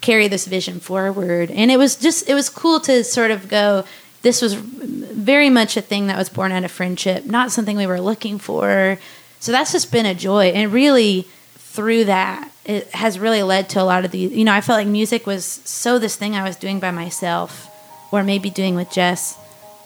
carry 0.01 0.27
this 0.27 0.45
vision 0.45 0.79
forward. 0.79 1.51
And 1.51 1.71
it 1.71 1.77
was 1.77 1.95
just 1.95 2.29
it 2.29 2.33
was 2.33 2.49
cool 2.49 2.79
to 2.81 3.03
sort 3.03 3.31
of 3.31 3.49
go 3.49 3.85
this 4.21 4.41
was 4.41 4.53
very 4.53 5.49
much 5.49 5.77
a 5.77 5.81
thing 5.81 6.07
that 6.07 6.17
was 6.17 6.29
born 6.29 6.51
out 6.51 6.63
of 6.63 6.71
friendship 6.71 7.25
not 7.25 7.51
something 7.51 7.77
we 7.77 7.87
were 7.87 8.01
looking 8.01 8.39
for. 8.39 8.97
So 9.39 9.51
that's 9.51 9.71
just 9.71 9.91
been 9.91 10.05
a 10.05 10.15
joy. 10.15 10.47
And 10.47 10.71
really 10.71 11.27
through 11.55 12.05
that 12.05 12.51
it 12.65 12.87
has 12.89 13.19
really 13.19 13.43
led 13.43 13.69
to 13.69 13.81
a 13.81 13.83
lot 13.83 14.03
of 14.03 14.11
these 14.11 14.31
you 14.31 14.43
know 14.43 14.51
i 14.51 14.59
felt 14.59 14.79
like 14.79 14.87
music 14.87 15.27
was 15.27 15.45
so 15.45 15.99
this 15.99 16.15
thing 16.15 16.35
i 16.35 16.43
was 16.43 16.55
doing 16.55 16.79
by 16.79 16.89
myself 16.89 17.69
or 18.11 18.23
maybe 18.23 18.49
doing 18.49 18.75
with 18.75 18.89
jess 18.91 19.37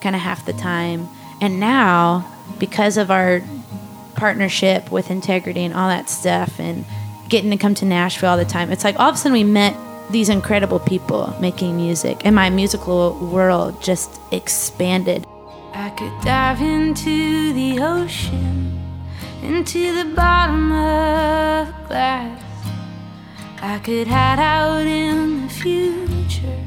kind 0.04 0.14
of 0.14 0.22
half 0.22 0.44
the 0.44 0.52
time. 0.52 1.08
And 1.40 1.58
now 1.58 2.30
because 2.60 2.96
of 2.96 3.10
our 3.10 3.42
partnership 4.14 4.92
with 4.92 5.10
integrity 5.10 5.64
and 5.64 5.74
all 5.74 5.88
that 5.88 6.08
stuff 6.08 6.60
and 6.60 6.84
getting 7.28 7.50
to 7.50 7.56
come 7.56 7.74
to 7.74 7.84
Nashville 7.84 8.30
all 8.30 8.36
the 8.36 8.44
time. 8.44 8.70
It's 8.70 8.84
like 8.84 9.00
all 9.00 9.08
of 9.08 9.16
a 9.16 9.18
sudden 9.18 9.32
we 9.32 9.42
met 9.42 9.74
these 10.10 10.28
incredible 10.28 10.78
people 10.78 11.34
making 11.40 11.76
music 11.76 12.24
and 12.24 12.34
my 12.34 12.50
musical 12.50 13.14
world 13.18 13.82
just 13.82 14.20
expanded. 14.32 15.26
I 15.72 15.90
could 15.90 16.12
dive 16.22 16.60
into 16.60 17.52
the 17.52 17.80
ocean, 17.80 18.80
into 19.42 19.94
the 19.94 20.14
bottom 20.14 20.70
of 20.72 21.88
glass. 21.88 22.40
I 23.60 23.78
could 23.78 24.06
hide 24.06 24.38
out 24.38 24.86
in 24.86 25.46
the 25.46 25.48
future. 25.48 26.60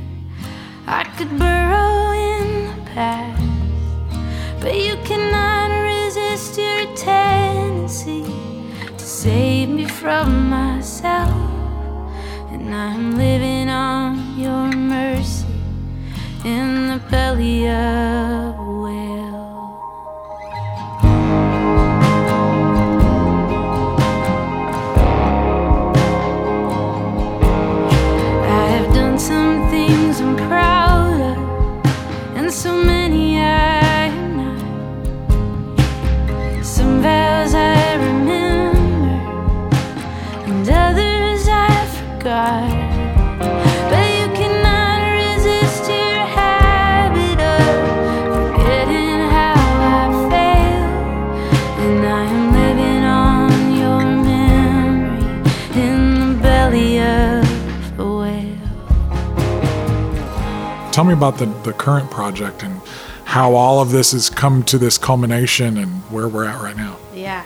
I 0.88 1.04
could 1.18 1.30
burrow 1.38 2.12
in 2.12 2.68
the 2.68 2.92
past. 2.92 3.44
But 4.60 4.76
you 4.76 4.96
cannot 5.06 5.70
resist 5.84 6.58
your 6.58 6.96
tendency 6.96 8.26
to 8.98 9.06
save 9.06 9.70
me 9.70 9.86
from 9.86 10.50
myself. 10.50 11.57
And 12.68 12.76
I'm 12.76 13.16
living 13.18 13.70
on 13.70 14.38
your 14.38 14.68
mercy 14.76 15.48
in 16.44 16.90
the 16.90 17.02
belly 17.10 17.66
of 17.70 18.60
a 18.60 18.82
whale. 18.84 19.80
I 28.44 28.66
have 28.76 28.94
done 28.94 29.18
some 29.18 29.70
things 29.70 30.20
I'm 30.20 30.36
proud 30.36 31.22
of, 31.22 31.38
and 32.36 32.52
so 32.52 32.74
many 32.76 32.97
Tell 60.98 61.04
me 61.04 61.14
about 61.14 61.38
the, 61.38 61.46
the 61.46 61.74
current 61.74 62.10
project 62.10 62.64
and 62.64 62.82
how 63.24 63.54
all 63.54 63.80
of 63.82 63.92
this 63.92 64.14
has 64.14 64.32
come 64.32 64.64
to 64.64 64.80
this 64.80 64.98
culmination 64.98 65.78
and 65.78 66.02
where 66.12 66.28
we're 66.28 66.46
at 66.46 66.60
right 66.60 66.76
now. 66.76 66.98
Yeah. 67.14 67.46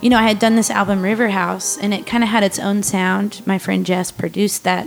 You 0.00 0.08
know, 0.08 0.16
I 0.18 0.22
had 0.22 0.38
done 0.38 0.54
this 0.54 0.70
album 0.70 1.02
River 1.02 1.30
House 1.30 1.76
and 1.76 1.92
it 1.92 2.06
kind 2.06 2.22
of 2.22 2.30
had 2.30 2.44
its 2.44 2.60
own 2.60 2.84
sound. 2.84 3.44
My 3.44 3.58
friend 3.58 3.84
Jess 3.84 4.12
produced 4.12 4.62
that 4.62 4.86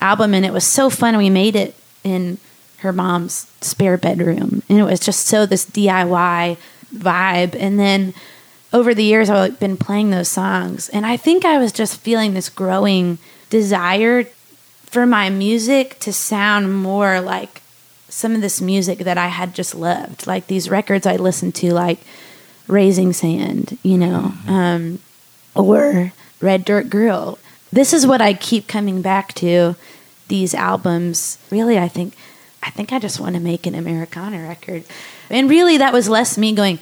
album 0.00 0.32
and 0.32 0.46
it 0.46 0.52
was 0.54 0.64
so 0.64 0.88
fun. 0.88 1.14
We 1.18 1.28
made 1.28 1.56
it 1.56 1.74
in 2.02 2.38
her 2.78 2.90
mom's 2.90 3.52
spare 3.60 3.98
bedroom 3.98 4.62
and 4.70 4.78
it 4.78 4.84
was 4.84 4.98
just 4.98 5.26
so 5.26 5.44
this 5.44 5.66
DIY 5.66 6.56
vibe. 6.94 7.54
And 7.54 7.78
then 7.78 8.14
over 8.72 8.94
the 8.94 9.04
years, 9.04 9.28
I've 9.28 9.60
been 9.60 9.76
playing 9.76 10.08
those 10.08 10.28
songs 10.28 10.88
and 10.88 11.04
I 11.04 11.18
think 11.18 11.44
I 11.44 11.58
was 11.58 11.70
just 11.70 12.00
feeling 12.00 12.32
this 12.32 12.48
growing 12.48 13.18
desire 13.50 14.24
for 14.96 15.04
my 15.04 15.28
music 15.28 15.98
to 15.98 16.10
sound 16.10 16.72
more 16.72 17.20
like 17.20 17.60
some 18.08 18.34
of 18.34 18.40
this 18.40 18.62
music 18.62 19.00
that 19.00 19.18
I 19.18 19.26
had 19.26 19.54
just 19.54 19.74
loved, 19.74 20.26
like 20.26 20.46
these 20.46 20.70
records 20.70 21.06
I 21.06 21.16
listened 21.16 21.54
to, 21.56 21.74
like 21.74 21.98
Raising 22.66 23.12
Sand, 23.12 23.76
you 23.82 23.98
know, 23.98 24.32
um, 24.48 25.00
or 25.54 26.14
Red 26.40 26.64
Dirt 26.64 26.88
Girl. 26.88 27.38
This 27.70 27.92
is 27.92 28.06
what 28.06 28.22
I 28.22 28.32
keep 28.32 28.68
coming 28.68 29.02
back 29.02 29.34
to. 29.34 29.76
These 30.28 30.54
albums, 30.54 31.36
really, 31.50 31.78
I 31.78 31.88
think, 31.88 32.14
I 32.62 32.70
think 32.70 32.90
I 32.90 32.98
just 32.98 33.20
want 33.20 33.34
to 33.34 33.40
make 33.40 33.66
an 33.66 33.74
Americana 33.74 34.48
record, 34.48 34.84
and 35.28 35.50
really, 35.50 35.76
that 35.76 35.92
was 35.92 36.08
less 36.08 36.38
me 36.38 36.54
going, 36.54 36.78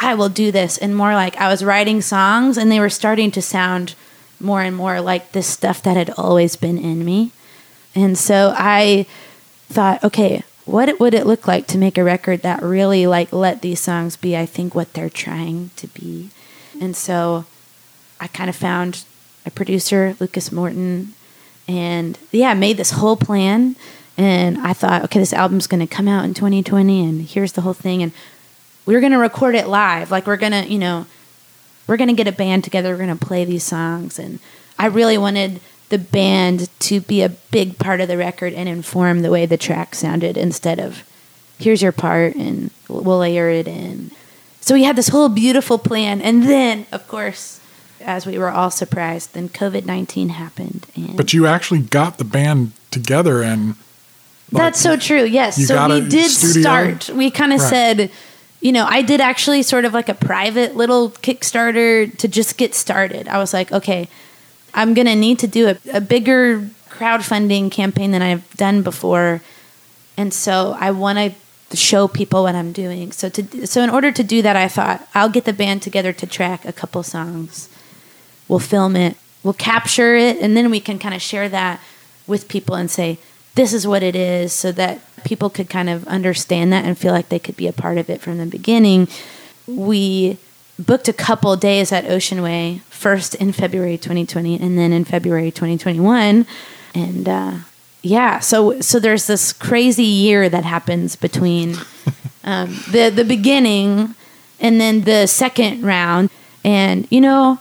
I 0.00 0.14
will 0.14 0.30
do 0.30 0.50
this, 0.50 0.78
and 0.78 0.96
more 0.96 1.12
like 1.12 1.36
I 1.36 1.50
was 1.50 1.62
writing 1.62 2.00
songs, 2.00 2.56
and 2.56 2.72
they 2.72 2.80
were 2.80 2.88
starting 2.88 3.30
to 3.32 3.42
sound 3.42 3.94
more 4.40 4.62
and 4.62 4.74
more 4.74 5.02
like 5.02 5.32
this 5.32 5.46
stuff 5.46 5.82
that 5.82 5.98
had 5.98 6.08
always 6.16 6.56
been 6.56 6.78
in 6.78 7.04
me. 7.04 7.32
And 7.98 8.16
so 8.16 8.54
I 8.56 9.06
thought, 9.68 10.04
okay, 10.04 10.44
what 10.66 11.00
would 11.00 11.14
it 11.14 11.26
look 11.26 11.48
like 11.48 11.66
to 11.66 11.78
make 11.78 11.98
a 11.98 12.04
record 12.04 12.42
that 12.42 12.62
really 12.62 13.08
like 13.08 13.32
let 13.32 13.60
these 13.60 13.80
songs 13.80 14.16
be 14.16 14.36
I 14.36 14.46
think 14.46 14.72
what 14.72 14.92
they're 14.92 15.10
trying 15.10 15.70
to 15.76 15.88
be. 15.88 16.30
And 16.80 16.94
so 16.94 17.44
I 18.20 18.28
kind 18.28 18.48
of 18.48 18.54
found 18.54 19.04
a 19.44 19.50
producer, 19.50 20.14
Lucas 20.20 20.52
Morton, 20.52 21.14
and 21.66 22.16
yeah, 22.30 22.54
made 22.54 22.76
this 22.76 22.92
whole 22.92 23.16
plan 23.16 23.74
and 24.16 24.58
I 24.58 24.74
thought, 24.74 25.02
okay, 25.04 25.18
this 25.18 25.32
album's 25.32 25.66
going 25.66 25.84
to 25.84 25.92
come 25.92 26.06
out 26.06 26.24
in 26.24 26.34
2020 26.34 27.04
and 27.04 27.22
here's 27.22 27.52
the 27.52 27.62
whole 27.62 27.72
thing 27.72 28.00
and 28.00 28.12
we're 28.86 29.00
going 29.00 29.12
to 29.12 29.18
record 29.18 29.56
it 29.56 29.66
live. 29.66 30.12
Like 30.12 30.26
we're 30.26 30.36
going 30.36 30.52
to, 30.52 30.66
you 30.66 30.78
know, 30.78 31.06
we're 31.88 31.96
going 31.96 32.08
to 32.08 32.14
get 32.14 32.28
a 32.28 32.32
band 32.32 32.62
together, 32.62 32.90
we're 32.90 33.04
going 33.04 33.18
to 33.18 33.26
play 33.26 33.44
these 33.44 33.64
songs 33.64 34.20
and 34.20 34.38
I 34.78 34.86
really 34.86 35.18
wanted 35.18 35.60
the 35.88 35.98
band 35.98 36.68
to 36.80 37.00
be 37.00 37.22
a 37.22 37.28
big 37.28 37.78
part 37.78 38.00
of 38.00 38.08
the 38.08 38.16
record 38.18 38.52
and 38.52 38.68
inform 38.68 39.22
the 39.22 39.30
way 39.30 39.46
the 39.46 39.56
track 39.56 39.94
sounded 39.94 40.36
instead 40.36 40.78
of 40.78 41.02
here's 41.58 41.82
your 41.82 41.92
part 41.92 42.34
and 42.34 42.70
we'll 42.88 43.18
layer 43.18 43.48
it 43.48 43.66
in. 43.66 44.10
So 44.60 44.74
we 44.74 44.84
had 44.84 44.96
this 44.96 45.08
whole 45.08 45.28
beautiful 45.28 45.78
plan 45.78 46.20
and 46.20 46.42
then 46.44 46.86
of 46.92 47.08
course 47.08 47.60
as 48.00 48.26
we 48.26 48.38
were 48.38 48.50
all 48.50 48.70
surprised, 48.70 49.34
then 49.34 49.48
COVID 49.48 49.84
19 49.84 50.30
happened. 50.30 50.86
And 50.94 51.16
But 51.16 51.32
you 51.32 51.46
actually 51.46 51.80
got 51.80 52.18
the 52.18 52.24
band 52.24 52.72
together 52.90 53.42
and 53.42 53.74
like, 54.50 54.62
That's 54.62 54.80
so 54.80 54.96
true. 54.96 55.24
Yes. 55.24 55.66
So 55.66 55.88
we 55.88 56.08
did 56.08 56.30
studio? 56.30 56.62
start. 56.62 57.08
We 57.10 57.30
kind 57.30 57.52
of 57.52 57.60
Right. 57.60 57.68
said, 57.70 58.10
you 58.60 58.72
know, 58.72 58.86
I 58.88 59.02
did 59.02 59.20
actually 59.20 59.62
sort 59.62 59.84
of 59.84 59.92
like 59.94 60.08
a 60.08 60.14
private 60.14 60.76
little 60.76 61.10
Kickstarter 61.10 62.16
to 62.18 62.28
just 62.28 62.56
get 62.56 62.74
started. 62.74 63.28
I 63.28 63.38
was 63.38 63.52
like, 63.52 63.72
okay, 63.72 64.08
I'm 64.74 64.94
going 64.94 65.06
to 65.06 65.16
need 65.16 65.38
to 65.40 65.46
do 65.46 65.68
a, 65.68 65.76
a 65.92 66.00
bigger 66.00 66.68
crowdfunding 66.88 67.70
campaign 67.70 68.10
than 68.10 68.22
I've 68.22 68.48
done 68.56 68.82
before. 68.82 69.40
And 70.16 70.34
so 70.34 70.76
I 70.78 70.90
want 70.90 71.18
to 71.18 71.76
show 71.76 72.08
people 72.08 72.42
what 72.44 72.54
I'm 72.54 72.72
doing. 72.72 73.12
So 73.12 73.28
to 73.28 73.66
so 73.66 73.82
in 73.82 73.90
order 73.90 74.10
to 74.10 74.24
do 74.24 74.42
that, 74.42 74.56
I 74.56 74.68
thought 74.68 75.06
I'll 75.14 75.28
get 75.28 75.44
the 75.44 75.52
band 75.52 75.82
together 75.82 76.12
to 76.14 76.26
track 76.26 76.64
a 76.64 76.72
couple 76.72 77.02
songs. 77.02 77.68
We'll 78.48 78.58
film 78.58 78.96
it, 78.96 79.16
we'll 79.42 79.52
capture 79.52 80.16
it, 80.16 80.38
and 80.38 80.56
then 80.56 80.70
we 80.70 80.80
can 80.80 80.98
kind 80.98 81.14
of 81.14 81.20
share 81.20 81.48
that 81.50 81.80
with 82.26 82.48
people 82.48 82.74
and 82.74 82.90
say, 82.90 83.18
this 83.54 83.74
is 83.74 83.86
what 83.86 84.02
it 84.02 84.16
is, 84.16 84.52
so 84.52 84.72
that 84.72 85.00
people 85.24 85.50
could 85.50 85.68
kind 85.68 85.90
of 85.90 86.06
understand 86.08 86.72
that 86.72 86.84
and 86.84 86.96
feel 86.96 87.12
like 87.12 87.28
they 87.28 87.38
could 87.38 87.56
be 87.56 87.66
a 87.66 87.72
part 87.72 87.98
of 87.98 88.08
it 88.08 88.22
from 88.22 88.38
the 88.38 88.46
beginning. 88.46 89.08
We 89.66 90.38
booked 90.78 91.08
a 91.08 91.12
couple 91.12 91.54
days 91.56 91.92
at 91.92 92.04
Ocean 92.04 92.42
Way, 92.42 92.82
first 92.88 93.34
in 93.34 93.52
February 93.52 93.98
2020 93.98 94.60
and 94.60 94.78
then 94.78 94.92
in 94.92 95.04
February 95.04 95.50
2021. 95.50 96.46
And 96.94 97.28
uh, 97.28 97.54
yeah, 98.02 98.38
so 98.38 98.80
so 98.80 98.98
there's 98.98 99.26
this 99.26 99.52
crazy 99.52 100.04
year 100.04 100.48
that 100.48 100.64
happens 100.64 101.16
between 101.16 101.76
um, 102.44 102.78
the 102.90 103.10
the 103.14 103.24
beginning 103.24 104.14
and 104.60 104.80
then 104.80 105.02
the 105.02 105.26
second 105.26 105.82
round. 105.82 106.30
And 106.64 107.06
you 107.10 107.20
know, 107.20 107.58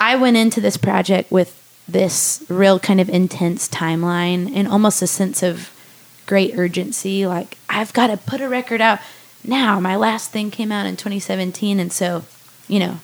I 0.00 0.16
went 0.16 0.36
into 0.36 0.60
this 0.60 0.76
project 0.76 1.30
with 1.30 1.62
this 1.88 2.44
real 2.48 2.78
kind 2.78 3.00
of 3.00 3.08
intense 3.08 3.68
timeline 3.68 4.54
and 4.54 4.66
almost 4.66 5.02
a 5.02 5.06
sense 5.06 5.42
of 5.42 5.70
great 6.26 6.58
urgency. 6.58 7.26
Like 7.26 7.56
I've 7.68 7.92
got 7.92 8.08
to 8.08 8.16
put 8.16 8.40
a 8.40 8.48
record 8.48 8.80
out 8.80 8.98
now. 9.44 9.80
My 9.80 9.96
last 9.96 10.30
thing 10.30 10.50
came 10.50 10.70
out 10.72 10.86
in 10.86 10.96
2017, 10.96 11.78
and 11.80 11.92
so 11.92 12.24
you 12.68 12.80
know, 12.80 12.98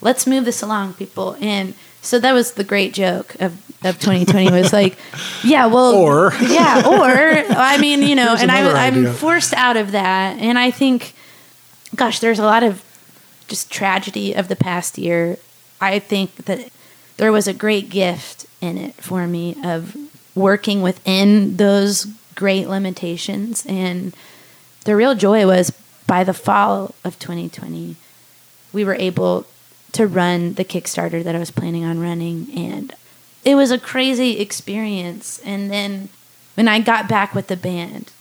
let's 0.00 0.26
move 0.26 0.44
this 0.44 0.62
along, 0.62 0.94
people. 0.94 1.36
And 1.40 1.74
so 2.00 2.18
that 2.18 2.32
was 2.32 2.52
the 2.52 2.64
great 2.64 2.94
joke 2.94 3.34
of, 3.40 3.52
of 3.84 3.98
2020 4.00 4.50
was 4.50 4.72
like, 4.72 4.96
yeah, 5.44 5.66
well, 5.66 5.92
Or- 5.94 6.32
yeah, 6.40 6.82
or 6.86 7.52
I 7.54 7.78
mean, 7.78 8.02
you 8.02 8.14
know, 8.14 8.28
Here's 8.28 8.42
and 8.42 8.50
I, 8.52 8.86
I'm 8.86 9.12
forced 9.12 9.52
out 9.54 9.76
of 9.76 9.92
that, 9.92 10.38
and 10.38 10.58
I 10.58 10.70
think, 10.70 11.14
gosh, 11.94 12.20
there's 12.20 12.38
a 12.38 12.44
lot 12.44 12.62
of 12.62 12.82
just 13.48 13.70
tragedy 13.70 14.34
of 14.34 14.48
the 14.48 14.56
past 14.56 14.98
year. 14.98 15.36
I 15.80 15.98
think 15.98 16.34
that 16.46 16.70
there 17.18 17.32
was 17.32 17.46
a 17.46 17.52
great 17.52 17.90
gift 17.90 18.46
in 18.60 18.78
it 18.78 18.94
for 18.94 19.26
me 19.26 19.56
of 19.64 19.94
working 20.34 20.82
within 20.82 21.56
those 21.56 22.06
great 22.34 22.68
limitations 22.68 23.64
and 23.66 24.14
the 24.86 24.96
real 24.96 25.14
joy 25.14 25.46
was 25.46 25.70
by 26.06 26.24
the 26.24 26.34
fall 26.34 26.94
of 27.04 27.18
2020 27.18 27.96
we 28.76 28.84
were 28.84 28.94
able 28.96 29.46
to 29.92 30.06
run 30.06 30.52
the 30.52 30.64
Kickstarter 30.64 31.24
that 31.24 31.34
I 31.34 31.38
was 31.38 31.50
planning 31.50 31.82
on 31.82 31.98
running. 31.98 32.48
And 32.54 32.94
it 33.42 33.54
was 33.54 33.70
a 33.70 33.78
crazy 33.78 34.38
experience. 34.38 35.40
And 35.46 35.70
then 35.70 36.10
when 36.54 36.68
I 36.68 36.80
got 36.80 37.08
back 37.08 37.34
with 37.34 37.46
the 37.46 37.56
band, 37.56 38.12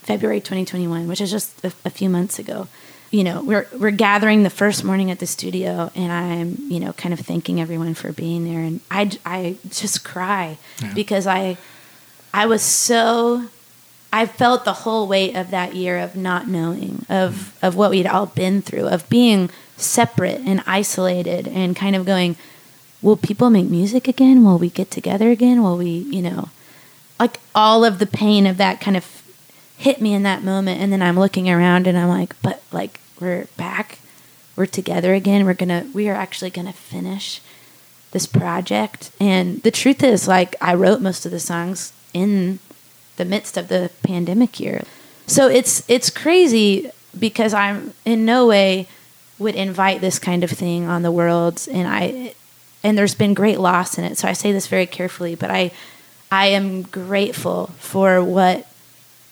February 0.00 0.40
2021, 0.40 1.06
which 1.06 1.20
is 1.20 1.30
just 1.30 1.62
a, 1.62 1.72
a 1.84 1.90
few 1.90 2.08
months 2.08 2.38
ago, 2.38 2.68
you 3.10 3.22
know, 3.22 3.42
we're, 3.42 3.68
we're 3.78 3.90
gathering 3.90 4.42
the 4.42 4.50
first 4.50 4.82
morning 4.82 5.10
at 5.10 5.18
the 5.18 5.26
studio 5.26 5.90
and 5.94 6.10
I'm, 6.10 6.56
you 6.70 6.80
know, 6.80 6.94
kind 6.94 7.12
of 7.12 7.20
thanking 7.20 7.60
everyone 7.60 7.92
for 7.92 8.10
being 8.10 8.44
there. 8.46 8.60
And 8.60 8.80
I, 8.90 9.10
I 9.26 9.56
just 9.68 10.02
cry 10.02 10.56
because 10.94 11.26
I, 11.26 11.58
I 12.32 12.46
was 12.46 12.62
so 12.62 13.48
I 14.12 14.26
felt 14.26 14.64
the 14.64 14.72
whole 14.72 15.08
weight 15.08 15.34
of 15.34 15.50
that 15.50 15.74
year 15.74 15.98
of 15.98 16.14
not 16.14 16.46
knowing, 16.46 17.06
of 17.08 17.56
of 17.62 17.74
what 17.74 17.90
we'd 17.90 18.06
all 18.06 18.26
been 18.26 18.60
through, 18.60 18.88
of 18.88 19.08
being 19.08 19.50
separate 19.76 20.40
and 20.40 20.62
isolated 20.66 21.48
and 21.48 21.74
kind 21.74 21.96
of 21.96 22.04
going, 22.04 22.36
will 23.00 23.16
people 23.16 23.50
make 23.50 23.68
music 23.68 24.06
again? 24.06 24.44
Will 24.44 24.58
we 24.58 24.70
get 24.70 24.90
together 24.90 25.30
again? 25.30 25.62
Will 25.62 25.76
we, 25.76 25.88
you 25.88 26.22
know, 26.22 26.50
like 27.18 27.40
all 27.54 27.84
of 27.84 27.98
the 27.98 28.06
pain 28.06 28.46
of 28.46 28.58
that 28.58 28.80
kind 28.80 28.96
of 28.96 29.22
hit 29.76 30.00
me 30.00 30.14
in 30.14 30.22
that 30.22 30.44
moment 30.44 30.80
and 30.80 30.92
then 30.92 31.02
I'm 31.02 31.18
looking 31.18 31.50
around 31.50 31.86
and 31.86 31.98
I'm 31.98 32.08
like, 32.08 32.40
but 32.42 32.62
like 32.70 33.00
we're 33.20 33.46
back. 33.56 33.98
We're 34.54 34.66
together 34.66 35.14
again. 35.14 35.46
We're 35.46 35.54
to 35.54 35.86
we 35.94 36.08
are 36.08 36.14
actually 36.14 36.50
to 36.50 36.72
finish 36.72 37.40
this 38.12 38.26
project. 38.26 39.10
And 39.18 39.62
the 39.62 39.70
truth 39.70 40.02
is 40.02 40.28
like 40.28 40.54
I 40.60 40.74
wrote 40.74 41.00
most 41.00 41.24
of 41.24 41.32
the 41.32 41.40
songs 41.40 41.92
in 42.12 42.58
the 43.22 43.30
midst 43.30 43.56
of 43.56 43.68
the 43.68 43.88
pandemic 44.02 44.58
year. 44.58 44.82
So 45.28 45.48
it's 45.48 45.88
it's 45.88 46.10
crazy 46.10 46.90
because 47.16 47.54
I'm 47.54 47.94
in 48.04 48.24
no 48.24 48.46
way 48.48 48.88
would 49.38 49.54
invite 49.54 50.00
this 50.00 50.18
kind 50.18 50.42
of 50.42 50.50
thing 50.50 50.86
on 50.86 51.02
the 51.02 51.12
world 51.12 51.66
and 51.70 51.86
I 51.86 52.34
and 52.82 52.98
there's 52.98 53.14
been 53.14 53.32
great 53.32 53.60
loss 53.60 53.96
in 53.96 54.04
it. 54.04 54.18
So 54.18 54.26
I 54.26 54.32
say 54.32 54.50
this 54.50 54.66
very 54.66 54.86
carefully, 54.86 55.36
but 55.36 55.50
I 55.50 55.70
I 56.32 56.46
am 56.46 56.82
grateful 56.82 57.68
for 57.78 58.24
what 58.24 58.66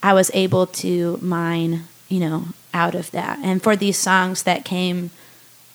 I 0.02 0.12
was 0.12 0.30
able 0.34 0.66
to 0.66 1.18
mine, 1.20 1.84
you 2.08 2.20
know, 2.20 2.44
out 2.72 2.94
of 2.94 3.10
that. 3.10 3.40
And 3.42 3.60
for 3.60 3.74
these 3.74 3.98
songs 3.98 4.44
that 4.44 4.64
came 4.64 5.10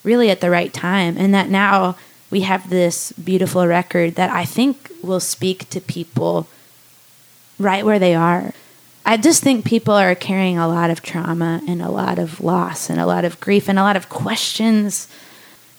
really 0.04 0.30
at 0.30 0.40
the 0.40 0.50
right 0.50 0.72
time 0.72 1.16
and 1.18 1.34
that 1.34 1.50
now 1.50 1.96
we 2.30 2.40
have 2.42 2.70
this 2.70 3.12
beautiful 3.12 3.66
record 3.66 4.14
that 4.14 4.30
I 4.30 4.46
think 4.46 4.90
will 5.02 5.20
speak 5.20 5.68
to 5.70 5.80
people 5.80 6.48
right 7.58 7.84
where 7.84 7.98
they 7.98 8.14
are. 8.14 8.52
I 9.04 9.16
just 9.16 9.42
think 9.42 9.64
people 9.64 9.94
are 9.94 10.14
carrying 10.14 10.58
a 10.58 10.66
lot 10.66 10.90
of 10.90 11.00
trauma 11.00 11.60
and 11.68 11.80
a 11.80 11.90
lot 11.90 12.18
of 12.18 12.40
loss 12.40 12.90
and 12.90 12.98
a 13.00 13.06
lot 13.06 13.24
of 13.24 13.38
grief 13.40 13.68
and 13.68 13.78
a 13.78 13.82
lot 13.82 13.96
of 13.96 14.08
questions. 14.08 15.08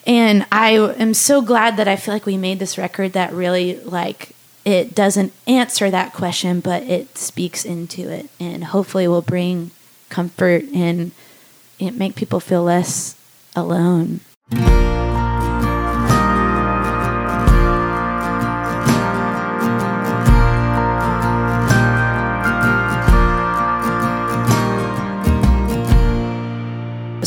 And 0.06 0.46
I 0.50 0.72
am 0.72 1.14
so 1.14 1.42
glad 1.42 1.76
that 1.76 1.90
I 1.90 1.98
feel 1.98 2.14
like 2.14 2.26
we 2.26 2.38
made 2.38 2.60
this 2.60 2.78
record 2.78 3.14
that 3.14 3.34
really 3.34 3.80
like 3.82 4.34
it 4.64 4.96
doesn't 4.96 5.34
answer 5.46 5.90
that 5.92 6.14
question, 6.14 6.62
but 6.62 6.84
it 6.84 7.18
speaks 7.18 7.66
into 7.66 8.10
it 8.10 8.30
and 8.40 8.66
hopefully 8.66 9.08
will 9.08 9.22
bring 9.22 9.72
comfort 10.10 10.64
and 10.74 11.12
it 11.80 11.96
make 11.96 12.16
people 12.16 12.40
feel 12.40 12.64
less 12.64 13.16
alone. 13.56 14.22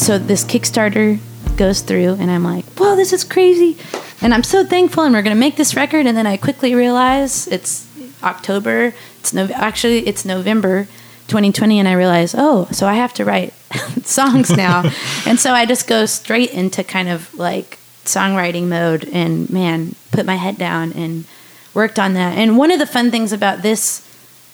So 0.00 0.18
this 0.18 0.44
Kickstarter 0.44 1.18
goes 1.56 1.82
through, 1.82 2.14
and 2.14 2.30
I'm 2.30 2.42
like, 2.42 2.64
"Whoa, 2.78 2.96
this 2.96 3.12
is 3.12 3.22
crazy!" 3.22 3.76
And 4.22 4.32
I'm 4.32 4.42
so 4.42 4.64
thankful, 4.64 5.04
and 5.04 5.14
we're 5.14 5.22
gonna 5.22 5.34
make 5.34 5.56
this 5.56 5.76
record. 5.76 6.06
And 6.06 6.16
then 6.16 6.26
I 6.26 6.36
quickly 6.36 6.74
realize 6.74 7.46
it's 7.46 7.86
October. 8.22 8.94
It's 9.20 9.32
no, 9.32 9.46
actually 9.54 10.06
it's 10.06 10.24
November 10.24 10.88
2020, 11.28 11.78
and 11.78 11.86
I 11.86 11.92
realize, 11.92 12.34
oh, 12.36 12.66
so 12.72 12.86
I 12.86 12.94
have 12.94 13.12
to 13.14 13.24
write 13.24 13.52
songs 14.02 14.50
now. 14.50 14.90
and 15.26 15.38
so 15.38 15.52
I 15.52 15.66
just 15.66 15.86
go 15.86 16.06
straight 16.06 16.50
into 16.50 16.82
kind 16.82 17.08
of 17.08 17.32
like 17.34 17.78
songwriting 18.04 18.68
mode, 18.68 19.08
and 19.12 19.50
man, 19.50 19.94
put 20.12 20.24
my 20.24 20.36
head 20.36 20.56
down 20.56 20.92
and 20.94 21.26
worked 21.74 21.98
on 21.98 22.14
that. 22.14 22.38
And 22.38 22.56
one 22.56 22.70
of 22.70 22.78
the 22.78 22.86
fun 22.86 23.10
things 23.10 23.32
about 23.32 23.62
this 23.62 24.06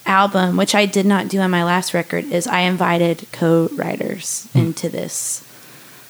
album, 0.07 0.57
which 0.57 0.75
I 0.75 0.87
did 0.87 1.07
not 1.07 1.29
do 1.29 1.41
on 1.41 1.51
my 1.51 1.65
last 1.65 1.95
record, 1.95 2.25
is 2.25 2.47
I 2.47 2.61
invited 2.61 3.27
co-writers 3.33 4.49
hmm. 4.53 4.59
into 4.59 4.89
this 4.89 5.43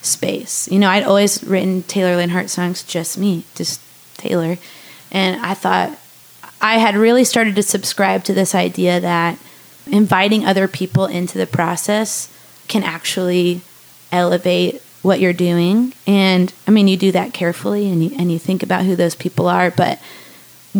space. 0.03 0.69
You 0.71 0.79
know, 0.79 0.89
I'd 0.89 1.03
always 1.03 1.43
written 1.43 1.83
Taylor 1.83 2.17
Leonhardt 2.17 2.51
songs, 2.51 2.83
just 2.83 3.19
me, 3.19 3.45
just 3.55 3.81
Taylor, 4.17 4.59
and 5.11 5.45
I 5.45 5.55
thought 5.55 5.99
I 6.61 6.79
had 6.79 6.97
really 6.97 7.25
started 7.25 7.57
to 7.57 7.63
subscribe 7.63 8.25
to 8.25 8.35
this 8.35 8.55
idea 8.55 9.01
that 9.01 9.39
inviting 9.87 10.45
other 10.45 10.69
people 10.69 11.07
into 11.07 11.39
the 11.39 11.47
process 11.47 12.33
can 12.67 12.83
actually 12.83 13.61
elevate 14.11 14.83
what 15.03 15.21
you're 15.21 15.33
doing. 15.33 15.93
And 16.07 16.53
I 16.67 16.71
mean, 16.71 16.89
you 16.89 16.97
do 16.97 17.13
that 17.13 17.33
carefully 17.33 17.91
and 17.91 18.03
you, 18.03 18.17
and 18.19 18.33
you 18.33 18.39
think 18.39 18.63
about 18.63 18.85
who 18.85 18.97
those 18.97 19.15
people 19.15 19.47
are, 19.47 19.71
but 19.71 20.01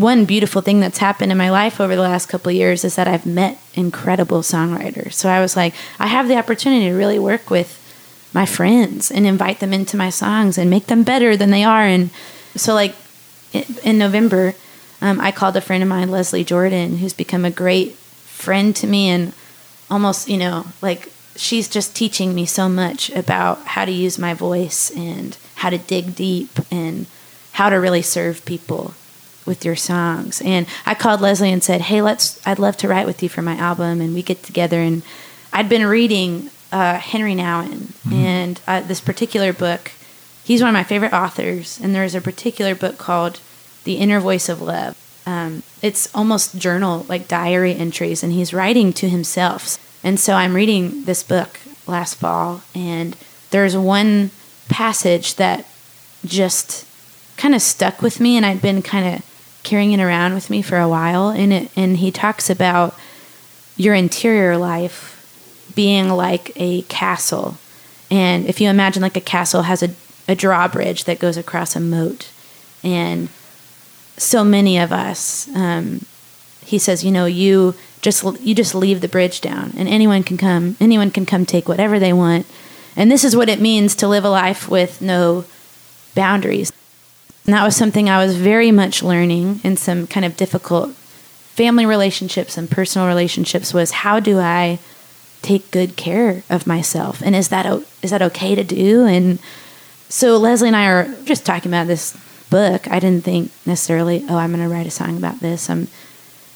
one 0.01 0.27
beautiful 0.27 0.61
thing 0.61 0.81
that's 0.81 0.99
happened 0.99 1.33
in 1.33 1.39
my 1.39 1.51
life 1.51 1.81
over 1.81 1.97
the 1.97 2.03
last 2.03 2.27
couple 2.27 2.51
of 2.51 2.55
years 2.55 2.85
is 2.85 2.97
that 2.97 3.09
I've 3.09 3.25
met 3.25 3.59
incredible 3.73 4.41
songwriters. 4.41 5.15
So 5.15 5.31
I 5.31 5.41
was 5.41 5.57
like, 5.57 5.73
I 5.99 6.09
have 6.09 6.29
the 6.29 6.37
opportunity 6.37 6.91
to 6.91 6.95
really 6.95 7.19
work 7.19 7.49
with 7.49 7.83
my 8.35 8.45
friends 8.45 9.11
and 9.11 9.27
invite 9.27 9.61
them 9.61 9.73
into 9.73 9.97
my 9.97 10.11
songs 10.11 10.59
and 10.59 10.69
make 10.69 10.89
them 10.89 11.03
better 11.03 11.35
than 11.35 11.51
they 11.51 11.65
are. 11.65 11.81
And 11.81 12.11
so, 12.55 12.75
like 12.75 12.95
in 13.83 13.97
November, 13.97 14.55
um, 15.01 15.19
I 15.19 15.33
called 15.33 15.57
a 15.57 15.63
friend 15.63 15.83
of 15.83 15.89
mine, 15.89 16.11
Leslie 16.11 16.45
Jordan, 16.45 16.99
who's 16.99 17.15
become 17.15 17.47
a 17.47 17.51
great 17.51 17.93
friend 17.95 18.77
to 18.77 18.87
me 18.87 19.09
and 19.09 19.33
almost, 19.91 20.29
you 20.29 20.37
know, 20.37 20.67
like 20.83 21.11
she's 21.37 21.69
just 21.69 21.97
teaching 21.97 22.35
me 22.35 22.45
so 22.45 22.69
much 22.69 23.09
about 23.11 23.65
how 23.65 23.87
to 23.87 23.93
use 23.93 24.19
my 24.19 24.35
voice 24.35 24.91
and 24.91 25.39
how 25.57 25.71
to 25.71 25.79
dig 25.79 26.15
deep 26.15 26.51
and 26.71 27.07
how 27.53 27.71
to 27.71 27.77
really 27.77 28.03
serve 28.03 28.45
people 28.45 28.93
with 29.47 29.65
your 29.65 29.77
songs. 29.77 30.43
And 30.45 30.67
I 30.85 30.95
called 30.95 31.21
Leslie 31.21 31.53
and 31.53 31.63
said, 31.63 31.83
"Hey, 31.83 32.03
let's 32.03 32.45
I'd 32.47 32.59
love 32.59 32.77
to 32.79 32.89
write 32.89 33.07
with 33.07 33.23
you 33.23 33.29
for 33.29 33.43
my 33.43 33.57
album." 33.57 34.01
And 34.01 34.15
we 34.15 34.23
get 34.23 34.43
together 34.43 34.81
and 34.81 35.03
I'd 35.53 35.69
been 35.69 35.87
reading 35.87 36.51
uh, 36.71 36.99
Henri 36.99 37.35
Nouwen 37.35 37.93
and 38.13 38.61
uh, 38.67 38.81
this 38.83 39.01
particular 39.01 39.53
book. 39.55 39.93
He's 40.45 40.61
one 40.61 40.69
of 40.69 40.75
my 40.75 40.85
favorite 40.85 41.13
authors, 41.13 41.81
and 41.83 41.95
there's 41.95 42.15
a 42.15 42.21
particular 42.21 42.75
book 42.75 42.99
called 42.99 43.41
"The 43.85 43.95
Inner 43.95 44.21
Voice 44.21 44.49
of 44.49 44.61
Love." 44.61 44.97
Um, 45.27 45.63
it's 45.83 46.15
almost 46.15 46.59
journal, 46.59 47.07
like 47.09 47.27
diary 47.27 47.75
entries, 47.75 48.23
and 48.23 48.33
he's 48.33 48.55
writing 48.55 48.93
to 48.95 49.09
himself. 49.09 49.79
And 50.05 50.21
so 50.21 50.35
I'm 50.35 50.55
reading 50.55 51.05
this 51.05 51.23
book 51.23 51.59
last 51.87 52.17
fall, 52.17 52.63
and 52.75 53.17
there's 53.51 53.77
one 53.77 54.31
passage 54.69 55.37
that 55.37 55.67
just 56.25 56.87
kind 57.37 57.55
of 57.55 57.63
stuck 57.63 58.03
with 58.03 58.21
me, 58.21 58.37
and 58.37 58.45
I'd 58.45 58.63
been 58.63 58.83
kind 58.83 59.17
of 59.17 59.36
carrying 59.67 59.93
it 59.93 60.01
around 60.01 60.33
with 60.33 60.49
me 60.49 60.63
for 60.63 60.79
a 60.79 60.89
while. 60.89 61.29
And 61.29 61.53
it, 61.53 61.71
and 61.77 61.99
he 61.99 62.11
talks 62.11 62.49
about 62.49 62.95
your 63.77 63.95
interior 63.95 64.57
life 64.57 65.13
being 65.75 66.09
like 66.09 66.51
a 66.57 66.81
castle, 66.83 67.59
and 68.11 68.47
if 68.47 68.61
you 68.61 68.71
imagine 68.71 69.03
like 69.03 69.17
a 69.17 69.21
castle 69.21 69.63
has 69.63 69.83
a, 69.83 69.91
a 70.27 70.35
drawbridge 70.35 71.05
that 71.05 71.19
goes 71.19 71.37
across 71.37 71.77
a 71.77 71.81
moat, 71.81 72.31
and 72.83 73.29
so 74.17 74.43
many 74.43 74.79
of 74.79 74.91
us, 74.93 75.55
um, 75.55 76.07
he 76.65 76.79
says, 76.79 77.05
you 77.05 77.11
know, 77.11 77.27
you 77.27 77.75
just 78.01 78.25
you 78.41 78.55
just 78.55 78.75
leave 78.75 79.03
the 79.03 79.09
bridge 79.09 79.43
down, 79.43 79.73
and 79.77 79.89
anyone 79.89 80.23
can 80.23 80.39
come, 80.39 80.77
anyone 80.81 81.11
can 81.11 81.27
come 81.27 81.45
take 81.45 81.69
whatever 81.69 81.99
they 81.99 82.15
want, 82.15 82.47
and 82.97 83.11
this 83.11 83.25
is 83.25 83.37
what 83.37 83.51
it 83.51 83.61
means 83.61 83.95
to 83.97 84.09
live 84.09 84.25
a 84.25 84.31
life 84.31 84.71
with 84.71 85.03
no 85.03 85.45
boundaries. 86.15 86.73
And 87.47 87.55
that 87.55 87.65
was 87.65 87.77
something 87.77 88.09
I 88.09 88.25
was 88.25 88.37
very 88.37 88.73
much 88.73 89.03
learning 89.03 89.61
in 89.63 89.77
some 89.77 90.07
kind 90.07 90.27
of 90.27 90.37
difficult 90.37 90.93
family 90.95 91.87
relationships 91.87 92.59
and 92.59 92.71
personal 92.71 93.07
relationships 93.07 93.73
was 93.73 93.91
how 93.91 94.21
do 94.21 94.39
I 94.41 94.79
take 95.43 95.71
good 95.71 95.97
care 95.97 96.43
of 96.51 96.67
myself 96.67 97.23
and 97.23 97.37
is 97.37 97.49
that 97.49 97.67
is 98.03 98.11
that 98.11 98.21
okay 98.21 98.55
to 98.55 98.65
do 98.65 99.07
and 99.07 99.39
so 100.09 100.37
Leslie 100.37 100.69
and 100.69 100.77
I 100.77 100.87
are 100.87 101.15
just 101.25 101.45
talking 101.45 101.71
about 101.71 101.87
this 101.87 102.17
book. 102.51 102.91
I 102.91 102.99
didn't 103.01 103.25
think 103.25 103.51
necessarily, 103.65 104.25
oh, 104.29 104.37
I'm 104.37 104.53
going 104.53 104.63
to 104.63 104.73
write 104.73 104.87
a 104.87 104.91
song 104.91 105.17
about 105.17 105.41
this. 105.41 105.69
I'm 105.69 105.89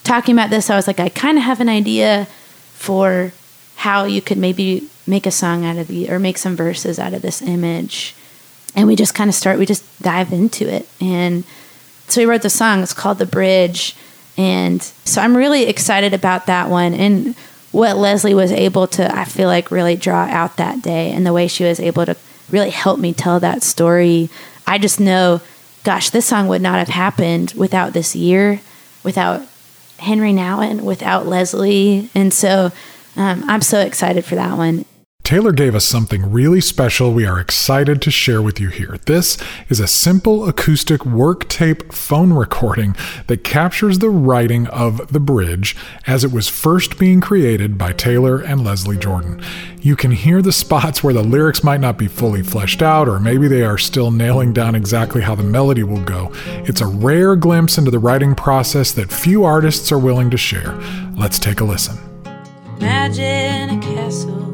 talking 0.04 0.34
about 0.34 0.50
this. 0.50 0.70
I 0.70 0.76
was 0.76 0.86
like, 0.86 1.00
I 1.00 1.08
kind 1.08 1.36
of 1.36 1.44
have 1.44 1.60
an 1.60 1.68
idea 1.68 2.26
for 2.74 3.32
how 3.76 4.04
you 4.04 4.22
could 4.22 4.38
maybe 4.38 4.88
make 5.06 5.26
a 5.26 5.30
song 5.30 5.64
out 5.64 5.78
of 5.78 5.88
the 5.88 6.10
or 6.10 6.18
make 6.18 6.38
some 6.38 6.56
verses 6.56 6.98
out 6.98 7.14
of 7.14 7.22
this 7.22 7.42
image. 7.42 8.14
And 8.76 8.86
we 8.86 8.96
just 8.96 9.14
kind 9.14 9.28
of 9.28 9.34
start, 9.34 9.58
we 9.58 9.66
just 9.66 9.84
dive 10.02 10.32
into 10.32 10.72
it. 10.72 10.88
And 11.00 11.44
so 12.08 12.20
we 12.20 12.26
wrote 12.26 12.42
the 12.42 12.50
song. 12.50 12.82
It's 12.82 12.92
called 12.92 13.18
The 13.18 13.26
Bridge. 13.26 13.96
And 14.36 14.82
so 14.82 15.20
I'm 15.20 15.36
really 15.36 15.64
excited 15.64 16.14
about 16.14 16.46
that 16.46 16.70
one. 16.70 16.94
And 16.94 17.34
what 17.72 17.96
Leslie 17.96 18.34
was 18.34 18.52
able 18.52 18.86
to, 18.88 19.14
I 19.14 19.24
feel 19.24 19.48
like, 19.48 19.70
really 19.70 19.96
draw 19.96 20.24
out 20.24 20.56
that 20.56 20.82
day 20.82 21.12
and 21.12 21.26
the 21.26 21.32
way 21.32 21.46
she 21.46 21.64
was 21.64 21.78
able 21.80 22.06
to 22.06 22.16
really 22.50 22.70
help 22.70 22.98
me 22.98 23.12
tell 23.12 23.38
that 23.40 23.62
story. 23.62 24.28
I 24.66 24.78
just 24.78 25.00
know, 25.00 25.40
gosh, 25.84 26.10
this 26.10 26.26
song 26.26 26.48
would 26.48 26.62
not 26.62 26.78
have 26.78 26.88
happened 26.88 27.54
without 27.56 27.92
this 27.92 28.16
year, 28.16 28.60
without 29.02 29.42
Henri 29.98 30.32
Nouwen, 30.32 30.80
without 30.82 31.26
Leslie. 31.26 32.10
And 32.14 32.32
so 32.32 32.72
um, 33.16 33.44
I'm 33.48 33.62
so 33.62 33.80
excited 33.80 34.24
for 34.24 34.34
that 34.36 34.56
one. 34.56 34.84
Taylor 35.30 35.52
gave 35.52 35.76
us 35.76 35.84
something 35.84 36.32
really 36.32 36.60
special 36.60 37.12
we 37.12 37.24
are 37.24 37.38
excited 37.38 38.02
to 38.02 38.10
share 38.10 38.42
with 38.42 38.58
you 38.58 38.68
here. 38.68 38.96
This 39.06 39.38
is 39.68 39.78
a 39.78 39.86
simple 39.86 40.48
acoustic 40.48 41.06
work 41.06 41.48
tape 41.48 41.92
phone 41.92 42.32
recording 42.32 42.96
that 43.28 43.44
captures 43.44 44.00
the 44.00 44.10
writing 44.10 44.66
of 44.66 45.12
The 45.12 45.20
Bridge 45.20 45.76
as 46.04 46.24
it 46.24 46.32
was 46.32 46.48
first 46.48 46.98
being 46.98 47.20
created 47.20 47.78
by 47.78 47.92
Taylor 47.92 48.40
and 48.40 48.64
Leslie 48.64 48.96
Jordan. 48.96 49.40
You 49.80 49.94
can 49.94 50.10
hear 50.10 50.42
the 50.42 50.50
spots 50.50 51.04
where 51.04 51.14
the 51.14 51.22
lyrics 51.22 51.62
might 51.62 51.80
not 51.80 51.96
be 51.96 52.08
fully 52.08 52.42
fleshed 52.42 52.82
out, 52.82 53.08
or 53.08 53.20
maybe 53.20 53.46
they 53.46 53.62
are 53.62 53.78
still 53.78 54.10
nailing 54.10 54.52
down 54.52 54.74
exactly 54.74 55.22
how 55.22 55.36
the 55.36 55.44
melody 55.44 55.84
will 55.84 56.02
go. 56.02 56.32
It's 56.66 56.80
a 56.80 56.88
rare 56.88 57.36
glimpse 57.36 57.78
into 57.78 57.92
the 57.92 58.00
writing 58.00 58.34
process 58.34 58.90
that 58.94 59.12
few 59.12 59.44
artists 59.44 59.92
are 59.92 59.98
willing 60.00 60.30
to 60.30 60.36
share. 60.36 60.74
Let's 61.16 61.38
take 61.38 61.60
a 61.60 61.64
listen. 61.64 61.98
Imagine 62.78 63.78
a 63.78 63.80
castle 63.80 64.49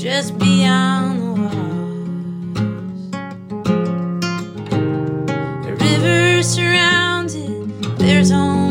just 0.00 0.38
beyond 0.38 1.20
the 1.20 1.26
walls. 1.42 2.00
A 5.66 5.74
river 5.74 6.42
surrounds 6.42 7.34
it, 7.34 7.98
there's 7.98 8.30
only 8.30 8.69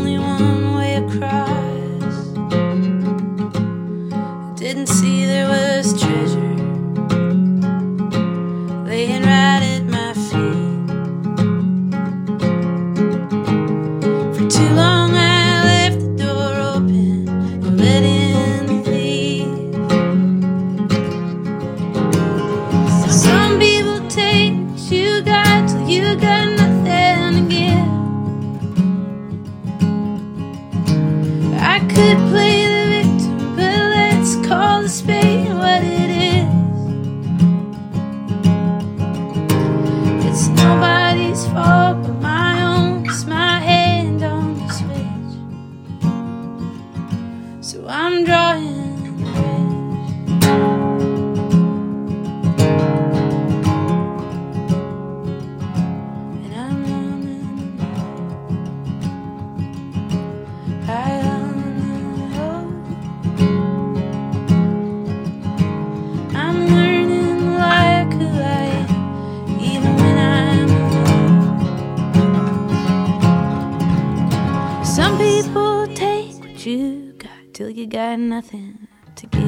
got 77.90 78.20
nothing 78.20 78.86
to 79.16 79.26
give. 79.26 79.42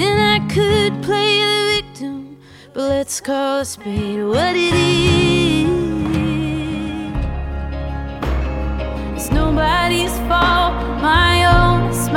And 0.00 0.18
I 0.18 0.38
could 0.48 1.02
play 1.02 1.42
the 1.42 1.82
victim, 1.82 2.38
but 2.72 2.88
let's 2.88 3.20
call 3.20 3.58
a 3.60 3.64
spade 3.66 4.24
what 4.24 4.56
it 4.56 4.72
is. 4.72 5.68
It's 9.14 9.30
nobody's 9.30 10.16
fault, 10.20 10.72
my 11.02 11.44
own. 11.44 11.90
It's 11.90 12.08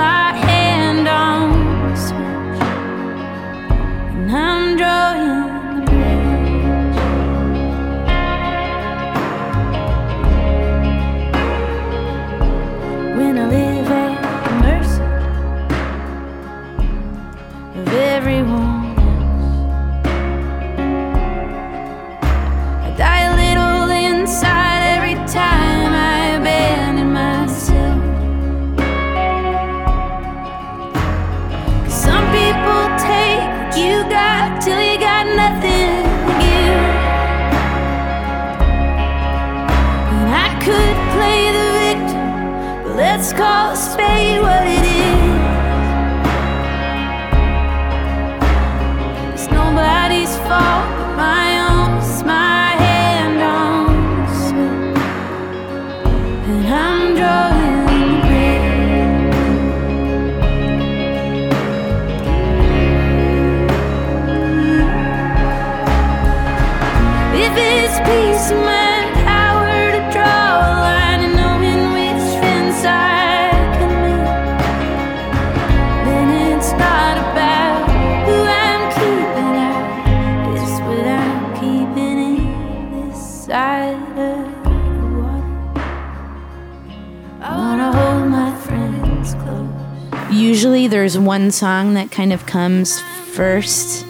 there's 91.02 91.18
one 91.18 91.50
song 91.50 91.96
that 91.96 92.12
kind 92.12 92.32
of 92.32 92.46
comes 92.46 93.02
first 93.34 94.06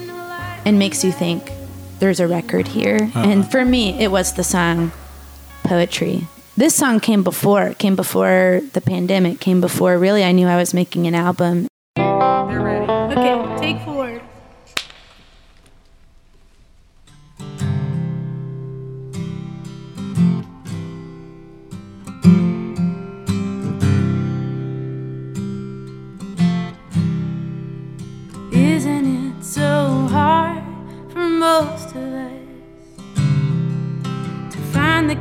and 0.66 0.78
makes 0.78 1.02
you 1.02 1.10
think 1.10 1.50
there's 2.00 2.20
a 2.20 2.28
record 2.28 2.68
here. 2.68 2.98
Uh-huh. 3.00 3.18
And 3.18 3.50
for 3.50 3.64
me, 3.64 3.98
it 3.98 4.10
was 4.10 4.34
the 4.34 4.44
song 4.44 4.92
Poetry. 5.64 6.26
This 6.54 6.74
song 6.74 7.00
came 7.00 7.22
before, 7.22 7.62
it 7.62 7.78
came 7.78 7.96
before 7.96 8.60
the 8.74 8.82
pandemic, 8.82 9.40
came 9.40 9.62
before 9.62 9.96
really 9.96 10.22
I 10.22 10.32
knew 10.32 10.46
I 10.46 10.56
was 10.56 10.74
making 10.74 11.06
an 11.06 11.14
album. 11.14 11.66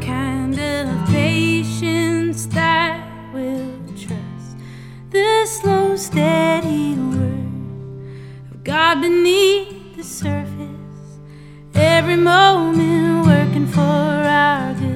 Kind 0.02 0.60
of 0.60 1.08
patience 1.10 2.48
that 2.48 3.08
will 3.34 3.72
trust 3.96 4.58
the 5.12 5.46
slow, 5.46 5.96
steady 5.96 6.96
work 6.96 8.52
of 8.52 8.64
God 8.64 9.02
beneath 9.02 9.96
the 9.96 10.04
surface? 10.04 11.20
Every 11.74 12.18
moment 12.18 13.26
working 13.26 13.68
for 13.68 13.82
our 13.82 14.74
good. 14.74 14.91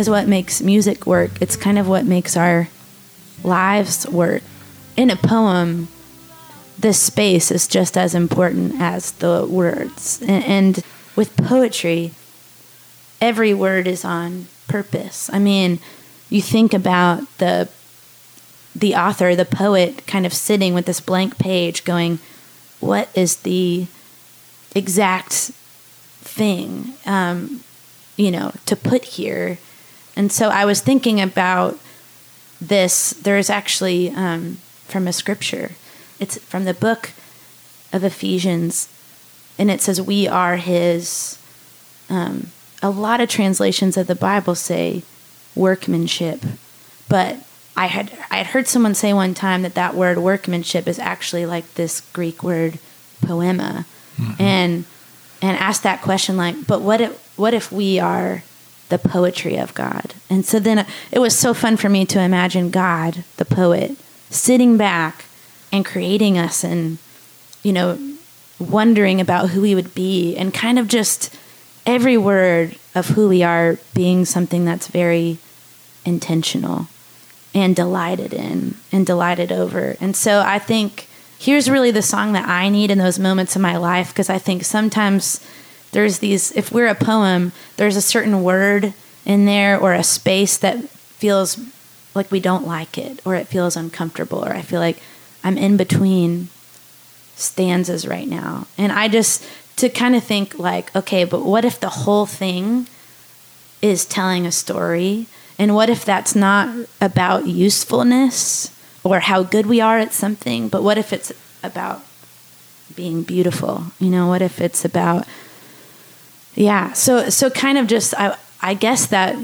Is 0.00 0.10
what 0.10 0.26
makes 0.26 0.60
music 0.62 1.06
work. 1.06 1.30
It's 1.40 1.54
kind 1.54 1.78
of 1.78 1.86
what 1.86 2.04
makes 2.04 2.36
our 2.36 2.68
lives 3.44 4.08
work. 4.08 4.42
In 4.96 5.10
a 5.10 5.16
poem, 5.16 5.88
the 6.78 6.92
space 6.94 7.50
is 7.50 7.68
just 7.68 7.96
as 7.96 8.14
important 8.14 8.80
as 8.80 9.12
the 9.12 9.46
words. 9.46 10.22
And 10.26 10.82
with 11.14 11.36
poetry, 11.36 12.12
every 13.20 13.52
word 13.54 13.86
is 13.86 14.04
on 14.04 14.46
purpose. 14.66 15.30
I 15.32 15.38
mean, 15.38 15.78
you 16.30 16.40
think 16.40 16.72
about 16.72 17.22
the 17.38 17.68
the 18.74 18.94
author, 18.94 19.34
the 19.34 19.44
poet, 19.44 20.06
kind 20.06 20.24
of 20.24 20.32
sitting 20.32 20.74
with 20.74 20.86
this 20.86 21.00
blank 21.00 21.38
page 21.38 21.84
going, 21.84 22.20
what 22.78 23.08
is 23.16 23.38
the 23.38 23.88
exact 24.76 25.32
thing, 26.22 26.94
um, 27.04 27.64
you 28.16 28.30
know, 28.30 28.52
to 28.66 28.76
put 28.76 29.04
here? 29.04 29.58
And 30.16 30.30
so 30.32 30.48
I 30.48 30.64
was 30.64 30.80
thinking 30.80 31.20
about 31.20 31.78
this. 32.60 33.10
There's 33.10 33.50
actually 33.50 34.10
um, 34.10 34.58
from 34.86 35.06
a 35.06 35.12
scripture, 35.12 35.72
it's 36.18 36.38
from 36.38 36.64
the 36.64 36.74
book 36.74 37.10
of 37.92 38.04
Ephesians, 38.04 38.88
and 39.58 39.70
it 39.70 39.80
says, 39.80 40.00
We 40.00 40.26
are 40.28 40.56
his. 40.56 41.38
Um, 42.08 42.48
a 42.82 42.90
lot 42.90 43.20
of 43.20 43.28
translations 43.28 43.96
of 43.96 44.06
the 44.06 44.14
Bible 44.14 44.54
say 44.54 45.02
workmanship, 45.54 46.40
but 47.08 47.36
I 47.76 47.86
had 47.86 48.12
I 48.30 48.38
had 48.38 48.46
heard 48.46 48.66
someone 48.68 48.94
say 48.94 49.12
one 49.12 49.34
time 49.34 49.62
that 49.62 49.74
that 49.74 49.94
word 49.94 50.18
workmanship 50.18 50.88
is 50.88 50.98
actually 50.98 51.46
like 51.46 51.74
this 51.74 52.00
Greek 52.12 52.42
word 52.42 52.78
poema, 53.22 53.86
and 54.38 54.84
and 55.42 55.56
asked 55.56 55.82
that 55.82 56.02
question 56.02 56.36
like, 56.36 56.66
but 56.66 56.80
what 56.80 57.00
if 57.00 57.38
what 57.38 57.54
if 57.54 57.70
we 57.70 57.98
are 57.98 58.42
the 58.90 58.98
poetry 58.98 59.56
of 59.56 59.74
God? 59.74 60.14
And 60.28 60.44
so 60.44 60.60
then 60.60 60.86
it 61.10 61.18
was 61.18 61.38
so 61.38 61.54
fun 61.54 61.76
for 61.76 61.88
me 61.88 62.04
to 62.06 62.20
imagine 62.20 62.70
God, 62.70 63.24
the 63.36 63.44
poet, 63.44 63.96
sitting 64.28 64.76
back 64.76 65.24
and 65.72 65.84
creating 65.84 66.36
us 66.38 66.64
and 66.64 66.98
you 67.62 67.72
know 67.72 67.98
wondering 68.58 69.20
about 69.20 69.50
who 69.50 69.62
we 69.62 69.74
would 69.74 69.94
be 69.94 70.36
and 70.36 70.52
kind 70.52 70.78
of 70.78 70.86
just 70.86 71.34
every 71.86 72.16
word 72.16 72.76
of 72.94 73.08
who 73.08 73.28
we 73.28 73.42
are 73.42 73.78
being 73.94 74.24
something 74.24 74.64
that's 74.64 74.88
very 74.88 75.38
intentional 76.04 76.86
and 77.54 77.74
delighted 77.74 78.32
in 78.32 78.74
and 78.92 79.06
delighted 79.06 79.50
over. 79.50 79.96
And 80.00 80.14
so 80.14 80.40
I 80.40 80.58
think 80.58 81.08
here's 81.38 81.70
really 81.70 81.90
the 81.90 82.02
song 82.02 82.32
that 82.34 82.48
I 82.48 82.68
need 82.68 82.90
in 82.90 82.98
those 82.98 83.18
moments 83.18 83.56
of 83.56 83.62
my 83.62 83.76
life 83.76 84.08
because 84.08 84.30
I 84.30 84.38
think 84.38 84.64
sometimes 84.64 85.44
there's 85.92 86.18
these, 86.18 86.52
if 86.52 86.70
we're 86.72 86.88
a 86.88 86.94
poem, 86.94 87.52
there's 87.76 87.96
a 87.96 88.02
certain 88.02 88.42
word 88.42 88.94
in 89.24 89.44
there 89.44 89.78
or 89.78 89.92
a 89.92 90.04
space 90.04 90.56
that 90.58 90.88
feels 90.88 91.60
like 92.14 92.30
we 92.30 92.40
don't 92.40 92.66
like 92.66 92.98
it 92.98 93.20
or 93.24 93.34
it 93.34 93.46
feels 93.46 93.76
uncomfortable 93.76 94.44
or 94.44 94.52
I 94.52 94.62
feel 94.62 94.80
like 94.80 95.02
I'm 95.44 95.58
in 95.58 95.76
between 95.76 96.48
stanzas 97.36 98.06
right 98.06 98.28
now. 98.28 98.66
And 98.76 98.92
I 98.92 99.08
just, 99.08 99.44
to 99.76 99.88
kind 99.88 100.14
of 100.14 100.22
think 100.22 100.58
like, 100.58 100.94
okay, 100.94 101.24
but 101.24 101.44
what 101.44 101.64
if 101.64 101.80
the 101.80 101.88
whole 101.88 102.26
thing 102.26 102.86
is 103.80 104.04
telling 104.04 104.46
a 104.46 104.52
story? 104.52 105.26
And 105.58 105.74
what 105.74 105.90
if 105.90 106.04
that's 106.04 106.34
not 106.34 106.86
about 107.00 107.46
usefulness 107.46 108.74
or 109.02 109.20
how 109.20 109.42
good 109.42 109.66
we 109.66 109.80
are 109.80 109.98
at 109.98 110.12
something, 110.12 110.68
but 110.68 110.82
what 110.82 110.98
if 110.98 111.12
it's 111.12 111.32
about 111.62 112.04
being 112.94 113.22
beautiful? 113.22 113.86
You 113.98 114.10
know, 114.10 114.28
what 114.28 114.42
if 114.42 114.60
it's 114.60 114.84
about 114.84 115.26
yeah, 116.60 116.92
so 116.92 117.30
so 117.30 117.48
kind 117.48 117.78
of 117.78 117.86
just 117.86 118.12
I 118.18 118.36
I 118.60 118.74
guess 118.74 119.06
that 119.06 119.34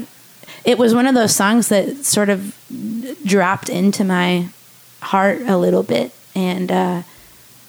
it 0.63 0.77
was 0.77 0.93
one 0.93 1.07
of 1.07 1.15
those 1.15 1.35
songs 1.35 1.69
that 1.69 2.05
sort 2.05 2.29
of 2.29 2.55
dropped 3.25 3.69
into 3.69 4.03
my 4.03 4.49
heart 5.01 5.41
a 5.41 5.57
little 5.57 5.81
bit. 5.81 6.13
And 6.35 6.71
uh 6.71 7.01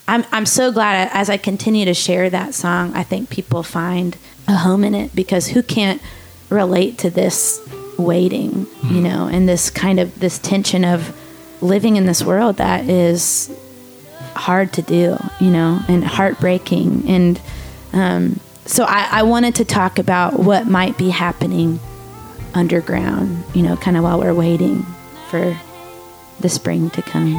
I'm 0.07 0.27
I'm 0.33 0.45
so 0.45 0.71
glad 0.71 1.09
as 1.15 1.31
I 1.31 1.39
continue 1.39 1.87
to 1.87 1.95
share 1.95 2.29
that 2.29 2.53
song, 2.53 2.93
I 2.95 3.03
think 3.05 3.31
people 3.31 3.63
find 3.63 4.19
a 4.47 4.55
home 4.55 4.85
in 4.85 4.95
it 4.95 5.15
because 5.15 5.49
who 5.49 5.63
can't 5.63 6.03
relate 6.51 6.99
to 6.99 7.09
this 7.09 7.67
waiting, 7.97 8.67
you 8.85 9.01
know, 9.01 9.29
and 9.33 9.49
this 9.49 9.71
kind 9.71 9.99
of 9.99 10.21
this 10.21 10.39
tension 10.39 10.85
of 10.85 11.17
living 11.63 11.97
in 11.97 12.05
this 12.05 12.23
world 12.23 12.59
that 12.59 12.87
is 12.87 13.51
hard 14.37 14.75
to 14.75 14.83
do, 14.83 15.17
you 15.41 15.51
know, 15.51 15.81
and 15.89 16.05
heartbreaking. 16.05 17.09
And 17.09 17.41
um, 17.95 18.41
so 18.69 18.85
I, 18.85 19.09
I 19.11 19.23
wanted 19.23 19.55
to 19.57 19.65
talk 19.65 19.99
about 19.99 20.39
what 20.39 20.67
might 20.67 20.99
be 20.99 21.09
happening 21.09 21.81
underground, 22.55 23.43
you 23.55 23.63
know, 23.63 23.77
kind 23.77 23.97
of 23.97 24.05
while 24.05 24.21
we're 24.21 24.35
waiting 24.35 24.85
for 25.31 25.59
the 26.41 26.49
spring 26.49 26.91
to 26.91 27.03
come. 27.03 27.35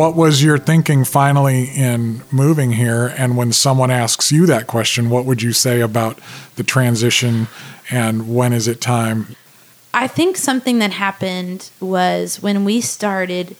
What 0.00 0.16
was 0.16 0.42
your 0.42 0.56
thinking 0.56 1.04
finally 1.04 1.64
in 1.64 2.22
moving 2.32 2.72
here? 2.72 3.08
And 3.18 3.36
when 3.36 3.52
someone 3.52 3.90
asks 3.90 4.32
you 4.32 4.46
that 4.46 4.66
question, 4.66 5.10
what 5.10 5.26
would 5.26 5.42
you 5.42 5.52
say 5.52 5.82
about 5.82 6.18
the 6.56 6.62
transition 6.62 7.48
and 7.90 8.34
when 8.34 8.54
is 8.54 8.66
it 8.66 8.80
time? 8.80 9.36
I 9.92 10.06
think 10.06 10.38
something 10.38 10.78
that 10.78 10.92
happened 10.92 11.68
was 11.80 12.42
when 12.42 12.64
we 12.64 12.80
started 12.80 13.56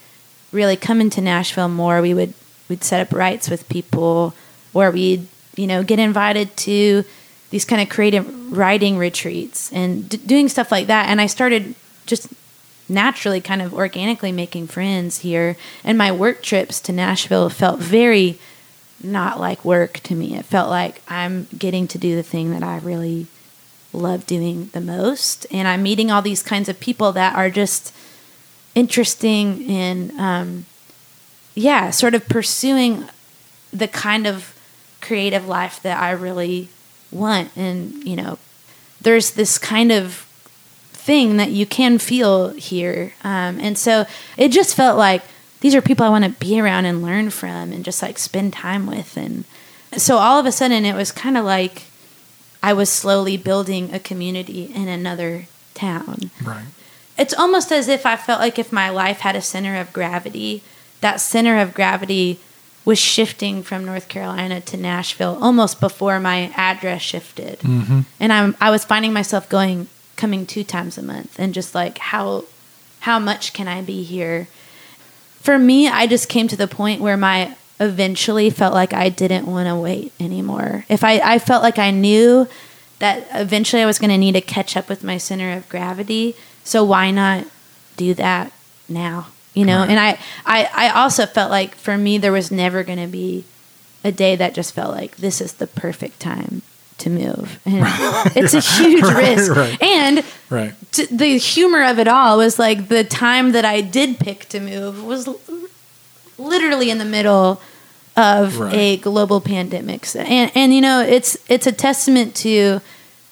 really 0.51 0.77
coming 0.77 1.11
to 1.11 1.21
Nashville 1.21 1.69
more, 1.69 2.01
we 2.01 2.15
would 2.15 2.33
we'd 2.71 2.85
set 2.85 3.07
up 3.07 3.13
writes 3.13 3.51
with 3.51 3.69
people 3.69 4.33
where 4.73 4.91
we'd, 4.91 5.29
you 5.57 5.67
know, 5.67 5.83
get 5.83 5.99
invited 5.99 6.57
to 6.69 7.05
these 7.51 7.67
kind 7.67 7.83
of 7.83 7.91
creative 7.91 8.57
writing 8.57 8.97
retreats 8.97 9.71
and 9.75 10.09
d- 10.09 10.17
doing 10.17 10.49
stuff 10.49 10.73
like 10.73 10.87
that. 10.87 11.11
And 11.11 11.21
I 11.21 11.27
started 11.27 11.75
just 12.07 12.29
naturally 12.91 13.41
kind 13.41 13.63
of 13.63 13.73
organically 13.73 14.33
making 14.33 14.67
friends 14.67 15.21
here. 15.21 15.57
And 15.85 15.97
my 15.97 16.13
work 16.13 16.43
trips 16.43 16.81
to 16.83 16.93
Nashville 16.93 17.49
felt 17.49 17.79
very 17.79 18.39
not 19.03 19.41
like 19.41 19.65
work 19.65 20.01
to 20.01 20.15
me. 20.15 20.37
It 20.37 20.45
felt 20.45 20.69
like 20.69 21.01
I'm 21.09 21.47
getting 21.57 21.87
to 21.89 21.99
do 21.99 22.17
the 22.17 22.23
thing 22.23 22.51
that 22.51 22.63
I 22.63 22.79
really 22.79 23.29
love 23.93 24.27
doing 24.27 24.69
the 24.73 24.81
most. 24.81 25.47
And 25.51 25.67
I'm 25.67 25.83
meeting 25.83 26.11
all 26.11 26.21
these 26.21 26.43
kinds 26.43 26.69
of 26.69 26.81
people 26.81 27.13
that 27.13 27.35
are 27.35 27.49
just 27.49 27.95
interesting 28.75 29.71
and, 29.71 30.13
um, 30.13 30.67
yeah, 31.55 31.91
sort 31.91 32.15
of 32.15 32.29
pursuing 32.29 33.09
the 33.73 33.89
kind 33.89 34.27
of 34.27 34.55
creative 35.01 35.49
life 35.49 35.81
that 35.83 36.01
I 36.01 36.11
really 36.11 36.69
want. 37.11 37.57
And, 37.57 38.05
you 38.05 38.17
know, 38.17 38.39
there's 39.01 39.33
this 39.33 39.59
kind 39.59 39.91
of 39.91 40.27
thing 41.11 41.39
that 41.39 41.51
you 41.51 41.67
can 41.67 41.99
feel 41.99 42.51
here. 42.51 43.13
Um, 43.25 43.59
and 43.59 43.77
so 43.77 44.07
it 44.37 44.51
just 44.53 44.77
felt 44.77 44.97
like 44.97 45.23
these 45.61 45.75
are 45.75 45.83
people 45.83 46.07
I 46.07 46.09
want 46.09 46.25
to 46.25 46.31
be 46.31 46.61
around 46.61 46.85
and 46.85 47.03
learn 47.03 47.31
from 47.31 47.73
and 47.73 47.85
just 47.85 48.01
like 48.01 48.17
spend 48.17 48.53
time 48.53 48.87
with. 48.87 49.17
And 49.17 49.43
so 49.97 50.19
all 50.19 50.39
of 50.39 50.47
a 50.47 50.53
sudden 50.53 50.85
it 50.85 50.95
was 50.95 51.11
kind 51.11 51.37
of 51.37 51.45
like 51.45 51.83
I 52.63 52.73
was 52.73 52.91
slowly 52.91 53.37
building 53.37 53.93
a 53.93 53.99
community 53.99 54.71
in 54.73 54.87
another 54.87 55.47
town. 55.75 56.31
Right. 56.45 56.67
It's 57.19 57.35
almost 57.35 57.73
as 57.73 57.89
if 57.89 58.07
I 58.07 58.15
felt 58.15 58.39
like 58.39 58.57
if 58.57 58.71
my 58.73 58.89
life 58.89 59.19
had 59.19 59.35
a 59.35 59.43
center 59.43 59.81
of 59.81 59.93
gravity, 59.93 60.63
that 61.01 61.21
center 61.21 61.59
of 61.59 61.75
gravity 61.75 62.39
was 62.85 63.01
shifting 63.01 63.65
from 63.65 63.85
North 63.85 64.07
Carolina 64.07 64.61
to 64.61 64.77
Nashville 64.77 65.37
almost 65.43 65.81
before 65.81 66.21
my 66.21 66.53
address 66.55 67.03
shifted. 67.03 67.59
Mhm. 67.61 68.05
And 68.21 68.33
I'm 68.33 68.55
I 68.61 68.71
was 68.71 68.85
finding 68.85 69.13
myself 69.13 69.49
going 69.49 69.89
coming 70.21 70.47
two 70.47 70.63
times 70.63 70.99
a 70.99 71.03
month 71.03 71.39
and 71.39 71.55
just 71.55 71.75
like 71.75 71.99
how 71.99 72.45
how 73.01 73.19
much 73.19 73.53
can 73.53 73.67
I 73.67 73.81
be 73.81 74.03
here? 74.03 74.47
For 75.41 75.59
me, 75.59 75.89
I 75.89 76.07
just 76.07 76.29
came 76.29 76.49
to 76.49 76.57
the 76.57 76.69
point 76.69 77.01
where 77.01 77.17
my 77.17 77.57
eventually 77.81 78.51
felt 78.51 78.75
like 78.75 78.93
I 78.93 79.09
didn't 79.09 79.47
want 79.47 79.67
to 79.67 79.75
wait 79.75 80.13
anymore. 80.21 80.85
If 80.91 81.03
I, 81.03 81.19
I 81.19 81.39
felt 81.39 81.63
like 81.63 81.79
I 81.79 81.91
knew 81.91 82.47
that 82.99 83.27
eventually 83.33 83.83
I 83.83 83.87
was 83.87 83.99
going 83.99 84.11
to 84.11 84.19
need 84.19 84.33
to 84.33 84.43
catch 84.43 84.77
up 84.77 84.91
with 84.91 85.03
my 85.03 85.17
center 85.17 85.57
of 85.57 85.67
gravity. 85.71 86.37
So 86.63 86.85
why 86.85 87.11
not 87.11 87.47
do 87.97 88.13
that 88.15 88.53
now? 88.87 89.29
You 89.55 89.65
know, 89.65 89.83
and 89.83 89.99
I, 89.99 90.19
I, 90.45 90.69
I 90.75 90.89
also 90.91 91.25
felt 91.25 91.51
like 91.51 91.75
for 91.75 91.97
me, 91.97 92.19
there 92.19 92.33
was 92.33 92.51
never 92.51 92.85
going 92.85 93.01
to 93.01 93.07
be 93.07 93.47
a 94.05 94.13
day 94.13 94.37
that 94.37 94.55
just 94.55 94.75
felt 94.75 94.95
like 94.95 95.17
this 95.17 95.41
is 95.41 95.55
the 95.55 95.67
perfect 95.67 96.21
time 96.21 96.61
to 97.01 97.11
move. 97.11 97.59
And 97.67 97.85
it's 98.37 98.55
a 98.55 98.61
huge 98.61 99.03
Right, 99.03 99.37
risk. 99.37 99.55
right. 99.55 99.83
And 99.83 100.25
Right. 100.49 100.75
t- 100.93 101.07
the 101.11 101.37
humor 101.39 101.83
of 101.85 101.99
it 101.99 102.09
all 102.09 102.39
was 102.39 102.59
like 102.59 102.89
the 102.89 103.05
time 103.05 103.53
that 103.53 103.65
I 103.65 103.81
did 103.81 104.19
pick 104.19 104.49
to 104.51 104.61
move 104.61 105.03
was 105.05 105.27
l- 105.29 105.41
literally 106.39 106.91
in 106.91 106.99
the 106.99 107.05
middle 107.05 107.61
of 108.17 108.59
Right. 108.59 108.75
a 108.75 108.97
global 108.99 109.41
pandemic. 109.41 110.05
So- 110.07 110.21
And 110.21 110.51
and 110.55 110.75
you 110.75 110.81
know, 110.81 111.01
it's 111.03 111.37
it's 111.49 111.67
a 111.67 111.73
testament 111.73 112.35
to 112.37 112.81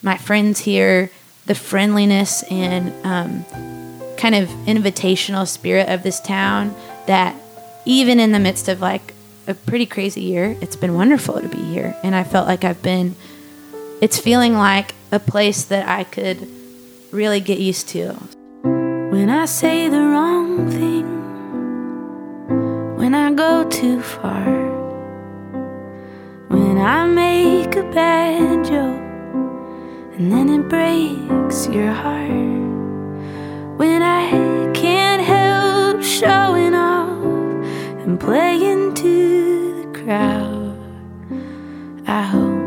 my 0.02 0.16
friends 0.16 0.60
here, 0.60 1.10
the 1.46 1.54
friendliness 1.54 2.42
and 2.50 2.92
um, 3.04 3.44
kind 4.16 4.34
of 4.34 4.48
invitational 4.66 5.46
spirit 5.46 5.88
of 5.88 6.02
this 6.02 6.20
town 6.20 6.74
that 7.06 7.34
even 7.84 8.20
in 8.20 8.32
the 8.32 8.38
midst 8.38 8.68
of 8.68 8.80
like 8.80 9.14
a 9.46 9.54
pretty 9.54 9.86
crazy 9.86 10.20
year, 10.20 10.56
it's 10.60 10.76
been 10.76 10.94
wonderful 10.94 11.40
to 11.40 11.48
be 11.48 11.56
here. 11.72 11.96
And 12.04 12.14
I 12.14 12.22
felt 12.22 12.46
like 12.46 12.64
I've 12.64 12.82
been 12.82 13.16
it's 14.00 14.18
feeling 14.18 14.54
like 14.54 14.94
a 15.10 15.18
place 15.18 15.64
that 15.64 15.88
I 15.88 16.04
could 16.04 16.48
really 17.10 17.40
get 17.40 17.58
used 17.58 17.88
to. 17.88 18.12
When 18.62 19.28
I 19.30 19.46
say 19.46 19.88
the 19.88 19.98
wrong 19.98 20.70
thing, 20.70 21.06
when 22.96 23.14
I 23.14 23.32
go 23.32 23.68
too 23.68 24.00
far, 24.00 24.44
when 26.48 26.78
I 26.78 27.06
make 27.06 27.74
a 27.74 27.82
bad 27.90 28.64
joke 28.64 29.02
and 30.16 30.30
then 30.30 30.48
it 30.48 30.68
breaks 30.68 31.66
your 31.68 31.92
heart, 31.92 32.28
when 33.78 34.02
I 34.02 34.70
can't 34.74 35.22
help 35.22 36.02
showing 36.02 36.74
off 36.74 37.24
and 38.04 38.20
playing 38.20 38.94
to 38.94 39.82
the 39.82 39.98
crowd, 39.98 40.78
I 42.06 42.22
hope 42.22 42.57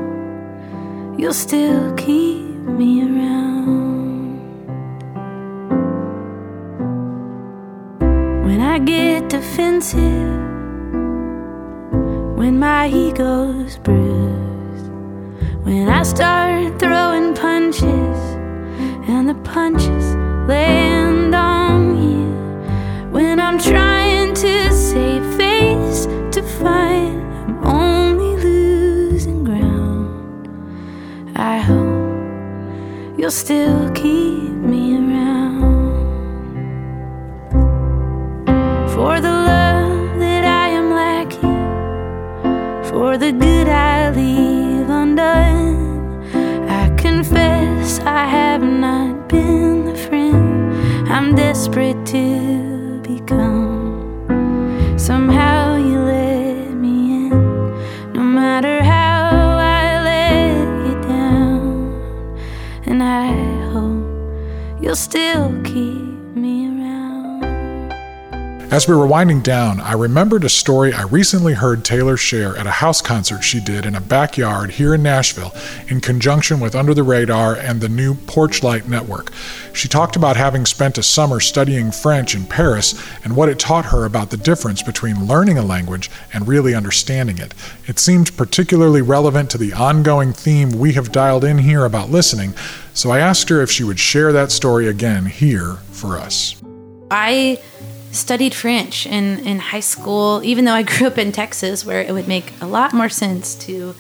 you'll 1.21 1.31
still 1.31 1.93
keep 1.93 2.47
me 2.79 3.03
around. 3.03 4.39
When 8.43 8.59
I 8.59 8.79
get 8.79 9.29
defensive, 9.29 9.99
when 12.39 12.57
my 12.57 12.89
ego's 12.89 13.77
bruised, 13.77 14.89
when 15.63 15.89
I 15.89 16.01
start 16.01 16.79
throwing 16.79 17.35
punches 17.35 18.19
and 19.07 19.29
the 19.29 19.35
punches 19.43 20.15
land 20.49 21.35
on 21.35 22.01
you, 22.01 23.11
when 23.11 23.39
I'm 23.39 23.59
trying 23.59 23.90
you'll 33.21 33.29
still 33.29 33.87
keep 33.91 34.49
me 34.49 34.95
around 34.95 35.93
for 38.89 39.21
the 39.21 39.29
love 39.29 40.17
that 40.17 40.43
I 40.43 40.69
am 40.69 40.89
lacking, 40.89 42.83
for 42.89 43.19
the 43.19 43.31
good 43.31 43.67
I 43.69 44.09
leave 44.09 44.89
undone. 44.89 46.25
I 46.67 46.89
confess 46.95 47.99
I 47.99 48.25
have 48.25 48.63
not 48.63 49.29
been 49.29 49.85
the 49.85 49.95
friend 49.95 50.73
I'm 51.07 51.35
desperate 51.35 52.03
to 52.07 52.70
you'll 64.91 64.95
still 64.97 65.63
keep. 65.63 66.00
As 68.71 68.87
we 68.87 68.95
were 68.95 69.05
winding 69.05 69.41
down, 69.41 69.81
I 69.81 69.91
remembered 69.91 70.45
a 70.45 70.49
story 70.49 70.93
I 70.93 71.01
recently 71.01 71.55
heard 71.55 71.83
Taylor 71.83 72.15
share 72.15 72.55
at 72.55 72.65
a 72.65 72.71
house 72.71 73.01
concert 73.01 73.41
she 73.41 73.59
did 73.59 73.85
in 73.85 73.95
a 73.95 73.99
backyard 73.99 74.71
here 74.71 74.93
in 74.95 75.03
Nashville 75.03 75.53
in 75.89 75.99
conjunction 75.99 76.61
with 76.61 76.73
Under 76.73 76.93
the 76.93 77.03
Radar 77.03 77.57
and 77.57 77.81
the 77.81 77.89
new 77.89 78.13
Porchlight 78.13 78.87
Network. 78.87 79.33
She 79.73 79.89
talked 79.89 80.15
about 80.15 80.37
having 80.37 80.65
spent 80.65 80.97
a 80.97 81.03
summer 81.03 81.41
studying 81.41 81.91
French 81.91 82.33
in 82.33 82.45
Paris 82.45 82.97
and 83.25 83.35
what 83.35 83.49
it 83.49 83.59
taught 83.59 83.87
her 83.87 84.05
about 84.05 84.29
the 84.29 84.37
difference 84.37 84.81
between 84.81 85.27
learning 85.27 85.57
a 85.57 85.65
language 85.65 86.09
and 86.33 86.47
really 86.47 86.73
understanding 86.73 87.39
it. 87.39 87.53
It 87.87 87.99
seemed 87.99 88.37
particularly 88.37 89.01
relevant 89.01 89.49
to 89.49 89.57
the 89.57 89.73
ongoing 89.73 90.31
theme 90.31 90.69
we 90.69 90.93
have 90.93 91.11
dialed 91.11 91.43
in 91.43 91.57
here 91.57 91.83
about 91.83 92.09
listening, 92.09 92.53
so 92.93 93.11
I 93.11 93.19
asked 93.19 93.49
her 93.49 93.61
if 93.61 93.69
she 93.69 93.83
would 93.83 93.99
share 93.99 94.31
that 94.31 94.49
story 94.49 94.87
again 94.87 95.25
here 95.25 95.73
for 95.91 96.17
us. 96.17 96.55
I 97.11 97.59
studied 98.11 98.53
French 98.53 99.05
in, 99.05 99.39
in 99.39 99.59
high 99.59 99.79
school, 99.79 100.41
even 100.43 100.65
though 100.65 100.73
I 100.73 100.83
grew 100.91 101.07
up 101.07 101.17
in 101.17 101.31
Texas, 101.31 101.85
where 101.85 102.01
it 102.01 102.13
would 102.13 102.27
make 102.27 102.53
a 102.61 102.67
lot 102.67 102.93
more 102.93 103.09
sense 103.09 103.55
to 103.65 103.95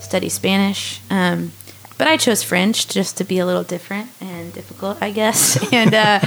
study 0.00 0.28
Spanish. 0.28 1.00
Um, 1.10 1.52
but 2.00 2.08
I 2.08 2.16
chose 2.16 2.42
French 2.42 2.88
just 2.88 3.18
to 3.18 3.24
be 3.24 3.38
a 3.38 3.44
little 3.44 3.62
different 3.62 4.08
and 4.22 4.54
difficult, 4.54 4.96
I 5.02 5.10
guess. 5.10 5.58
And 5.72 5.92
uh, 5.92 6.20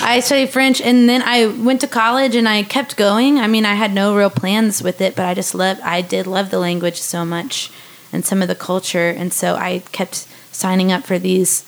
I 0.00 0.20
studied 0.20 0.50
French, 0.50 0.80
and 0.80 1.08
then 1.08 1.20
I 1.22 1.46
went 1.46 1.80
to 1.80 1.88
college, 1.88 2.36
and 2.36 2.48
I 2.48 2.62
kept 2.62 2.96
going. 2.96 3.38
I 3.38 3.48
mean, 3.48 3.66
I 3.66 3.74
had 3.74 3.92
no 3.92 4.16
real 4.16 4.30
plans 4.30 4.82
with 4.82 5.00
it, 5.00 5.16
but 5.16 5.26
I 5.26 5.34
just 5.34 5.52
loved. 5.52 5.80
I 5.80 6.00
did 6.00 6.28
love 6.28 6.50
the 6.50 6.60
language 6.60 7.00
so 7.00 7.24
much, 7.24 7.72
and 8.12 8.24
some 8.24 8.40
of 8.40 8.46
the 8.46 8.54
culture, 8.54 9.10
and 9.10 9.32
so 9.32 9.56
I 9.56 9.80
kept 9.90 10.28
signing 10.52 10.92
up 10.92 11.02
for 11.04 11.18
these 11.18 11.64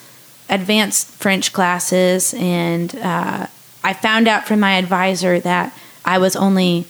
advanced 0.48 1.08
French 1.08 1.52
classes, 1.52 2.34
and 2.38 2.94
uh, 3.02 3.48
I 3.82 3.92
found 3.92 4.28
out 4.28 4.46
from 4.46 4.60
my 4.60 4.72
advisor 4.72 5.40
that 5.40 5.76
I 6.04 6.18
was 6.18 6.36
only 6.36 6.86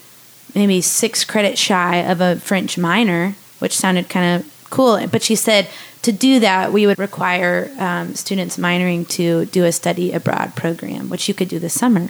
maybe 0.55 0.81
six 0.81 1.24
credits 1.24 1.60
shy 1.60 1.97
of 1.97 2.20
a 2.20 2.36
French 2.36 2.78
minor, 2.78 3.35
which 3.59 3.77
sounded 3.77 4.09
kind 4.09 4.40
of 4.40 4.69
cool. 4.70 5.06
But 5.06 5.23
she 5.23 5.35
said 5.35 5.69
to 6.02 6.12
do 6.12 6.40
that, 6.40 6.73
we 6.73 6.86
would 6.86 6.98
require 6.98 7.70
um, 7.78 8.15
students 8.15 8.56
minoring 8.56 9.09
to 9.10 9.47
do 9.47 9.65
a 9.65 9.73
study 9.73 10.12
abroad 10.12 10.55
program, 10.55 11.09
which 11.09 11.28
you 11.28 11.35
could 11.35 11.48
do 11.48 11.59
this 11.59 11.74
summer. 11.74 12.09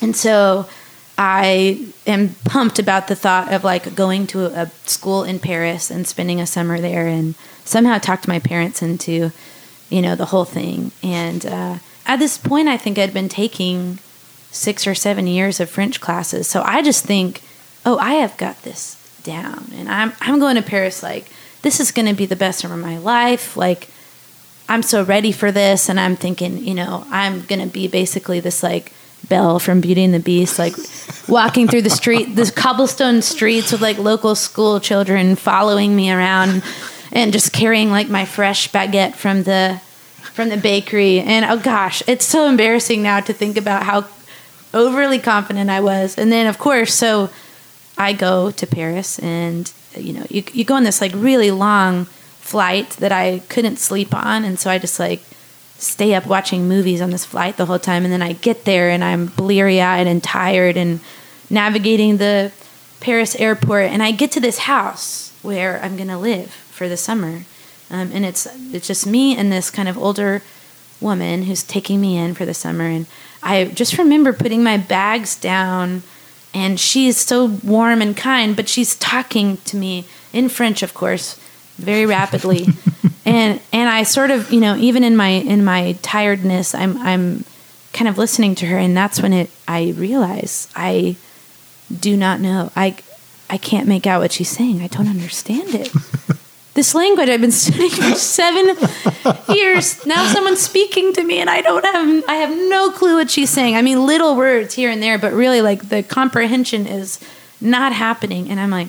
And 0.00 0.14
so 0.14 0.68
I 1.16 1.86
am 2.06 2.34
pumped 2.44 2.78
about 2.78 3.08
the 3.08 3.16
thought 3.16 3.52
of 3.52 3.64
like 3.64 3.94
going 3.94 4.26
to 4.28 4.46
a 4.46 4.70
school 4.84 5.24
in 5.24 5.38
Paris 5.38 5.90
and 5.90 6.06
spending 6.06 6.40
a 6.40 6.46
summer 6.46 6.80
there 6.80 7.06
and 7.06 7.34
somehow 7.64 7.98
talked 7.98 8.28
my 8.28 8.38
parents 8.38 8.82
into, 8.82 9.32
you 9.88 10.02
know, 10.02 10.14
the 10.14 10.26
whole 10.26 10.44
thing. 10.44 10.92
And 11.02 11.44
uh, 11.44 11.78
at 12.06 12.18
this 12.18 12.38
point, 12.38 12.68
I 12.68 12.76
think 12.76 12.98
I'd 12.98 13.14
been 13.14 13.28
taking 13.28 13.98
six 14.50 14.86
or 14.86 14.94
seven 14.94 15.26
years 15.26 15.60
of 15.60 15.70
French 15.70 16.00
classes. 16.00 16.48
So 16.48 16.62
I 16.62 16.82
just 16.82 17.04
think, 17.04 17.42
oh, 17.84 17.98
I 17.98 18.14
have 18.14 18.36
got 18.36 18.62
this 18.62 18.96
down. 19.22 19.70
And 19.74 19.88
I'm, 19.88 20.12
I'm 20.20 20.38
going 20.38 20.56
to 20.56 20.62
Paris 20.62 21.02
like, 21.02 21.26
this 21.62 21.80
is 21.80 21.92
going 21.92 22.06
to 22.06 22.14
be 22.14 22.26
the 22.26 22.36
best 22.36 22.60
summer 22.60 22.74
of 22.74 22.80
my 22.80 22.98
life. 22.98 23.56
Like, 23.56 23.88
I'm 24.68 24.82
so 24.82 25.04
ready 25.04 25.32
for 25.32 25.52
this. 25.52 25.88
And 25.88 26.00
I'm 26.00 26.16
thinking, 26.16 26.58
you 26.58 26.74
know, 26.74 27.06
I'm 27.10 27.42
going 27.42 27.60
to 27.60 27.72
be 27.72 27.88
basically 27.88 28.40
this 28.40 28.62
like 28.62 28.92
Belle 29.28 29.58
from 29.58 29.80
Beauty 29.80 30.04
and 30.04 30.14
the 30.14 30.20
Beast, 30.20 30.58
like 30.58 30.74
walking 31.28 31.68
through 31.68 31.82
the 31.82 31.90
street, 31.90 32.36
the 32.36 32.50
cobblestone 32.54 33.22
streets 33.22 33.72
with 33.72 33.80
like 33.80 33.98
local 33.98 34.34
school 34.34 34.80
children 34.80 35.36
following 35.36 35.94
me 35.94 36.10
around 36.10 36.62
and 37.12 37.32
just 37.32 37.52
carrying 37.52 37.90
like 37.90 38.08
my 38.08 38.24
fresh 38.24 38.70
baguette 38.70 39.14
from 39.14 39.44
the 39.44 39.80
from 40.32 40.48
the 40.50 40.56
bakery. 40.56 41.20
And 41.20 41.44
oh 41.44 41.58
gosh, 41.58 42.02
it's 42.06 42.24
so 42.24 42.48
embarrassing 42.48 43.02
now 43.02 43.20
to 43.20 43.32
think 43.32 43.56
about 43.56 43.84
how 43.84 44.06
overly 44.74 45.18
confident 45.18 45.70
I 45.70 45.80
was. 45.80 46.18
And 46.18 46.30
then 46.30 46.46
of 46.46 46.58
course, 46.58 46.94
so 46.94 47.30
I 47.96 48.12
go 48.12 48.50
to 48.50 48.66
Paris 48.66 49.18
and 49.18 49.72
you 49.96 50.12
know, 50.12 50.26
you 50.28 50.44
you 50.52 50.64
go 50.64 50.74
on 50.74 50.84
this 50.84 51.00
like 51.00 51.12
really 51.14 51.50
long 51.50 52.04
flight 52.04 52.90
that 52.90 53.12
I 53.12 53.40
couldn't 53.48 53.78
sleep 53.78 54.14
on 54.14 54.44
and 54.44 54.58
so 54.58 54.70
I 54.70 54.78
just 54.78 55.00
like 55.00 55.22
stay 55.78 56.14
up 56.14 56.26
watching 56.26 56.68
movies 56.68 57.00
on 57.00 57.10
this 57.10 57.24
flight 57.24 57.56
the 57.56 57.66
whole 57.66 57.78
time 57.78 58.04
and 58.04 58.12
then 58.12 58.22
I 58.22 58.32
get 58.34 58.64
there 58.64 58.88
and 58.90 59.02
I'm 59.02 59.26
bleary-eyed 59.26 60.06
and 60.06 60.22
tired 60.22 60.76
and 60.76 61.00
navigating 61.50 62.16
the 62.16 62.52
Paris 63.00 63.34
airport 63.36 63.86
and 63.86 64.02
I 64.02 64.12
get 64.12 64.32
to 64.32 64.40
this 64.40 64.58
house 64.58 65.32
where 65.42 65.82
I'm 65.82 65.96
going 65.96 66.08
to 66.08 66.18
live 66.18 66.65
for 66.76 66.88
the 66.88 66.96
summer. 66.96 67.42
Um, 67.90 68.10
and 68.12 68.24
it's 68.24 68.46
it's 68.72 68.86
just 68.86 69.06
me 69.06 69.36
and 69.36 69.50
this 69.50 69.70
kind 69.70 69.88
of 69.88 69.96
older 69.96 70.42
woman 71.00 71.44
who's 71.44 71.62
taking 71.62 72.00
me 72.00 72.16
in 72.16 72.34
for 72.34 72.44
the 72.44 72.54
summer. 72.54 72.84
And 72.84 73.06
I 73.42 73.66
just 73.66 73.98
remember 73.98 74.32
putting 74.32 74.62
my 74.62 74.76
bags 74.76 75.36
down 75.36 76.02
and 76.52 76.78
she 76.80 77.06
is 77.06 77.16
so 77.16 77.46
warm 77.62 78.00
and 78.02 78.16
kind 78.16 78.56
but 78.56 78.68
she's 78.68 78.96
talking 78.96 79.58
to 79.58 79.76
me 79.76 80.06
in 80.32 80.48
French 80.48 80.82
of 80.82 80.94
course 80.94 81.38
very 81.76 82.06
rapidly. 82.06 82.66
And 83.26 83.60
and 83.72 83.88
I 83.88 84.04
sort 84.04 84.30
of 84.30 84.52
you 84.52 84.60
know 84.60 84.76
even 84.76 85.02
in 85.02 85.16
my 85.16 85.30
in 85.30 85.64
my 85.64 85.98
tiredness 86.00 86.76
I'm 86.76 86.96
I'm 86.98 87.44
kind 87.92 88.08
of 88.08 88.18
listening 88.18 88.54
to 88.56 88.66
her 88.66 88.78
and 88.78 88.96
that's 88.96 89.20
when 89.20 89.32
it 89.32 89.50
I 89.66 89.94
realize 89.96 90.68
I 90.76 91.16
do 91.90 92.16
not 92.16 92.40
know. 92.40 92.70
I 92.76 92.96
I 93.50 93.58
can't 93.58 93.88
make 93.88 94.06
out 94.06 94.20
what 94.20 94.30
she's 94.30 94.48
saying. 94.48 94.80
I 94.80 94.86
don't 94.86 95.08
understand 95.08 95.74
it 95.74 95.90
this 96.76 96.94
language 96.94 97.28
I've 97.28 97.40
been 97.40 97.50
studying 97.50 97.90
for 97.90 98.14
seven 98.14 98.76
years. 99.48 100.06
Now 100.06 100.26
someone's 100.26 100.60
speaking 100.60 101.12
to 101.14 101.24
me 101.24 101.40
and 101.40 101.50
I 101.50 101.62
don't 101.62 101.84
have 101.84 102.24
I 102.28 102.36
have 102.36 102.50
no 102.50 102.92
clue 102.92 103.16
what 103.16 103.30
she's 103.30 103.50
saying. 103.50 103.74
I 103.74 103.82
mean 103.82 104.06
little 104.06 104.36
words 104.36 104.74
here 104.74 104.90
and 104.90 105.02
there 105.02 105.18
but 105.18 105.32
really 105.32 105.60
like 105.60 105.88
the 105.88 106.02
comprehension 106.02 106.86
is 106.86 107.18
not 107.60 107.92
happening. 107.92 108.48
And 108.50 108.60
I'm 108.60 108.70
like 108.70 108.88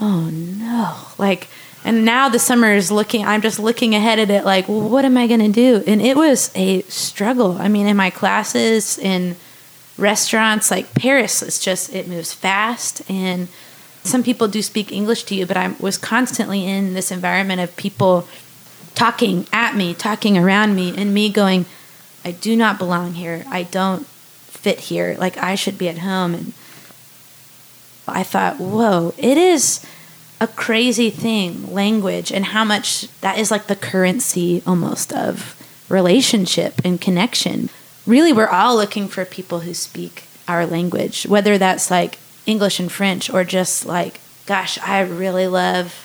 oh 0.00 0.30
no. 0.30 0.96
Like 1.18 1.48
and 1.84 2.04
now 2.04 2.28
the 2.28 2.38
summer 2.38 2.72
is 2.72 2.90
looking 2.90 3.24
i'm 3.24 3.40
just 3.40 3.58
looking 3.58 3.94
ahead 3.94 4.18
at 4.18 4.30
it 4.30 4.44
like 4.44 4.68
well, 4.68 4.88
what 4.88 5.04
am 5.04 5.16
i 5.16 5.26
going 5.26 5.40
to 5.40 5.48
do? 5.48 5.82
And 5.86 6.00
it 6.00 6.16
was 6.16 6.52
a 6.54 6.82
struggle. 6.82 7.52
I 7.58 7.68
mean 7.68 7.86
in 7.86 7.96
my 7.96 8.10
classes 8.10 8.98
in 8.98 9.34
restaurants 9.96 10.70
like 10.70 10.94
paris 10.94 11.42
it's 11.42 11.58
just 11.58 11.92
it 11.92 12.06
moves 12.06 12.32
fast 12.32 13.02
and 13.10 13.48
some 14.08 14.22
people 14.22 14.48
do 14.48 14.62
speak 14.62 14.90
english 14.90 15.24
to 15.24 15.34
you 15.34 15.46
but 15.46 15.56
i 15.56 15.68
was 15.78 15.98
constantly 15.98 16.66
in 16.66 16.94
this 16.94 17.10
environment 17.10 17.60
of 17.60 17.76
people 17.76 18.26
talking 18.94 19.46
at 19.52 19.76
me 19.76 19.94
talking 19.94 20.36
around 20.36 20.74
me 20.74 20.94
and 20.96 21.14
me 21.14 21.30
going 21.30 21.64
i 22.24 22.30
do 22.30 22.56
not 22.56 22.78
belong 22.78 23.14
here. 23.14 23.44
I 23.48 23.62
don't 23.62 24.06
fit 24.06 24.80
here. 24.80 25.16
Like 25.18 25.36
i 25.38 25.54
should 25.54 25.78
be 25.78 25.88
at 25.88 25.98
home. 25.98 26.34
And 26.34 26.52
i 28.06 28.22
thought 28.22 28.58
whoa 28.58 29.14
it 29.16 29.38
is 29.38 29.84
a 30.40 30.46
crazy 30.46 31.10
thing, 31.10 31.72
language, 31.72 32.30
and 32.30 32.44
how 32.44 32.64
much 32.64 33.08
that 33.20 33.38
is 33.38 33.50
like 33.50 33.66
the 33.66 33.76
currency 33.76 34.62
almost 34.66 35.12
of 35.12 35.56
relationship 35.88 36.80
and 36.84 37.00
connection. 37.00 37.70
Really, 38.06 38.32
we're 38.32 38.46
all 38.46 38.76
looking 38.76 39.08
for 39.08 39.24
people 39.24 39.60
who 39.60 39.74
speak 39.74 40.24
our 40.46 40.64
language, 40.64 41.26
whether 41.26 41.58
that's 41.58 41.90
like 41.90 42.18
English 42.48 42.80
and 42.80 42.90
French 42.90 43.30
or 43.30 43.44
just 43.44 43.86
like, 43.86 44.20
gosh, 44.46 44.78
I 44.78 45.00
really 45.00 45.46
love. 45.46 46.04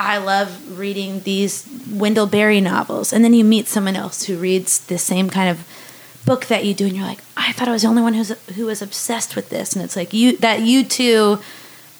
I 0.00 0.18
love 0.18 0.78
reading 0.78 1.20
these 1.20 1.66
Wendell 1.88 2.26
Berry 2.26 2.60
novels. 2.60 3.12
And 3.12 3.24
then 3.24 3.34
you 3.34 3.44
meet 3.44 3.68
someone 3.68 3.94
else 3.94 4.24
who 4.24 4.36
reads 4.36 4.84
the 4.86 4.98
same 4.98 5.30
kind 5.30 5.48
of 5.48 5.66
book 6.26 6.46
that 6.46 6.64
you 6.64 6.74
do, 6.74 6.86
and 6.86 6.96
you're 6.96 7.06
like, 7.06 7.20
I 7.36 7.52
thought 7.52 7.68
I 7.68 7.72
was 7.72 7.82
the 7.82 7.88
only 7.88 8.02
one 8.02 8.14
who's 8.14 8.30
who 8.56 8.66
was 8.66 8.82
obsessed 8.82 9.36
with 9.36 9.48
this. 9.48 9.74
And 9.74 9.84
it's 9.84 9.96
like 9.96 10.12
you 10.12 10.36
that 10.38 10.60
you 10.60 10.84
too 10.84 11.38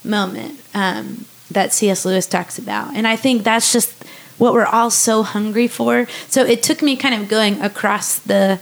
moment. 0.05 0.61
Um, 0.75 1.27
that 1.53 1.73
C.S. 1.73 2.05
Lewis 2.05 2.27
talks 2.27 2.59
about. 2.59 2.95
And 2.95 3.07
I 3.07 3.17
think 3.17 3.45
that's 3.45 3.73
just 3.73 3.93
what 4.39 4.53
we're 4.53 4.67
all 4.67 4.91
so 4.91 5.23
hungry 5.23 5.69
for. 5.69 6.07
So 6.29 6.45
it 6.45 6.63
took 6.63 6.83
me 6.83 6.97
kind 6.97 7.15
of 7.15 7.29
going 7.29 7.61
across 7.61 8.19
the 8.19 8.61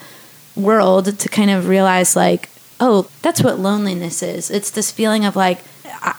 world 0.57 1.19
to 1.19 1.29
kind 1.29 1.51
of 1.51 1.69
realize, 1.69 2.17
like, 2.17 2.51
oh, 2.81 3.09
that's 3.23 3.43
what 3.43 3.61
loneliness 3.61 4.23
is. 4.23 4.51
It's 4.51 4.70
this 4.70 4.90
feeling 4.90 5.24
of 5.24 5.36
like, 5.36 5.61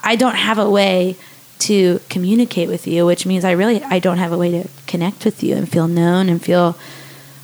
I 0.04 0.16
don't 0.16 0.36
have 0.36 0.60
a 0.60 0.70
way 0.70 1.18
to 1.60 2.00
communicate 2.10 2.70
with 2.70 2.88
you, 2.88 3.06
which 3.06 3.26
means 3.26 3.46
I 3.46 3.52
really 3.52 3.84
I 3.84 4.00
don't 4.00 4.18
have 4.18 4.32
a 4.32 4.38
way 4.38 4.52
to 4.52 4.68
connect 4.88 5.26
with 5.26 5.44
you 5.44 5.56
and 5.56 5.70
feel 5.70 5.88
known 5.88 6.28
and 6.30 6.42
feel 6.42 6.78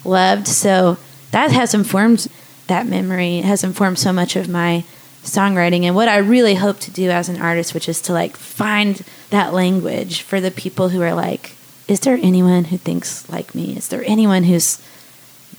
loved. 0.04 0.48
So 0.48 0.98
that 1.32 1.52
has 1.52 1.74
informed 1.74 2.28
that 2.68 2.88
memory. 2.88 3.40
It 3.40 3.46
has 3.46 3.64
informed 3.64 4.00
so 4.00 4.12
much 4.12 4.36
of 4.36 4.50
my 4.50 4.84
songwriting 5.24 5.84
and 5.84 5.96
what 5.96 6.08
I 6.08 6.18
really 6.18 6.56
hope 6.56 6.80
to 6.82 6.92
do 6.92 7.10
as 7.10 7.30
an 7.30 7.42
artist, 7.42 7.74
which 7.74 7.90
is 7.90 8.02
to 8.04 8.14
like 8.14 8.38
find 8.38 9.04
that 9.30 9.54
language 9.54 10.22
for 10.22 10.42
the 10.42 10.52
people 10.52 10.90
who 10.90 11.02
are 11.02 11.14
like, 11.14 11.56
is 11.88 12.00
there 12.00 12.18
anyone 12.22 12.66
who 12.66 12.78
thinks 12.78 13.30
like 13.30 13.54
me? 13.54 13.78
Is 13.78 13.88
there 13.90 14.04
anyone 14.06 14.44
who's 14.44 14.82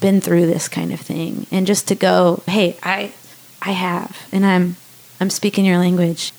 been 0.01 0.21
through 0.21 0.47
this 0.47 0.67
kind 0.67 0.91
of 0.91 0.99
thing? 0.99 1.47
And 1.51 1.65
just 1.65 1.87
to 1.87 1.95
go, 1.95 2.43
hey, 2.45 2.77
I 2.83 3.13
I 3.61 3.71
have 3.71 4.27
and 4.31 4.45
I'm 4.45 4.75
I'm 5.19 5.29
speaking 5.29 5.65
your 5.65 5.77
language. 5.77 6.31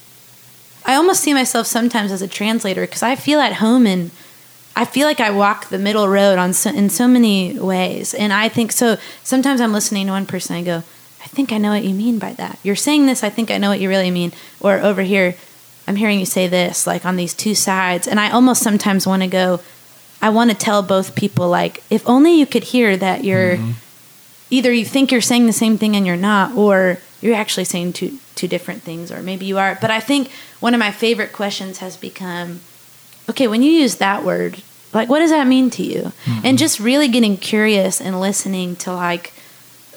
I 0.87 0.95
almost 0.95 1.21
see 1.21 1.35
myself 1.35 1.67
sometimes 1.67 2.11
as 2.11 2.23
a 2.23 2.29
translator 2.29 2.83
because 2.83 3.03
I 3.03 3.15
feel 3.15 3.41
at 3.41 3.55
home 3.55 3.87
and 3.87 4.11
I 4.75 4.85
feel 4.85 5.07
like 5.07 5.21
I 5.21 5.31
walk 5.31 5.69
the 5.69 5.79
middle 5.79 6.09
road 6.09 6.39
on 6.39 6.53
so, 6.53 6.71
in 6.71 6.89
so 6.89 7.07
many 7.07 7.59
ways. 7.59 8.15
And 8.15 8.33
I 8.33 8.49
think 8.49 8.73
so 8.73 8.97
sometimes 9.23 9.61
I'm 9.61 9.73
listening 9.73 10.07
to 10.07 10.13
one 10.13 10.27
person 10.27 10.57
I 10.57 10.63
go, 10.63 10.79
I 11.23 11.27
think 11.27 11.53
I 11.53 11.59
know 11.59 11.71
what 11.71 11.85
you 11.85 11.95
mean 11.95 12.19
by 12.19 12.33
that. 12.35 12.59
You're 12.63 12.77
saying 12.77 13.07
this, 13.07 13.23
I 13.23 13.29
think 13.29 13.51
I 13.51 13.59
know 13.59 13.69
what 13.69 13.81
you 13.81 13.89
really 13.89 14.11
mean. 14.11 14.33
Or 14.59 14.79
over 14.79 15.03
here, 15.03 15.35
I'm 15.87 15.97
hearing 15.97 16.19
you 16.19 16.27
say 16.27 16.49
this, 16.49 16.87
like 16.87 17.05
on 17.05 17.17
these 17.17 17.35
two 17.35 17.55
sides. 17.55 18.09
And 18.09 18.19
I 18.19 18.31
almost 18.31 18.63
sometimes 18.63 19.07
want 19.07 19.23
to 19.23 19.29
go, 19.29 19.61
I 20.23 20.31
want 20.31 20.51
to 20.51 20.57
tell 20.57 20.83
both 20.83 21.15
people, 21.15 21.49
like, 21.49 21.83
if 21.91 22.07
only 22.09 22.39
you 22.39 22.47
could 22.47 22.65
hear 22.65 22.97
that 22.97 23.25
you're 23.25 23.57
mm-hmm. 23.57 23.73
either 24.51 24.73
you 24.73 24.85
think 24.85 25.13
you're 25.13 25.21
saying 25.21 25.47
the 25.47 25.53
same 25.53 25.79
thing 25.79 25.97
and 25.97 26.07
you're 26.07 26.17
not, 26.17 26.57
or 26.57 26.99
you're 27.21 27.35
actually 27.35 27.65
saying 27.65 27.93
two, 27.93 28.19
two 28.35 28.49
different 28.49 28.83
things, 28.83 29.13
or 29.13 29.23
maybe 29.23 29.47
you 29.47 29.59
are. 29.59 29.79
But 29.81 29.91
I 29.91 30.01
think 30.01 30.31
one 30.61 30.75
of 30.75 30.81
my 30.81 30.91
favorite 30.91 31.33
questions 31.33 31.79
has 31.79 31.97
become 31.97 32.61
okay, 33.29 33.47
when 33.47 33.63
you 33.63 33.71
use 33.71 33.97
that 33.97 34.25
word, 34.25 34.61
like, 34.93 35.09
what 35.09 35.21
does 35.21 35.31
that 35.31 35.47
mean 35.47 35.71
to 35.71 35.85
you? 35.85 36.03
Mm-hmm. 36.25 36.41
And 36.47 36.59
just 36.59 36.81
really 36.81 37.07
getting 37.07 37.37
curious 37.37 38.01
and 38.01 38.21
listening 38.21 38.75
to, 38.77 38.93
like, 38.93 39.33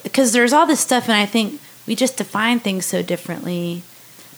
because 0.04 0.32
there's 0.32 0.52
all 0.52 0.66
this 0.66 0.78
stuff 0.78 1.08
and 1.08 1.16
i 1.16 1.26
think 1.26 1.60
we 1.88 1.96
just 1.96 2.16
define 2.16 2.60
things 2.60 2.86
so 2.86 3.02
differently 3.02 3.82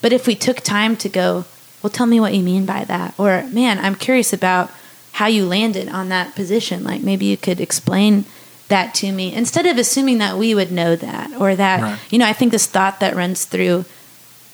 but 0.00 0.12
if 0.12 0.26
we 0.26 0.34
took 0.34 0.60
time 0.60 0.96
to 0.96 1.08
go 1.10 1.44
well 1.82 1.90
tell 1.90 2.06
me 2.06 2.18
what 2.18 2.32
you 2.32 2.42
mean 2.42 2.64
by 2.64 2.84
that 2.84 3.12
or 3.18 3.42
man 3.52 3.78
i'm 3.80 3.94
curious 3.94 4.32
about 4.32 4.70
how 5.12 5.26
you 5.26 5.44
landed 5.44 5.88
on 5.88 6.08
that 6.08 6.34
position 6.34 6.82
like 6.82 7.02
maybe 7.02 7.26
you 7.26 7.36
could 7.36 7.60
explain 7.60 8.24
that 8.68 8.94
to 8.94 9.12
me 9.12 9.32
instead 9.34 9.66
of 9.66 9.78
assuming 9.78 10.18
that 10.18 10.36
we 10.36 10.54
would 10.54 10.72
know 10.72 10.96
that 10.96 11.30
or 11.40 11.54
that 11.54 11.80
Right. 11.80 11.98
you 12.10 12.18
know 12.18 12.26
i 12.26 12.32
think 12.32 12.52
this 12.52 12.66
thought 12.66 12.98
that 13.00 13.14
runs 13.14 13.44
through 13.44 13.84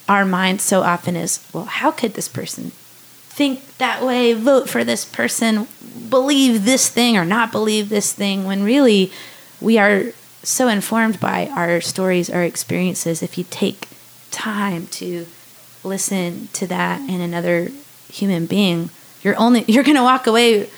our 0.09 0.25
minds 0.25 0.63
so 0.63 0.83
often 0.83 1.17
is 1.17 1.47
well 1.53 1.65
how 1.65 1.91
could 1.91 2.15
this 2.15 2.29
person 2.29 2.73
think 3.31 3.79
that 3.79 4.05
way 4.05 4.35
vote 4.35 4.69
for 4.69 4.85
this 4.85 5.05
person 5.07 5.67
believe 6.11 6.65
this 6.67 6.89
thing 6.89 7.17
or 7.17 7.25
not 7.25 7.51
believe 7.51 7.89
this 7.89 8.13
thing 8.13 8.45
when 8.45 8.63
really 8.63 9.11
we 9.61 9.79
are 9.79 10.13
so 10.43 10.69
informed 10.69 11.19
by 11.19 11.47
our 11.49 11.81
stories 11.81 12.29
our 12.29 12.43
experiences 12.43 13.23
if 13.23 13.39
you 13.39 13.45
take 13.49 13.89
time 14.31 14.87
to 14.89 15.27
listen 15.85 16.49
to 16.53 16.67
that 16.67 17.01
in 17.09 17.21
another 17.21 17.69
human 18.09 18.47
being, 18.47 18.89
you're 19.23 19.37
only 19.39 19.65
you're 19.69 19.83
gonna 19.85 20.03
walk 20.03 20.27
away 20.27 20.69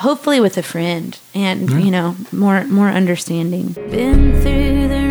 hopefully 0.00 0.40
with 0.40 0.56
a 0.56 0.62
friend 0.62 1.18
and 1.34 1.70
you 1.70 1.90
know 1.90 2.16
more 2.32 2.64
more 2.64 2.88
understanding. 2.88 3.72
Been 3.90 4.32
through 4.40 4.88
the 4.88 5.09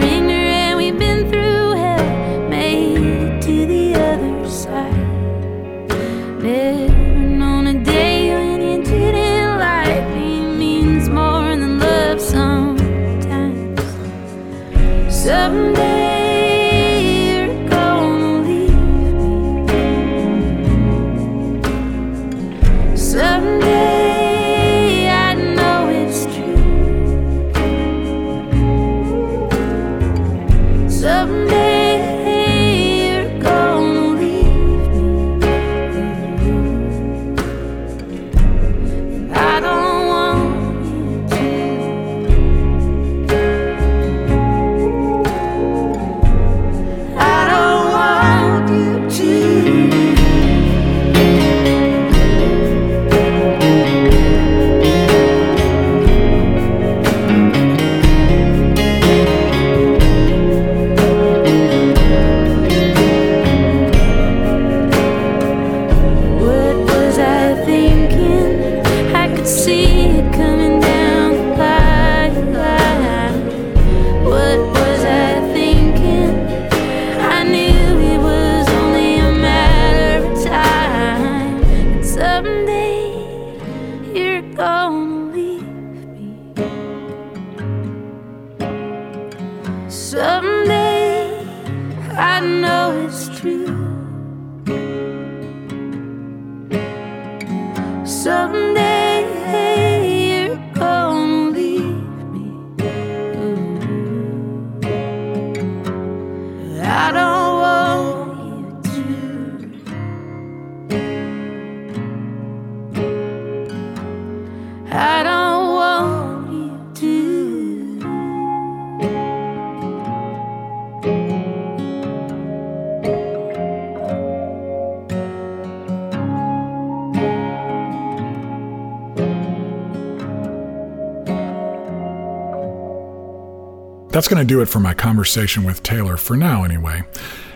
That's 134.19 134.27
going 134.27 134.45
to 134.45 134.53
do 134.53 134.59
it 134.59 134.65
for 134.65 134.81
my 134.81 134.93
conversation 134.93 135.63
with 135.63 135.81
Taylor, 135.81 136.17
for 136.17 136.35
now 136.35 136.65
anyway. 136.65 137.03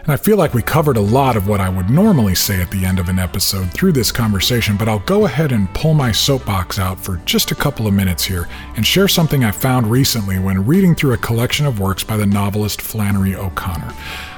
And 0.04 0.14
I 0.14 0.16
feel 0.16 0.38
like 0.38 0.54
we 0.54 0.62
covered 0.62 0.96
a 0.96 1.02
lot 1.02 1.36
of 1.36 1.46
what 1.46 1.60
I 1.60 1.68
would 1.68 1.90
normally 1.90 2.36
say 2.36 2.62
at 2.62 2.72
the 2.72 2.86
end 2.86 3.00
of 3.00 3.10
an 3.10 3.20
episode 3.20 3.70
through 3.74 3.92
this 3.92 4.14
conversation, 4.14 4.78
but 4.78 4.88
I'll 4.88 5.00
go 5.00 5.26
ahead 5.26 5.52
and 5.52 5.74
pull 5.74 5.94
my 5.94 6.14
soapbox 6.14 6.80
out 6.80 6.98
for 6.98 7.18
just 7.26 7.52
a 7.52 7.56
couple 7.56 7.86
of 7.86 7.94
minutes 7.94 8.24
here 8.24 8.48
and 8.78 8.88
share 8.88 9.10
something 9.10 9.44
I 9.44 9.52
found 9.52 9.92
recently 9.92 10.40
when 10.40 10.66
reading 10.66 10.96
through 10.96 11.12
a 11.12 11.18
collection 11.18 11.66
of 11.66 11.82
works 11.82 12.06
by 12.06 12.16
the 12.16 12.26
novelist 12.26 12.82
Flannery 12.82 13.36
O'Connor. 13.36 13.94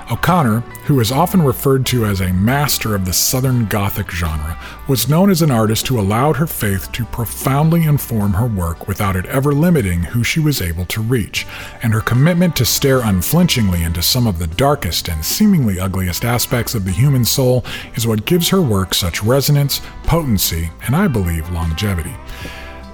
O'Connor, 0.10 0.62
who 0.86 1.00
is 1.00 1.12
often 1.12 1.44
referred 1.44 1.86
to 1.86 2.06
as 2.06 2.22
a 2.22 2.34
master 2.34 2.96
of 2.96 3.06
the 3.06 3.14
Southern 3.14 3.68
Gothic 3.68 4.10
genre, 4.10 4.55
was 4.88 5.10
known 5.10 5.32
as 5.32 5.42
an 5.42 5.50
artist 5.50 5.88
who 5.88 6.00
allowed 6.00 6.36
her 6.38 6.46
faith 6.46 6.92
to 6.92 7.06
profoundly 7.06 7.84
inform 7.84 8.34
her 8.34 8.46
work 8.46 8.88
without 8.88 9.16
it 9.16 9.26
ever 9.26 9.52
limiting 9.52 10.04
who 10.04 10.24
she 10.24 10.40
was 10.40 10.62
able 10.62 10.86
to 10.86 11.02
reach, 11.02 11.48
and 11.82 11.92
her 11.92 12.02
commitment 12.02 12.56
to 12.56 12.66
stare 12.66 13.02
unflinchingly 13.02 13.82
into 13.82 14.02
some 14.02 14.28
of 14.28 14.38
the 14.38 14.48
darkest 14.48 15.08
and 15.08 15.26
seemingly 15.26 15.80
ugliest 15.80 16.24
aspects 16.24 16.76
of 16.76 16.86
the 16.86 16.92
human 16.92 17.26
soul 17.26 17.66
is 17.96 18.06
what 18.06 18.26
gives 18.26 18.50
her 18.50 18.62
work 18.62 18.94
such 18.94 19.24
resonance, 19.24 19.82
potency, 20.04 20.70
and 20.86 20.96
I 20.96 21.08
believe 21.08 21.50
longevity. 21.50 22.16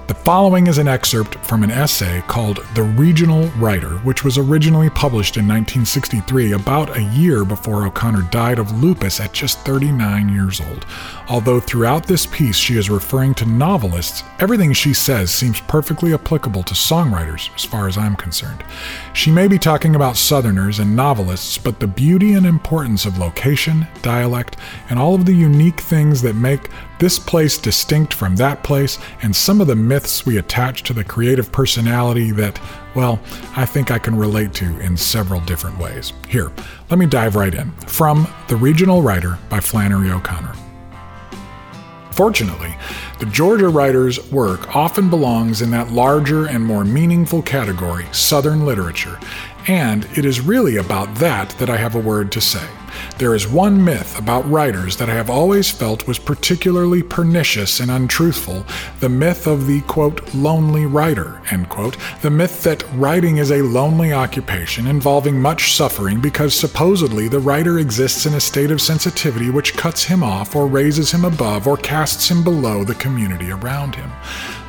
The 0.08 0.14
following 0.14 0.66
is 0.66 0.78
an 0.78 0.88
excerpt 0.88 1.36
from 1.44 1.62
an 1.62 1.70
essay 1.70 2.24
called 2.26 2.66
The 2.74 2.82
Regional 2.82 3.46
Writer, 3.50 3.98
which 3.98 4.24
was 4.24 4.36
originally 4.36 4.90
published 4.90 5.36
in 5.36 5.46
1963, 5.46 6.52
about 6.52 6.96
a 6.96 7.02
year 7.02 7.44
before 7.44 7.86
O'Connor 7.86 8.22
died 8.22 8.58
of 8.58 8.82
lupus 8.82 9.20
at 9.20 9.32
just 9.32 9.60
39 9.60 10.28
years 10.28 10.60
old. 10.60 10.86
Although 11.28 11.60
throughout 11.60 12.04
this 12.04 12.26
piece 12.26 12.56
she 12.56 12.76
is 12.76 12.90
referring 12.90 13.32
to 13.34 13.46
novelists, 13.46 14.24
everything 14.40 14.72
she 14.72 14.92
says 14.92 15.30
seems 15.30 15.60
perfectly 15.60 16.12
applicable 16.14 16.64
to 16.64 16.74
songwriters, 16.74 17.54
as 17.54 17.64
far 17.64 17.86
as 17.86 17.96
I'm 17.96 18.16
concerned. 18.16 18.64
She 19.12 19.30
may 19.30 19.46
be 19.46 19.58
talking 19.58 19.94
about 19.94 20.16
Southerners 20.16 20.80
and 20.80 20.96
novelists, 20.96 21.58
but 21.58 21.78
the 21.78 21.86
beauty 21.86 22.34
and 22.34 22.44
importance 22.44 23.06
of 23.06 23.18
location, 23.18 23.86
dialect, 24.02 24.56
and 24.90 24.98
all 24.98 25.14
of 25.14 25.26
the 25.26 25.34
unique 25.34 25.80
things 25.80 26.22
that 26.22 26.34
make 26.34 26.70
this 26.98 27.18
place 27.18 27.58
distinct 27.58 28.14
from 28.14 28.36
that 28.36 28.62
place, 28.62 28.98
and 29.22 29.34
some 29.34 29.60
of 29.60 29.66
the 29.66 29.76
myths 29.76 30.24
we 30.24 30.38
attach 30.38 30.82
to 30.84 30.92
the 30.92 31.04
creative 31.04 31.50
personality 31.50 32.30
that, 32.32 32.60
well, 32.94 33.20
I 33.56 33.66
think 33.66 33.90
I 33.90 33.98
can 33.98 34.16
relate 34.16 34.54
to 34.54 34.78
in 34.80 34.96
several 34.96 35.40
different 35.40 35.78
ways. 35.78 36.12
Here, 36.28 36.52
let 36.90 36.98
me 36.98 37.06
dive 37.06 37.36
right 37.36 37.54
in. 37.54 37.70
From 37.86 38.28
The 38.48 38.56
Regional 38.56 39.02
Writer 39.02 39.38
by 39.48 39.60
Flannery 39.60 40.10
O'Connor. 40.10 40.54
Fortunately, 42.12 42.76
the 43.20 43.26
Georgia 43.26 43.68
writer's 43.68 44.30
work 44.30 44.76
often 44.76 45.08
belongs 45.08 45.62
in 45.62 45.70
that 45.70 45.92
larger 45.92 46.46
and 46.46 46.62
more 46.62 46.84
meaningful 46.84 47.40
category, 47.40 48.06
Southern 48.12 48.66
literature, 48.66 49.18
and 49.68 50.04
it 50.16 50.24
is 50.24 50.40
really 50.40 50.76
about 50.76 51.14
that 51.16 51.50
that 51.58 51.70
I 51.70 51.76
have 51.76 51.94
a 51.94 52.00
word 52.00 52.32
to 52.32 52.40
say. 52.40 52.66
There 53.18 53.34
is 53.34 53.48
one 53.48 53.82
myth 53.84 54.18
about 54.18 54.48
writers 54.50 54.96
that 54.96 55.08
I 55.08 55.14
have 55.14 55.30
always 55.30 55.70
felt 55.70 56.06
was 56.06 56.18
particularly 56.18 57.02
pernicious 57.02 57.80
and 57.80 57.90
untruthful 57.90 58.66
the 59.00 59.08
myth 59.08 59.46
of 59.46 59.66
the 59.66 59.80
quote, 59.82 60.34
lonely 60.34 60.86
writer, 60.86 61.40
end 61.50 61.68
quote, 61.68 61.96
the 62.20 62.30
myth 62.30 62.62
that 62.64 62.84
writing 62.94 63.38
is 63.38 63.50
a 63.50 63.62
lonely 63.62 64.12
occupation 64.12 64.86
involving 64.86 65.40
much 65.40 65.74
suffering 65.74 66.20
because 66.20 66.54
supposedly 66.54 67.28
the 67.28 67.40
writer 67.40 67.78
exists 67.78 68.26
in 68.26 68.34
a 68.34 68.40
state 68.40 68.70
of 68.70 68.80
sensitivity 68.80 69.50
which 69.50 69.76
cuts 69.76 70.04
him 70.04 70.22
off 70.22 70.54
or 70.54 70.66
raises 70.66 71.12
him 71.12 71.24
above 71.24 71.66
or 71.66 71.76
casts 71.76 72.30
him 72.30 72.44
below 72.44 72.84
the 72.84 72.94
community 72.96 73.50
around 73.50 73.94
him. 73.94 74.10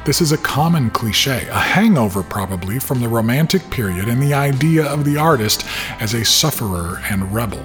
This 0.05 0.19
is 0.19 0.33
a 0.33 0.37
common 0.37 0.89
cliche, 0.89 1.47
a 1.47 1.57
hangover 1.57 2.23
probably 2.23 2.77
from 2.77 2.99
the 2.99 3.07
Romantic 3.07 3.69
period 3.69 4.09
and 4.09 4.21
the 4.21 4.33
idea 4.33 4.85
of 4.85 5.05
the 5.05 5.15
artist 5.15 5.65
as 6.01 6.13
a 6.13 6.25
sufferer 6.25 7.01
and 7.09 7.33
rebel. 7.33 7.63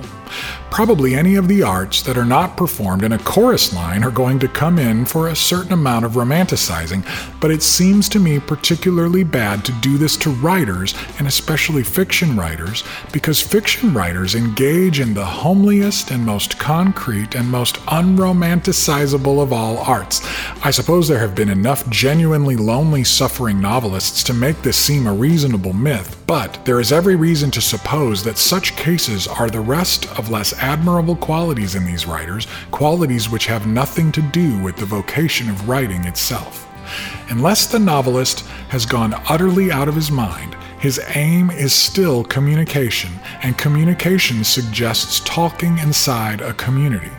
Probably 0.70 1.14
any 1.14 1.36
of 1.36 1.48
the 1.48 1.62
arts 1.62 2.02
that 2.02 2.18
are 2.18 2.24
not 2.24 2.56
performed 2.56 3.02
in 3.02 3.12
a 3.12 3.18
chorus 3.18 3.72
line 3.74 4.04
are 4.04 4.10
going 4.10 4.38
to 4.40 4.48
come 4.48 4.78
in 4.78 5.04
for 5.04 5.28
a 5.28 5.36
certain 5.36 5.72
amount 5.72 6.04
of 6.04 6.12
romanticizing, 6.12 7.04
but 7.40 7.50
it 7.50 7.62
seems 7.62 8.08
to 8.10 8.18
me 8.18 8.38
particularly 8.38 9.24
bad 9.24 9.64
to 9.64 9.72
do 9.80 9.98
this 9.98 10.16
to 10.18 10.30
writers, 10.30 10.94
and 11.18 11.26
especially 11.26 11.82
fiction 11.82 12.36
writers, 12.36 12.84
because 13.12 13.40
fiction 13.40 13.92
writers 13.94 14.34
engage 14.34 15.00
in 15.00 15.14
the 15.14 15.24
homeliest 15.24 16.10
and 16.10 16.24
most 16.24 16.58
concrete 16.58 17.34
and 17.34 17.50
most 17.50 17.76
unromanticizable 17.86 19.42
of 19.42 19.52
all 19.52 19.78
arts. 19.78 20.20
I 20.64 20.70
suppose 20.70 21.08
there 21.08 21.18
have 21.18 21.34
been 21.34 21.48
enough 21.48 21.88
genuinely 21.90 22.56
lonely, 22.56 23.04
suffering 23.04 23.60
novelists 23.60 24.22
to 24.24 24.34
make 24.34 24.62
this 24.62 24.76
seem 24.76 25.06
a 25.06 25.12
reasonable 25.12 25.72
myth, 25.72 26.16
But 26.28 26.62
there 26.66 26.78
is 26.78 26.92
every 26.92 27.16
reason 27.16 27.50
to 27.52 27.62
suppose 27.62 28.22
that 28.24 28.36
such 28.36 28.76
cases 28.76 29.26
are 29.26 29.48
the 29.48 29.60
rest 29.60 30.06
of 30.18 30.30
less 30.30 30.52
admirable 30.58 31.16
qualities 31.16 31.74
in 31.74 31.86
these 31.86 32.06
writers, 32.06 32.46
qualities 32.70 33.30
which 33.30 33.46
have 33.46 33.66
nothing 33.66 34.12
to 34.12 34.22
do 34.22 34.58
with 34.62 34.76
the 34.76 34.84
vocation 34.84 35.48
of 35.48 35.68
writing 35.68 36.04
itself. 36.04 36.66
Unless 37.30 37.66
the 37.66 37.78
novelist 37.78 38.40
has 38.68 38.84
gone 38.84 39.14
utterly 39.28 39.70
out 39.70 39.88
of 39.88 39.94
his 39.94 40.10
mind, 40.10 40.56
his 40.80 41.00
aim 41.14 41.50
is 41.50 41.72
still 41.72 42.24
communication, 42.24 43.10
and 43.42 43.58
communication 43.58 44.44
suggests 44.44 45.20
talking 45.20 45.78
inside 45.78 46.40
a 46.40 46.54
community. 46.54 47.10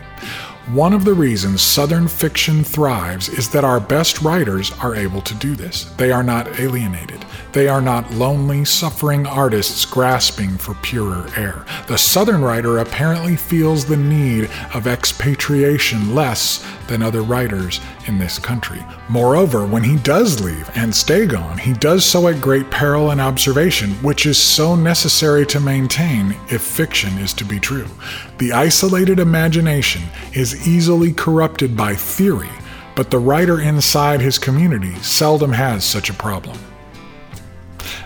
One 0.68 0.92
of 0.92 1.04
the 1.04 1.14
reasons 1.14 1.62
Southern 1.62 2.06
fiction 2.06 2.62
thrives 2.62 3.28
is 3.28 3.48
that 3.48 3.64
our 3.64 3.80
best 3.80 4.20
writers 4.20 4.70
are 4.80 4.94
able 4.94 5.20
to 5.22 5.34
do 5.34 5.56
this. 5.56 5.84
They 5.96 6.12
are 6.12 6.22
not 6.22 6.60
alienated. 6.60 7.24
They 7.52 7.66
are 7.66 7.80
not 7.80 8.12
lonely, 8.12 8.64
suffering 8.64 9.26
artists 9.26 9.84
grasping 9.84 10.58
for 10.58 10.74
purer 10.74 11.28
air. 11.34 11.64
The 11.88 11.98
Southern 11.98 12.42
writer 12.42 12.78
apparently 12.78 13.36
feels 13.36 13.84
the 13.84 13.96
need 13.96 14.48
of 14.72 14.86
expatriation 14.86 16.14
less 16.14 16.64
than 16.90 17.02
other 17.02 17.22
writers 17.22 17.80
in 18.06 18.18
this 18.18 18.38
country. 18.38 18.84
Moreover, 19.08 19.64
when 19.64 19.84
he 19.84 19.96
does 19.96 20.42
leave 20.42 20.68
and 20.74 20.94
stay 20.94 21.24
gone, 21.24 21.56
he 21.56 21.72
does 21.72 22.04
so 22.04 22.28
at 22.28 22.42
great 22.42 22.68
peril 22.70 23.12
and 23.12 23.20
observation, 23.20 23.92
which 24.02 24.26
is 24.26 24.36
so 24.36 24.74
necessary 24.74 25.46
to 25.46 25.60
maintain 25.60 26.36
if 26.48 26.60
fiction 26.60 27.16
is 27.18 27.32
to 27.34 27.44
be 27.44 27.58
true. 27.58 27.86
The 28.38 28.52
isolated 28.52 29.20
imagination 29.20 30.02
is 30.34 30.68
easily 30.68 31.12
corrupted 31.12 31.76
by 31.76 31.94
theory, 31.94 32.50
but 32.96 33.10
the 33.10 33.18
writer 33.18 33.60
inside 33.60 34.20
his 34.20 34.36
community 34.36 34.94
seldom 34.96 35.52
has 35.52 35.84
such 35.84 36.10
a 36.10 36.14
problem. 36.14 36.58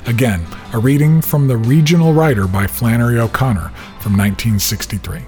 Again, 0.07 0.47
a 0.75 0.79
reading 0.79 1.23
from 1.23 1.49
The 1.49 1.57
Regional 1.57 2.13
Writer 2.13 2.47
by 2.47 2.67
Flannery 2.67 3.19
O'Connor 3.19 3.71
from 4.01 4.13
1963. 4.19 5.23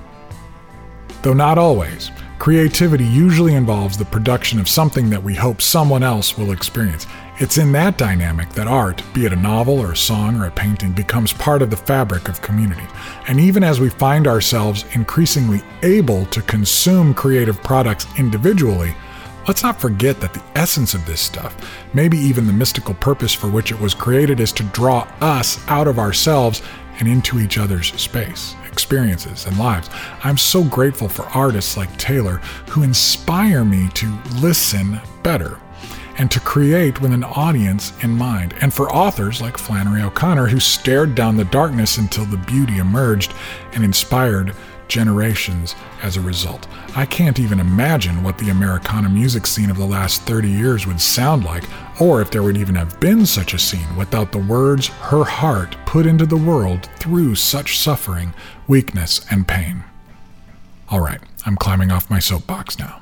Though 1.22 1.32
not 1.32 1.56
always, 1.56 2.10
creativity 2.38 3.04
usually 3.04 3.54
involves 3.54 3.96
the 3.96 4.04
production 4.04 4.60
of 4.60 4.68
something 4.68 5.10
that 5.10 5.22
we 5.22 5.34
hope 5.34 5.60
someone 5.62 6.02
else 6.02 6.36
will 6.36 6.52
experience. 6.52 7.06
It's 7.38 7.58
in 7.58 7.72
that 7.72 7.98
dynamic 7.98 8.50
that 8.50 8.66
art, 8.66 9.02
be 9.12 9.26
it 9.26 9.32
a 9.32 9.36
novel 9.36 9.78
or 9.78 9.92
a 9.92 9.96
song 9.96 10.40
or 10.40 10.46
a 10.46 10.50
painting, 10.50 10.92
becomes 10.92 11.32
part 11.32 11.62
of 11.62 11.70
the 11.70 11.76
fabric 11.76 12.28
of 12.28 12.42
community. 12.42 12.86
And 13.28 13.40
even 13.40 13.62
as 13.62 13.80
we 13.80 13.88
find 13.88 14.26
ourselves 14.26 14.84
increasingly 14.92 15.62
able 15.82 16.26
to 16.26 16.42
consume 16.42 17.14
creative 17.14 17.62
products 17.62 18.06
individually, 18.18 18.94
Let's 19.46 19.62
not 19.62 19.80
forget 19.80 20.20
that 20.20 20.34
the 20.34 20.42
essence 20.56 20.92
of 20.92 21.06
this 21.06 21.20
stuff, 21.20 21.54
maybe 21.94 22.18
even 22.18 22.48
the 22.48 22.52
mystical 22.52 22.94
purpose 22.94 23.32
for 23.32 23.46
which 23.46 23.70
it 23.70 23.78
was 23.78 23.94
created, 23.94 24.40
is 24.40 24.50
to 24.54 24.64
draw 24.64 25.06
us 25.20 25.60
out 25.68 25.86
of 25.86 26.00
ourselves 26.00 26.62
and 26.98 27.06
into 27.06 27.38
each 27.38 27.56
other's 27.56 27.92
space, 28.00 28.56
experiences, 28.76 29.46
and 29.46 29.58
lives. 29.58 29.88
I'm 30.22 30.36
so 30.36 30.62
grateful 30.62 31.08
for 31.08 31.22
artists 31.28 31.78
like 31.78 31.96
Taylor 31.96 32.42
who 32.68 32.82
inspire 32.82 33.64
me 33.64 33.88
to 33.94 34.18
listen 34.34 35.00
better 35.22 35.58
and 36.18 36.30
to 36.30 36.40
create 36.40 37.00
with 37.00 37.12
an 37.12 37.24
audience 37.24 37.92
in 38.02 38.10
mind, 38.10 38.54
and 38.60 38.72
for 38.74 38.92
authors 38.92 39.40
like 39.40 39.56
Flannery 39.56 40.02
O'Connor 40.02 40.46
who 40.48 40.60
stared 40.60 41.14
down 41.14 41.38
the 41.38 41.44
darkness 41.46 41.96
until 41.96 42.26
the 42.26 42.36
beauty 42.36 42.76
emerged 42.76 43.32
and 43.72 43.82
inspired 43.82 44.54
generations 44.88 45.74
as 46.02 46.16
a 46.16 46.20
result. 46.20 46.66
I 46.94 47.06
can't 47.06 47.38
even 47.38 47.60
imagine 47.60 48.22
what 48.22 48.38
the 48.38 48.50
Americana 48.50 49.08
music 49.08 49.46
scene 49.46 49.70
of 49.70 49.76
the 49.76 49.86
last 49.86 50.22
30 50.22 50.48
years 50.48 50.86
would 50.86 51.00
sound 51.00 51.44
like, 51.44 51.64
or 52.00 52.20
if 52.20 52.30
there 52.30 52.42
would 52.42 52.56
even 52.56 52.74
have 52.74 52.98
been 53.00 53.26
such 53.26 53.54
a 53.54 53.58
scene 53.58 53.96
without 53.96 54.32
the 54.32 54.38
words 54.38 54.88
her 54.88 55.24
heart 55.24 55.76
put 55.86 56.06
into 56.06 56.26
the 56.26 56.36
world 56.36 56.88
through 56.96 57.34
such 57.34 57.78
suffering, 57.78 58.34
weakness, 58.66 59.24
and 59.30 59.48
pain. 59.48 59.84
All 60.88 61.00
right, 61.00 61.20
I'm 61.44 61.56
climbing 61.56 61.90
off 61.90 62.10
my 62.10 62.18
soapbox 62.18 62.78
now. 62.78 63.00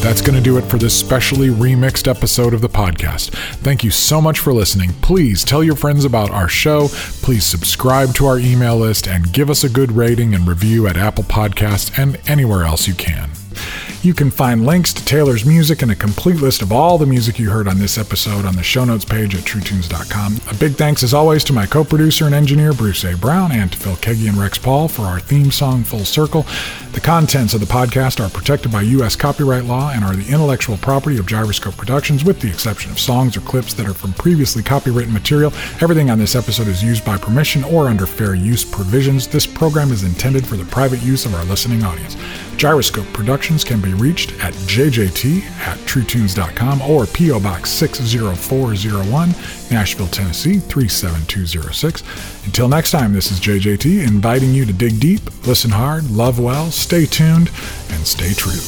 That's 0.00 0.22
going 0.22 0.36
to 0.36 0.40
do 0.40 0.56
it 0.58 0.62
for 0.62 0.78
this 0.78 0.98
specially 0.98 1.48
remixed 1.48 2.08
episode 2.08 2.54
of 2.54 2.60
the 2.60 2.68
podcast. 2.68 3.30
Thank 3.56 3.82
you 3.82 3.90
so 3.90 4.20
much 4.20 4.38
for 4.38 4.52
listening. 4.52 4.90
Please 5.02 5.44
tell 5.44 5.62
your 5.62 5.74
friends 5.74 6.04
about 6.04 6.30
our 6.30 6.48
show. 6.48 6.88
Please 7.22 7.44
subscribe 7.44 8.14
to 8.14 8.26
our 8.26 8.38
email 8.38 8.76
list 8.76 9.08
and 9.08 9.32
give 9.32 9.50
us 9.50 9.64
a 9.64 9.68
good 9.68 9.92
rating 9.92 10.34
and 10.34 10.46
review 10.46 10.86
at 10.86 10.96
Apple 10.96 11.24
Podcasts 11.24 11.98
and 11.98 12.18
anywhere 12.28 12.62
else 12.62 12.86
you 12.86 12.94
can. 12.94 13.37
You 14.00 14.14
can 14.14 14.30
find 14.30 14.64
links 14.64 14.92
to 14.92 15.04
Taylor's 15.04 15.44
music 15.44 15.82
and 15.82 15.90
a 15.90 15.96
complete 15.96 16.36
list 16.36 16.62
of 16.62 16.70
all 16.70 16.98
the 16.98 17.06
music 17.06 17.36
you 17.36 17.50
heard 17.50 17.66
on 17.66 17.80
this 17.80 17.98
episode 17.98 18.44
on 18.44 18.54
the 18.54 18.62
show 18.62 18.84
notes 18.84 19.04
page 19.04 19.34
at 19.34 19.40
truetunes.com. 19.40 20.38
A 20.48 20.54
big 20.54 20.76
thanks, 20.76 21.02
as 21.02 21.12
always, 21.12 21.42
to 21.44 21.52
my 21.52 21.66
co 21.66 21.82
producer 21.82 22.26
and 22.26 22.34
engineer, 22.34 22.72
Bruce 22.72 23.02
A. 23.02 23.16
Brown, 23.16 23.50
and 23.50 23.72
to 23.72 23.78
Phil 23.78 23.96
Keaggy 23.96 24.28
and 24.28 24.38
Rex 24.38 24.56
Paul 24.56 24.86
for 24.86 25.02
our 25.02 25.18
theme 25.18 25.50
song, 25.50 25.82
Full 25.82 26.04
Circle. 26.04 26.46
The 26.92 27.00
contents 27.00 27.54
of 27.54 27.60
the 27.60 27.66
podcast 27.66 28.24
are 28.24 28.30
protected 28.30 28.70
by 28.70 28.82
U.S. 28.82 29.16
copyright 29.16 29.64
law 29.64 29.90
and 29.90 30.04
are 30.04 30.14
the 30.14 30.32
intellectual 30.32 30.76
property 30.76 31.18
of 31.18 31.26
Gyroscope 31.26 31.76
Productions, 31.76 32.24
with 32.24 32.40
the 32.40 32.48
exception 32.48 32.92
of 32.92 33.00
songs 33.00 33.36
or 33.36 33.40
clips 33.40 33.74
that 33.74 33.86
are 33.86 33.94
from 33.94 34.12
previously 34.12 34.62
copywritten 34.62 35.12
material. 35.12 35.52
Everything 35.80 36.08
on 36.08 36.20
this 36.20 36.36
episode 36.36 36.68
is 36.68 36.84
used 36.84 37.04
by 37.04 37.18
permission 37.18 37.64
or 37.64 37.88
under 37.88 38.06
fair 38.06 38.36
use 38.36 38.64
provisions. 38.64 39.26
This 39.26 39.46
program 39.46 39.90
is 39.90 40.04
intended 40.04 40.46
for 40.46 40.56
the 40.56 40.64
private 40.66 41.02
use 41.02 41.26
of 41.26 41.34
our 41.34 41.44
listening 41.46 41.82
audience. 41.82 42.16
Gyroscope 42.58 43.06
Productions 43.12 43.62
can 43.62 43.80
be 43.80 43.87
reached 43.94 44.32
at 44.44 44.54
jjt 44.54 45.42
at 45.66 45.78
truetunes.com 45.78 46.82
or 46.82 47.06
P.O. 47.06 47.40
Box 47.40 47.70
60401, 47.70 49.28
Nashville, 49.70 50.06
Tennessee 50.08 50.58
37206. 50.58 52.46
Until 52.46 52.68
next 52.68 52.90
time, 52.90 53.12
this 53.12 53.30
is 53.30 53.40
JJT 53.40 54.06
inviting 54.06 54.52
you 54.54 54.64
to 54.64 54.72
dig 54.72 55.00
deep, 55.00 55.20
listen 55.46 55.70
hard, 55.70 56.10
love 56.10 56.38
well, 56.38 56.70
stay 56.70 57.06
tuned, 57.06 57.50
and 57.90 58.06
stay 58.06 58.32
true. 58.34 58.58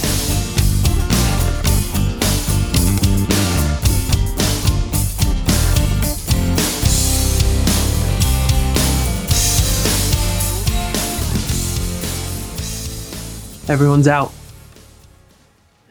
Everyone's 13.71 14.09
out. 14.09 14.33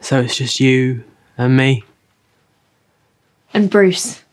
So 0.10 0.19
it's 0.22 0.38
just 0.38 0.60
you 0.60 1.03
and 1.38 1.56
me. 1.56 1.84
And 3.53 3.69
Bruce. 3.69 4.23